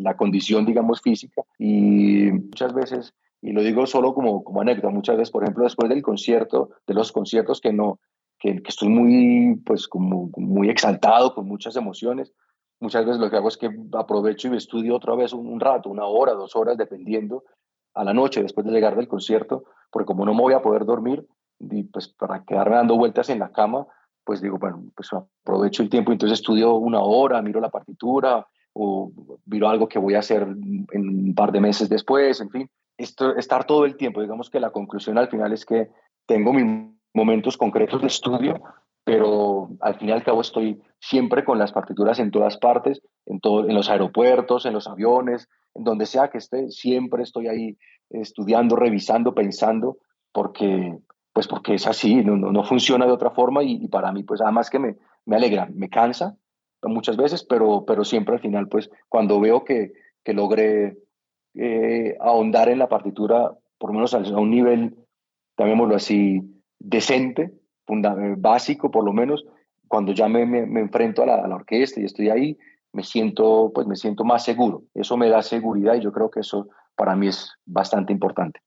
la 0.00 0.16
condición, 0.16 0.66
digamos, 0.66 1.00
física. 1.00 1.42
Y 1.58 2.30
muchas 2.32 2.74
veces 2.74 3.14
y 3.40 3.52
lo 3.52 3.62
digo 3.62 3.86
solo 3.86 4.14
como, 4.14 4.42
como 4.42 4.60
anécdota, 4.60 4.90
muchas 4.90 5.16
veces, 5.16 5.30
por 5.30 5.44
ejemplo, 5.44 5.64
después 5.64 5.88
del 5.88 6.02
concierto, 6.02 6.70
de 6.86 6.94
los 6.94 7.12
conciertos 7.12 7.60
que 7.60 7.72
no, 7.72 8.00
que, 8.38 8.62
que, 8.62 8.68
estoy 8.68 8.88
muy, 8.88 9.56
pues, 9.64 9.86
como 9.86 10.30
muy 10.36 10.68
exaltado, 10.68 11.34
con 11.34 11.46
muchas 11.46 11.76
emociones, 11.76 12.32
muchas 12.80 13.04
veces 13.04 13.20
lo 13.20 13.30
que 13.30 13.36
hago 13.36 13.48
es 13.48 13.56
que 13.56 13.70
aprovecho 13.92 14.52
y 14.52 14.56
estudio 14.56 14.96
otra 14.96 15.14
vez 15.14 15.32
un, 15.32 15.60
rato, 15.60 15.88
una 15.88 16.04
hora, 16.06 16.32
dos 16.32 16.56
horas, 16.56 16.76
dependiendo, 16.76 17.44
a 17.98 18.04
la 18.04 18.14
noche, 18.14 18.42
después 18.42 18.66
de 18.66 18.72
llegar 18.72 18.96
del 18.96 19.08
concierto, 19.08 19.64
porque 19.90 20.06
como 20.06 20.24
no 20.24 20.34
me 20.34 20.42
voy 20.42 20.54
a 20.54 20.62
poder 20.62 20.84
dormir, 20.84 21.26
pues 21.92 22.08
para 22.08 22.44
quedarme 22.44 22.76
dando 22.76 22.96
vueltas 22.96 23.28
en 23.30 23.40
la 23.40 23.50
cama, 23.50 23.86
pues 24.24 24.40
digo, 24.40 24.58
bueno, 24.58 24.84
pues 24.94 25.10
aprovecho 25.12 25.82
el 25.82 25.90
tiempo, 25.90 26.12
entonces 26.12 26.38
estudio 26.38 26.74
una 26.74 27.00
hora, 27.00 27.42
miro 27.42 27.60
la 27.60 27.70
partitura, 27.70 28.46
o 28.74 29.10
miro 29.46 29.68
algo 29.68 29.88
que 29.88 29.98
voy 29.98 30.14
a 30.14 30.20
hacer 30.20 30.42
en 30.42 31.08
un 31.08 31.34
par 31.34 31.50
de 31.50 31.60
meses 31.60 31.88
después, 31.88 32.40
en 32.40 32.50
fin 32.50 32.70
estar 32.98 33.64
todo 33.64 33.84
el 33.84 33.96
tiempo. 33.96 34.20
Digamos 34.20 34.50
que 34.50 34.60
la 34.60 34.70
conclusión 34.70 35.18
al 35.18 35.28
final 35.28 35.52
es 35.52 35.64
que 35.64 35.88
tengo 36.26 36.52
mis 36.52 36.92
momentos 37.14 37.56
concretos 37.56 38.00
de 38.00 38.08
estudio, 38.08 38.60
pero 39.04 39.70
al 39.80 39.94
fin 39.94 40.08
y 40.08 40.12
al 40.12 40.24
cabo 40.24 40.40
estoy 40.40 40.80
siempre 41.00 41.44
con 41.44 41.58
las 41.58 41.72
partituras 41.72 42.18
en 42.18 42.30
todas 42.30 42.58
partes, 42.58 43.00
en, 43.26 43.40
todo, 43.40 43.68
en 43.68 43.74
los 43.74 43.88
aeropuertos, 43.88 44.66
en 44.66 44.72
los 44.72 44.88
aviones, 44.88 45.48
en 45.74 45.84
donde 45.84 46.06
sea 46.06 46.28
que 46.28 46.38
esté, 46.38 46.70
siempre 46.70 47.22
estoy 47.22 47.48
ahí 47.48 47.78
estudiando, 48.10 48.76
revisando, 48.76 49.34
pensando, 49.34 49.98
porque, 50.32 50.98
pues 51.32 51.46
porque 51.46 51.74
es 51.74 51.86
así, 51.86 52.16
no, 52.16 52.36
no, 52.36 52.64
funciona 52.64 53.06
de 53.06 53.12
otra 53.12 53.30
forma 53.30 53.62
y, 53.62 53.86
para 53.88 54.12
mí, 54.12 54.24
pues 54.24 54.40
además 54.40 54.70
que 54.70 54.78
me, 54.78 54.96
me 55.24 55.36
alegra, 55.36 55.68
me 55.72 55.88
cansa 55.88 56.36
muchas 56.82 57.16
veces, 57.16 57.44
pero, 57.44 57.84
pero 57.84 58.04
siempre 58.04 58.34
al 58.34 58.40
final, 58.40 58.68
pues 58.68 58.90
cuando 59.08 59.40
veo 59.40 59.64
que, 59.64 59.92
que 60.22 60.32
logré 60.32 60.98
eh, 61.54 62.16
ahondar 62.20 62.68
en 62.68 62.78
la 62.78 62.88
partitura, 62.88 63.50
por 63.78 63.90
lo 63.90 63.94
menos 63.94 64.14
a 64.14 64.18
un 64.18 64.50
nivel, 64.50 64.96
llamémoslo 65.56 65.96
así, 65.96 66.40
decente, 66.78 67.52
eh, 67.88 68.34
básico 68.36 68.90
por 68.90 69.04
lo 69.04 69.12
menos, 69.12 69.44
cuando 69.88 70.12
ya 70.12 70.28
me, 70.28 70.42
enfrento 70.80 71.22
a 71.22 71.26
la, 71.26 71.34
a 71.36 71.48
la, 71.48 71.56
orquesta 71.56 72.00
y 72.00 72.04
estoy 72.04 72.30
ahí, 72.30 72.58
me 72.92 73.02
siento, 73.02 73.70
pues 73.74 73.86
me 73.86 73.96
siento 73.96 74.24
más 74.24 74.44
seguro. 74.44 74.82
Eso 74.94 75.16
me 75.16 75.28
da 75.28 75.42
seguridad 75.42 75.94
y 75.94 76.00
yo 76.00 76.12
creo 76.12 76.30
que 76.30 76.40
eso 76.40 76.68
para 76.96 77.16
mí 77.16 77.28
es 77.28 77.52
bastante 77.64 78.12
importante. 78.12 78.60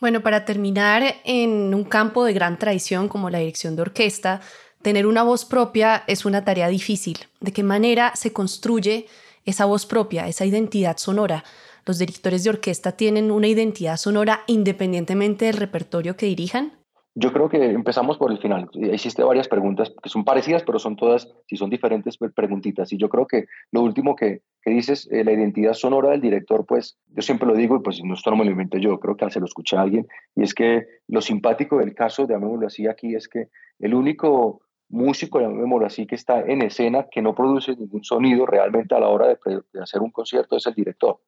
Bueno, 0.00 0.22
para 0.22 0.44
terminar, 0.44 1.02
en 1.24 1.74
un 1.74 1.84
campo 1.84 2.24
de 2.24 2.32
gran 2.32 2.58
tradición 2.58 3.08
como 3.08 3.30
la 3.30 3.38
dirección 3.38 3.74
de 3.74 3.82
orquesta, 3.82 4.40
tener 4.80 5.06
una 5.06 5.24
voz 5.24 5.44
propia 5.44 6.04
es 6.06 6.24
una 6.24 6.44
tarea 6.44 6.68
difícil. 6.68 7.18
¿De 7.40 7.52
qué 7.52 7.64
manera 7.64 8.12
se 8.14 8.32
construye 8.32 9.06
esa 9.44 9.64
voz 9.64 9.86
propia, 9.86 10.28
esa 10.28 10.44
identidad 10.44 10.98
sonora? 10.98 11.42
¿Los 11.84 11.98
directores 11.98 12.44
de 12.44 12.50
orquesta 12.50 12.92
tienen 12.92 13.30
una 13.32 13.48
identidad 13.48 13.96
sonora 13.96 14.44
independientemente 14.46 15.46
del 15.46 15.56
repertorio 15.56 16.16
que 16.16 16.26
dirijan? 16.26 16.77
Yo 17.20 17.32
creo 17.32 17.48
que 17.48 17.72
empezamos 17.72 18.16
por 18.16 18.30
el 18.30 18.38
final. 18.38 18.70
Hiciste 18.74 19.24
varias 19.24 19.48
preguntas 19.48 19.92
que 20.00 20.08
son 20.08 20.22
parecidas, 20.22 20.62
pero 20.62 20.78
son 20.78 20.94
todas, 20.94 21.28
si 21.48 21.56
son 21.56 21.68
diferentes, 21.68 22.16
pues, 22.16 22.32
preguntitas. 22.32 22.92
Y 22.92 22.96
yo 22.96 23.08
creo 23.08 23.26
que 23.26 23.46
lo 23.72 23.82
último 23.82 24.14
que, 24.14 24.42
que 24.62 24.70
dices, 24.70 25.08
eh, 25.10 25.24
la 25.24 25.32
identidad 25.32 25.72
sonora 25.72 26.10
del 26.10 26.20
director, 26.20 26.64
pues 26.64 26.96
yo 27.08 27.22
siempre 27.22 27.48
lo 27.48 27.56
digo, 27.56 27.74
y 27.74 27.80
pues 27.80 28.00
no, 28.04 28.14
esto 28.14 28.30
no 28.30 28.36
me 28.36 28.44
lo 28.44 28.52
inventé 28.52 28.80
yo, 28.80 29.00
creo 29.00 29.16
que 29.16 29.28
se 29.30 29.40
lo 29.40 29.46
escuché 29.46 29.76
a 29.76 29.80
alguien, 29.80 30.06
y 30.36 30.44
es 30.44 30.54
que 30.54 30.86
lo 31.08 31.20
simpático 31.20 31.78
del 31.78 31.92
caso, 31.92 32.24
de 32.24 32.34
llamémoslo 32.34 32.68
así 32.68 32.86
aquí, 32.86 33.16
es 33.16 33.26
que 33.26 33.48
el 33.80 33.94
único 33.94 34.60
músico, 34.88 35.40
llamémoslo 35.40 35.86
así, 35.86 36.06
que 36.06 36.14
está 36.14 36.42
en 36.42 36.62
escena, 36.62 37.08
que 37.10 37.20
no 37.20 37.34
produce 37.34 37.74
ningún 37.74 38.04
sonido 38.04 38.46
realmente 38.46 38.94
a 38.94 39.00
la 39.00 39.08
hora 39.08 39.26
de, 39.26 39.38
de 39.72 39.82
hacer 39.82 40.02
un 40.02 40.12
concierto, 40.12 40.56
es 40.56 40.66
el 40.68 40.74
director. 40.74 41.18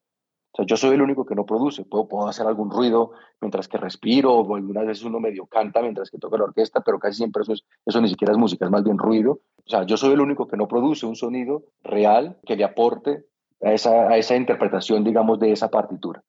O 0.53 0.57
sea, 0.57 0.67
yo 0.67 0.77
soy 0.77 0.95
el 0.95 1.03
único 1.03 1.25
que 1.25 1.35
no 1.35 1.47
produce. 1.47 1.85
Puedo, 1.85 2.29
hacer 2.29 2.47
algún 2.47 2.71
ruido 2.71 3.13
mientras 3.41 3.69
que 3.69 3.79
respiro, 3.79 4.35
o 4.35 4.57
algunas 4.57 4.87
veces 4.87 5.05
uno 5.05 5.21
medio 5.21 5.47
canta 5.47 5.81
mientras 5.81 6.11
que 6.11 6.19
toca 6.19 6.37
la 6.39 6.45
orquesta, 6.45 6.81
pero 6.81 6.99
casi 6.99 7.19
siempre 7.19 7.43
eso, 7.43 7.53
es, 7.53 7.65
eso 7.87 8.01
ni 8.01 8.09
siquiera 8.09 8.33
es 8.33 8.39
música, 8.39 8.65
es 8.65 8.71
más 8.71 8.83
bien 8.83 8.99
ruido. 8.99 9.41
O 9.65 9.69
sea, 9.71 9.85
yo 9.85 9.97
soy 9.97 10.13
el 10.13 10.21
único 10.21 10.49
que 10.49 10.57
no 10.57 10.67
produce 10.67 11.07
un 11.07 11.15
sonido 11.15 11.65
real 11.85 12.39
que 12.45 12.57
le 12.57 12.65
aporte 12.65 13.25
a 13.63 13.73
esa, 13.73 14.09
a 14.09 14.17
esa 14.17 14.35
interpretación, 14.35 15.05
digamos, 15.05 15.39
de 15.39 15.53
esa 15.53 15.71
partitura. 15.71 16.23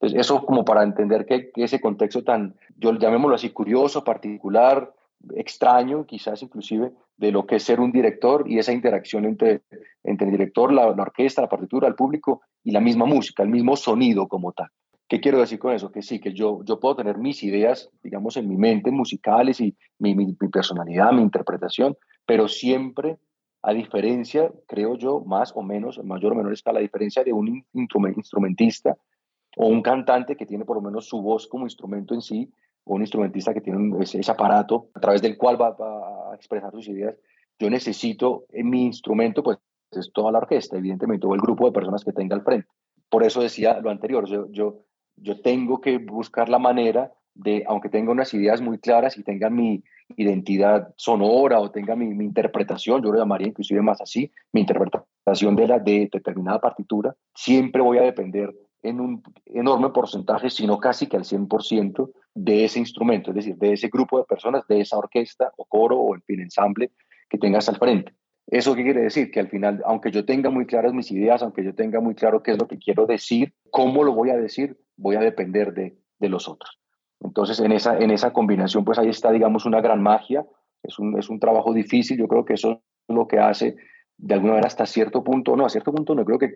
Entonces, 0.00 0.20
eso 0.20 0.44
como 0.44 0.64
para 0.64 0.82
entender 0.82 1.26
que, 1.26 1.50
que 1.50 1.64
ese 1.64 1.80
contexto 1.80 2.22
tan, 2.24 2.56
yo 2.76 2.92
llamémoslo 2.92 3.34
así, 3.34 3.50
curioso, 3.50 4.04
particular, 4.04 4.92
extraño, 5.34 6.06
quizás 6.06 6.42
inclusive, 6.42 6.92
de 7.16 7.32
lo 7.32 7.46
que 7.46 7.56
es 7.56 7.62
ser 7.62 7.80
un 7.80 7.92
director 7.92 8.48
y 8.48 8.58
esa 8.58 8.72
interacción 8.72 9.24
entre, 9.24 9.62
entre 10.04 10.26
el 10.26 10.32
director, 10.32 10.72
la, 10.72 10.94
la, 10.94 11.02
orquesta, 11.02 11.42
la 11.42 11.48
partitura, 11.48 11.88
el 11.88 11.94
público 11.94 12.42
y 12.66 12.72
la 12.72 12.80
misma 12.80 13.06
música, 13.06 13.44
el 13.44 13.48
mismo 13.48 13.76
sonido 13.76 14.26
como 14.26 14.50
tal. 14.50 14.66
¿Qué 15.08 15.20
quiero 15.20 15.38
decir 15.38 15.60
con 15.60 15.72
eso? 15.72 15.92
Que 15.92 16.02
sí, 16.02 16.18
que 16.18 16.32
yo, 16.32 16.64
yo 16.64 16.80
puedo 16.80 16.96
tener 16.96 17.16
mis 17.16 17.44
ideas, 17.44 17.88
digamos, 18.02 18.36
en 18.36 18.48
mi 18.48 18.56
mente 18.56 18.90
musicales 18.90 19.60
y 19.60 19.76
mi, 20.00 20.16
mi, 20.16 20.34
personalidad, 20.34 21.12
mi 21.12 21.22
interpretación, 21.22 21.96
pero 22.26 22.48
siempre, 22.48 23.18
a 23.62 23.72
diferencia, 23.72 24.50
creo 24.66 24.96
yo, 24.96 25.20
más 25.20 25.52
o 25.54 25.62
menos, 25.62 25.96
en 25.98 26.08
mayor 26.08 26.32
o 26.32 26.34
menor 26.34 26.52
escala, 26.52 26.80
a 26.80 26.82
diferencia 26.82 27.22
de 27.22 27.32
un 27.32 27.64
instrumentista 27.72 28.96
o 29.56 29.68
un 29.68 29.80
cantante 29.80 30.34
que 30.34 30.44
tiene 30.44 30.64
por 30.64 30.78
lo 30.78 30.82
menos 30.82 31.06
su 31.06 31.22
voz 31.22 31.46
como 31.46 31.66
instrumento 31.66 32.14
en 32.14 32.20
sí, 32.20 32.50
o 32.82 32.96
un 32.96 33.02
instrumentista 33.02 33.54
que 33.54 33.60
tiene 33.60 33.96
ese, 34.02 34.20
aparato 34.28 34.88
a 34.92 34.98
través 34.98 35.22
del 35.22 35.36
cual 35.36 35.56
va, 35.60 35.68
a 36.32 36.34
expresar 36.34 36.72
sus 36.72 36.88
ideas, 36.88 37.14
yo 37.60 37.70
necesito 37.70 38.44
en 38.50 38.68
mi 38.70 38.86
instrumento, 38.86 39.44
pues 39.44 39.58
es 39.96 40.12
toda 40.12 40.32
la 40.32 40.38
orquesta, 40.38 40.76
evidentemente, 40.76 41.26
o 41.26 41.34
el 41.34 41.40
grupo 41.40 41.66
de 41.66 41.72
personas 41.72 42.04
que 42.04 42.12
tenga 42.12 42.36
al 42.36 42.42
frente. 42.42 42.68
Por 43.08 43.24
eso 43.24 43.40
decía 43.40 43.80
lo 43.80 43.90
anterior, 43.90 44.28
yo, 44.28 44.46
yo, 44.50 44.80
yo 45.16 45.40
tengo 45.40 45.80
que 45.80 45.98
buscar 45.98 46.48
la 46.48 46.58
manera 46.58 47.12
de, 47.34 47.64
aunque 47.66 47.88
tenga 47.88 48.12
unas 48.12 48.32
ideas 48.34 48.60
muy 48.60 48.78
claras 48.78 49.16
y 49.18 49.22
tenga 49.22 49.50
mi 49.50 49.82
identidad 50.16 50.94
sonora 50.96 51.60
o 51.60 51.70
tenga 51.70 51.94
mi, 51.96 52.06
mi 52.14 52.24
interpretación, 52.24 53.02
yo 53.02 53.12
lo 53.12 53.18
llamaría 53.18 53.48
inclusive 53.48 53.82
más 53.82 54.00
así, 54.00 54.30
mi 54.52 54.62
interpretación 54.62 55.56
de 55.56 55.68
la 55.68 55.78
de 55.78 56.08
determinada 56.10 56.60
partitura, 56.60 57.14
siempre 57.34 57.82
voy 57.82 57.98
a 57.98 58.02
depender 58.02 58.54
en 58.82 59.00
un 59.00 59.22
enorme 59.46 59.90
porcentaje, 59.90 60.48
sino 60.50 60.78
casi 60.78 61.06
que 61.06 61.16
al 61.16 61.24
100% 61.24 62.10
de 62.34 62.64
ese 62.64 62.78
instrumento, 62.78 63.30
es 63.30 63.36
decir, 63.36 63.56
de 63.56 63.72
ese 63.72 63.88
grupo 63.88 64.18
de 64.18 64.24
personas, 64.24 64.66
de 64.68 64.80
esa 64.80 64.98
orquesta 64.98 65.52
o 65.56 65.64
coro 65.64 65.98
o 65.98 66.14
en 66.14 66.22
fin, 66.22 66.40
ensamble 66.40 66.92
que 67.28 67.38
tengas 67.38 67.68
al 67.68 67.76
frente. 67.76 68.14
¿Eso 68.46 68.74
qué 68.74 68.84
quiere 68.84 69.02
decir? 69.02 69.30
Que 69.30 69.40
al 69.40 69.48
final, 69.48 69.82
aunque 69.84 70.10
yo 70.10 70.24
tenga 70.24 70.50
muy 70.50 70.66
claras 70.66 70.92
mis 70.92 71.10
ideas, 71.10 71.42
aunque 71.42 71.64
yo 71.64 71.74
tenga 71.74 72.00
muy 72.00 72.14
claro 72.14 72.42
qué 72.42 72.52
es 72.52 72.58
lo 72.58 72.68
que 72.68 72.78
quiero 72.78 73.06
decir, 73.06 73.54
cómo 73.70 74.04
lo 74.04 74.14
voy 74.14 74.30
a 74.30 74.36
decir, 74.36 74.78
voy 74.96 75.16
a 75.16 75.20
depender 75.20 75.72
de, 75.74 75.96
de 76.18 76.28
los 76.28 76.48
otros. 76.48 76.78
Entonces, 77.20 77.58
en 77.60 77.72
esa, 77.72 77.98
en 77.98 78.10
esa 78.10 78.32
combinación, 78.32 78.84
pues 78.84 78.98
ahí 78.98 79.08
está, 79.08 79.32
digamos, 79.32 79.66
una 79.66 79.80
gran 79.80 80.02
magia. 80.02 80.46
Es 80.82 80.98
un, 80.98 81.18
es 81.18 81.28
un 81.28 81.40
trabajo 81.40 81.72
difícil. 81.72 82.18
Yo 82.18 82.28
creo 82.28 82.44
que 82.44 82.54
eso 82.54 82.82
es 83.08 83.14
lo 83.14 83.26
que 83.26 83.38
hace 83.38 83.76
de 84.18 84.34
alguna 84.34 84.52
manera 84.52 84.68
hasta 84.68 84.86
cierto 84.86 85.22
punto, 85.22 85.56
no, 85.56 85.66
a 85.66 85.68
cierto 85.68 85.92
punto 85.92 86.14
no 86.14 86.24
creo 86.24 86.38
que 86.38 86.54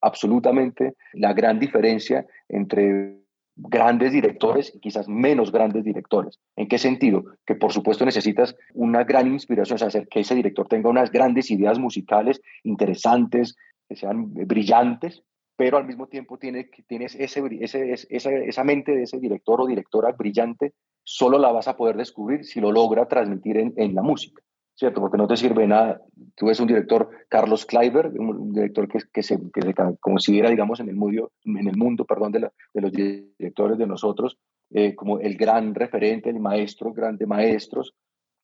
absolutamente 0.00 0.96
la 1.14 1.32
gran 1.32 1.58
diferencia 1.58 2.26
entre 2.48 3.23
grandes 3.56 4.12
directores 4.12 4.72
y 4.74 4.80
quizás 4.80 5.08
menos 5.08 5.52
grandes 5.52 5.84
directores. 5.84 6.40
¿En 6.56 6.68
qué 6.68 6.78
sentido? 6.78 7.24
Que 7.46 7.54
por 7.54 7.72
supuesto 7.72 8.04
necesitas 8.04 8.56
una 8.72 9.04
gran 9.04 9.28
inspiración, 9.28 9.76
o 9.76 9.78
sea, 9.78 9.88
hacer 9.88 10.08
que 10.08 10.20
ese 10.20 10.34
director 10.34 10.66
tenga 10.68 10.90
unas 10.90 11.10
grandes 11.10 11.50
ideas 11.50 11.78
musicales 11.78 12.40
interesantes, 12.64 13.56
que 13.88 13.96
sean 13.96 14.32
brillantes, 14.32 15.22
pero 15.56 15.76
al 15.76 15.86
mismo 15.86 16.08
tiempo 16.08 16.38
tiene, 16.38 16.68
tienes 16.88 17.14
ese, 17.14 17.42
ese, 17.60 17.92
esa, 18.10 18.30
esa 18.30 18.64
mente 18.64 18.92
de 18.92 19.04
ese 19.04 19.20
director 19.20 19.60
o 19.60 19.66
directora 19.66 20.12
brillante, 20.12 20.72
solo 21.04 21.38
la 21.38 21.52
vas 21.52 21.68
a 21.68 21.76
poder 21.76 21.96
descubrir 21.96 22.44
si 22.44 22.60
lo 22.60 22.72
logra 22.72 23.06
transmitir 23.06 23.58
en, 23.58 23.72
en 23.76 23.94
la 23.94 24.02
música. 24.02 24.42
¿Cierto? 24.74 25.00
Porque 25.00 25.18
no 25.18 25.26
te 25.26 25.36
sirve 25.36 25.66
nada. 25.66 26.00
Tú 26.34 26.46
ves 26.46 26.60
un 26.60 26.66
director, 26.66 27.08
Carlos 27.28 27.64
Kleiber, 27.64 28.08
un 28.18 28.52
director 28.52 28.88
que, 28.88 28.98
que, 29.12 29.22
se, 29.22 29.38
que 29.52 29.74
considera, 30.00 30.50
digamos, 30.50 30.80
en 30.80 30.88
el 30.88 30.96
mundo, 30.96 31.32
en 31.44 31.68
el 31.68 31.76
mundo 31.76 32.04
perdón, 32.04 32.32
de, 32.32 32.50
de 32.72 32.80
los 32.80 32.92
directores 32.92 33.78
de 33.78 33.86
nosotros, 33.86 34.38
eh, 34.70 34.94
como 34.94 35.20
el 35.20 35.36
gran 35.36 35.74
referente, 35.74 36.30
el 36.30 36.40
maestro, 36.40 36.92
grande 36.92 37.26
maestros. 37.26 37.94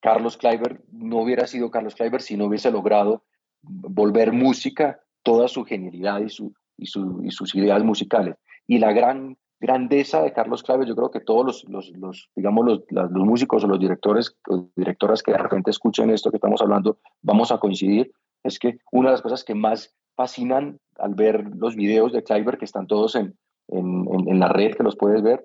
Carlos 0.00 0.36
Kleiber 0.36 0.80
no 0.92 1.18
hubiera 1.18 1.46
sido 1.46 1.70
Carlos 1.70 1.94
Kleiber 1.94 2.22
si 2.22 2.36
no 2.36 2.46
hubiese 2.46 2.70
logrado 2.70 3.24
volver 3.62 4.32
música 4.32 5.00
toda 5.22 5.48
su 5.48 5.64
genialidad 5.64 6.20
y, 6.20 6.30
su, 6.30 6.54
y, 6.76 6.86
su, 6.86 7.20
y 7.22 7.30
sus 7.30 7.54
ideas 7.54 7.82
musicales. 7.84 8.36
Y 8.66 8.78
la 8.78 8.92
gran 8.92 9.36
grandeza 9.60 10.22
de 10.22 10.32
Carlos 10.32 10.62
Claves, 10.62 10.88
yo 10.88 10.96
creo 10.96 11.10
que 11.10 11.20
todos 11.20 11.64
los, 11.68 11.92
digamos, 12.34 12.64
los, 12.64 12.80
los, 12.88 13.10
músicos 13.12 13.62
o 13.62 13.66
los 13.66 13.78
directores 13.78 14.34
o 14.48 14.68
directoras 14.74 15.22
que 15.22 15.32
de 15.32 15.38
repente 15.38 15.70
escuchen 15.70 16.10
esto 16.10 16.30
que 16.30 16.38
estamos 16.38 16.62
hablando, 16.62 16.98
vamos 17.20 17.52
a 17.52 17.58
coincidir, 17.58 18.10
es 18.42 18.58
que 18.58 18.78
una 18.90 19.10
de 19.10 19.12
las 19.12 19.22
cosas 19.22 19.44
que 19.44 19.54
más 19.54 19.94
fascinan 20.16 20.78
al 20.98 21.14
ver 21.14 21.44
los 21.56 21.76
videos 21.76 22.12
de 22.12 22.22
Kleiber, 22.22 22.56
que 22.56 22.64
están 22.64 22.86
todos 22.86 23.14
en, 23.14 23.36
en, 23.68 24.06
en, 24.28 24.40
la 24.40 24.48
red, 24.48 24.74
que 24.74 24.82
los 24.82 24.96
puedes 24.96 25.22
ver, 25.22 25.44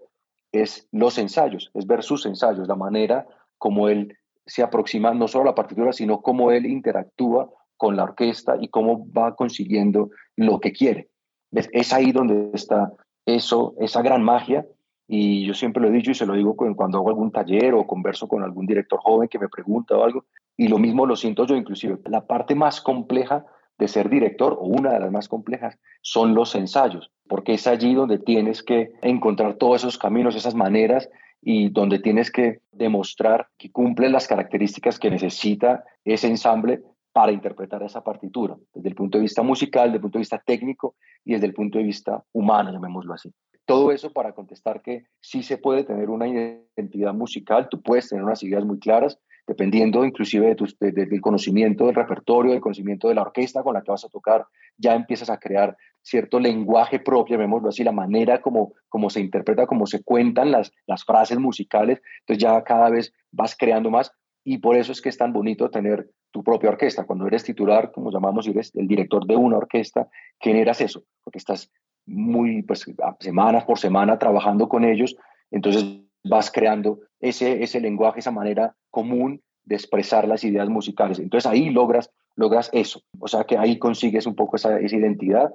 es 0.53 0.87
los 0.91 1.17
ensayos, 1.17 1.69
es 1.73 1.85
ver 1.85 2.01
sus 2.01 2.25
ensayos, 2.25 2.67
la 2.67 2.75
manera 2.75 3.27
como 3.57 3.89
él 3.89 4.17
se 4.45 4.63
aproxima 4.63 5.13
no 5.13 5.27
solo 5.27 5.43
a 5.43 5.47
la 5.47 5.55
partitura, 5.55 5.91
sino 5.91 6.21
cómo 6.21 6.51
él 6.51 6.65
interactúa 6.65 7.49
con 7.77 7.97
la 7.97 8.03
orquesta 8.03 8.55
y 8.59 8.69
cómo 8.69 9.11
va 9.11 9.35
consiguiendo 9.35 10.09
lo 10.37 10.59
que 10.59 10.71
quiere. 10.71 11.09
Es 11.51 11.93
ahí 11.93 12.11
donde 12.11 12.51
está 12.53 12.91
eso, 13.25 13.73
esa 13.79 14.01
gran 14.01 14.23
magia. 14.23 14.65
Y 15.07 15.45
yo 15.45 15.53
siempre 15.53 15.81
lo 15.81 15.89
he 15.89 15.91
dicho 15.91 16.11
y 16.11 16.15
se 16.15 16.25
lo 16.25 16.33
digo 16.33 16.55
cuando 16.55 16.97
hago 16.97 17.09
algún 17.09 17.31
taller 17.31 17.73
o 17.75 17.85
converso 17.85 18.27
con 18.27 18.43
algún 18.43 18.65
director 18.65 18.99
joven 18.99 19.29
que 19.29 19.39
me 19.39 19.49
pregunta 19.49 19.95
o 19.95 20.03
algo. 20.03 20.25
Y 20.57 20.67
lo 20.67 20.79
mismo 20.79 21.05
lo 21.05 21.15
siento 21.15 21.45
yo 21.45 21.55
inclusive. 21.55 21.99
La 22.05 22.25
parte 22.25 22.55
más 22.55 22.81
compleja 22.81 23.45
de 23.77 23.87
ser 23.87 24.09
director, 24.09 24.53
o 24.53 24.65
una 24.65 24.93
de 24.93 24.99
las 24.99 25.11
más 25.11 25.27
complejas, 25.27 25.77
son 26.01 26.33
los 26.33 26.55
ensayos, 26.55 27.11
porque 27.27 27.53
es 27.53 27.67
allí 27.67 27.93
donde 27.93 28.19
tienes 28.19 28.63
que 28.63 28.93
encontrar 29.01 29.55
todos 29.55 29.81
esos 29.81 29.97
caminos, 29.97 30.35
esas 30.35 30.55
maneras 30.55 31.09
y 31.41 31.69
donde 31.69 31.99
tienes 31.99 32.31
que 32.31 32.61
demostrar 32.71 33.47
que 33.57 33.71
cumple 33.71 34.09
las 34.09 34.27
características 34.27 34.97
que 34.97 35.11
necesita 35.11 35.83
ese 36.03 36.27
ensamble 36.27 36.81
para 37.11 37.31
interpretar 37.31 37.83
esa 37.83 38.03
partitura, 38.03 38.57
desde 38.73 38.89
el 38.89 38.95
punto 38.95 39.17
de 39.17 39.23
vista 39.23 39.41
musical, 39.41 39.85
desde 39.85 39.97
el 39.97 40.01
punto 40.01 40.17
de 40.17 40.21
vista 40.21 40.41
técnico 40.45 40.95
y 41.25 41.33
desde 41.33 41.47
el 41.47 41.53
punto 41.53 41.77
de 41.77 41.83
vista 41.83 42.23
humano, 42.31 42.71
llamémoslo 42.71 43.13
así. 43.13 43.33
Todo 43.65 43.91
eso 43.91 44.13
para 44.13 44.33
contestar 44.33 44.81
que 44.81 45.07
sí 45.19 45.41
se 45.41 45.57
puede 45.57 45.83
tener 45.83 46.09
una 46.09 46.27
identidad 46.27 47.13
musical, 47.13 47.67
tú 47.67 47.81
puedes 47.81 48.07
tener 48.07 48.23
unas 48.23 48.43
ideas 48.43 48.63
muy 48.63 48.77
claras, 48.77 49.19
dependiendo 49.47 50.05
inclusive 50.05 50.47
de 50.47 50.55
tu, 50.55 50.67
del 50.79 51.21
conocimiento 51.21 51.85
del 51.87 51.95
repertorio, 51.95 52.51
del 52.51 52.61
conocimiento 52.61 53.07
de 53.07 53.15
la 53.15 53.23
orquesta 53.23 53.63
con 53.63 53.73
la 53.73 53.81
que 53.81 53.91
vas 53.91 54.05
a 54.05 54.09
tocar, 54.09 54.45
ya 54.77 54.93
empiezas 54.93 55.29
a 55.29 55.39
crear 55.39 55.75
cierto 56.01 56.39
lenguaje 56.39 56.99
propio, 56.99 57.35
llamémoslo 57.35 57.69
así, 57.69 57.83
la 57.83 57.91
manera 57.91 58.41
como, 58.41 58.73
como 58.87 59.09
se 59.09 59.19
interpreta, 59.19 59.65
como 59.65 59.87
se 59.87 60.03
cuentan 60.03 60.51
las, 60.51 60.71
las 60.85 61.03
frases 61.03 61.39
musicales, 61.39 62.01
entonces 62.19 62.43
ya 62.43 62.63
cada 62.63 62.89
vez 62.91 63.13
vas 63.31 63.55
creando 63.57 63.89
más 63.89 64.11
y 64.45 64.59
por 64.59 64.77
eso 64.77 64.91
es 64.91 65.01
que 65.01 65.09
es 65.09 65.17
tan 65.17 65.33
bonito 65.33 65.69
tener 65.71 66.07
tu 66.31 66.43
propia 66.43 66.69
orquesta. 66.69 67.05
Cuando 67.05 67.25
eres 67.25 67.43
titular, 67.43 67.91
como 67.91 68.11
llamamos, 68.11 68.47
eres 68.47 68.73
el 68.75 68.87
director 68.87 69.25
de 69.25 69.35
una 69.35 69.57
orquesta, 69.57 70.07
generas 70.39 70.79
eso, 70.81 71.03
porque 71.23 71.39
estás 71.39 71.71
muy, 72.05 72.61
pues, 72.61 72.85
semanas 73.19 73.65
por 73.65 73.79
semana 73.79 74.19
trabajando 74.19 74.69
con 74.69 74.85
ellos, 74.85 75.17
entonces 75.49 75.99
vas 76.23 76.51
creando 76.51 76.99
ese, 77.19 77.63
ese 77.63 77.81
lenguaje, 77.81 78.19
esa 78.19 78.31
manera 78.31 78.75
común 78.91 79.41
de 79.63 79.75
expresar 79.75 80.27
las 80.27 80.43
ideas 80.43 80.69
musicales. 80.69 81.17
Entonces 81.17 81.49
ahí 81.49 81.71
logras, 81.71 82.11
logras 82.35 82.69
eso, 82.71 83.01
o 83.19 83.27
sea 83.27 83.45
que 83.45 83.57
ahí 83.57 83.79
consigues 83.79 84.27
un 84.27 84.35
poco 84.35 84.57
esa, 84.57 84.79
esa 84.79 84.95
identidad. 84.95 85.51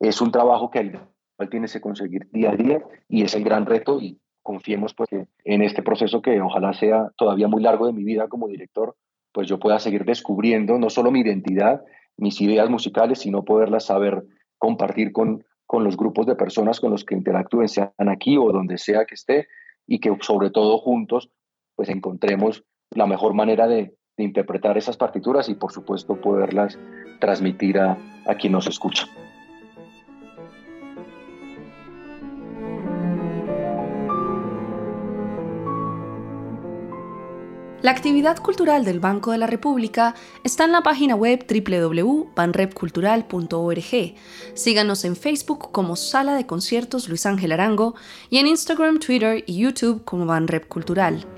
Es 0.00 0.20
un 0.20 0.32
trabajo 0.32 0.70
que 0.70 0.80
al 0.80 1.50
tienes 1.50 1.72
que 1.72 1.80
conseguir 1.80 2.28
día 2.32 2.50
a 2.50 2.56
día 2.56 2.82
y 3.08 3.22
es 3.22 3.36
el 3.36 3.44
gran 3.44 3.64
reto 3.64 4.00
y 4.00 4.18
confiemos 4.42 4.94
pues 4.94 5.10
en 5.44 5.62
este 5.62 5.82
proceso 5.82 6.22
que 6.22 6.40
ojalá 6.40 6.72
sea 6.72 7.10
todavía 7.16 7.48
muy 7.48 7.62
largo 7.62 7.86
de 7.86 7.92
mi 7.92 8.04
vida 8.04 8.28
como 8.28 8.48
director, 8.48 8.96
pues 9.32 9.48
yo 9.48 9.58
pueda 9.58 9.78
seguir 9.78 10.04
descubriendo 10.04 10.78
no 10.78 10.90
solo 10.90 11.10
mi 11.10 11.20
identidad, 11.20 11.82
mis 12.16 12.40
ideas 12.40 12.68
musicales, 12.70 13.20
sino 13.20 13.44
poderlas 13.44 13.86
saber 13.86 14.24
compartir 14.58 15.12
con, 15.12 15.44
con 15.66 15.84
los 15.84 15.96
grupos 15.96 16.26
de 16.26 16.34
personas 16.34 16.80
con 16.80 16.90
los 16.90 17.04
que 17.04 17.14
interactúen, 17.14 17.68
sean 17.68 17.92
aquí 18.08 18.36
o 18.36 18.50
donde 18.52 18.78
sea 18.78 19.04
que 19.04 19.14
esté, 19.14 19.48
y 19.88 19.98
que 19.98 20.16
sobre 20.20 20.50
todo 20.50 20.78
juntos 20.78 21.30
pues 21.74 21.88
encontremos 21.88 22.64
la 22.90 23.06
mejor 23.06 23.34
manera 23.34 23.66
de, 23.66 23.94
interpretar 24.20 24.76
esas 24.76 24.96
partituras 24.96 25.48
y 25.48 25.54
por 25.54 25.70
supuesto 25.70 26.20
poderlas 26.20 26.76
transmitir 27.20 27.78
a, 27.78 27.96
a 28.26 28.34
quien 28.34 28.52
nos 28.52 28.66
escucha. 28.66 29.06
La 37.88 37.92
actividad 37.92 38.36
cultural 38.36 38.84
del 38.84 39.00
Banco 39.00 39.32
de 39.32 39.38
la 39.38 39.46
República 39.46 40.14
está 40.44 40.66
en 40.66 40.72
la 40.72 40.82
página 40.82 41.14
web 41.14 41.46
www.banrepcultural.org. 41.48 44.14
Síganos 44.52 45.06
en 45.06 45.16
Facebook 45.16 45.72
como 45.72 45.96
Sala 45.96 46.34
de 46.34 46.44
Conciertos 46.44 47.08
Luis 47.08 47.24
Ángel 47.24 47.52
Arango 47.52 47.94
y 48.28 48.36
en 48.36 48.46
Instagram, 48.46 48.98
Twitter 48.98 49.42
y 49.46 49.56
YouTube 49.56 50.04
como 50.04 50.26
Banrep 50.26 50.68
Cultural. 50.68 51.37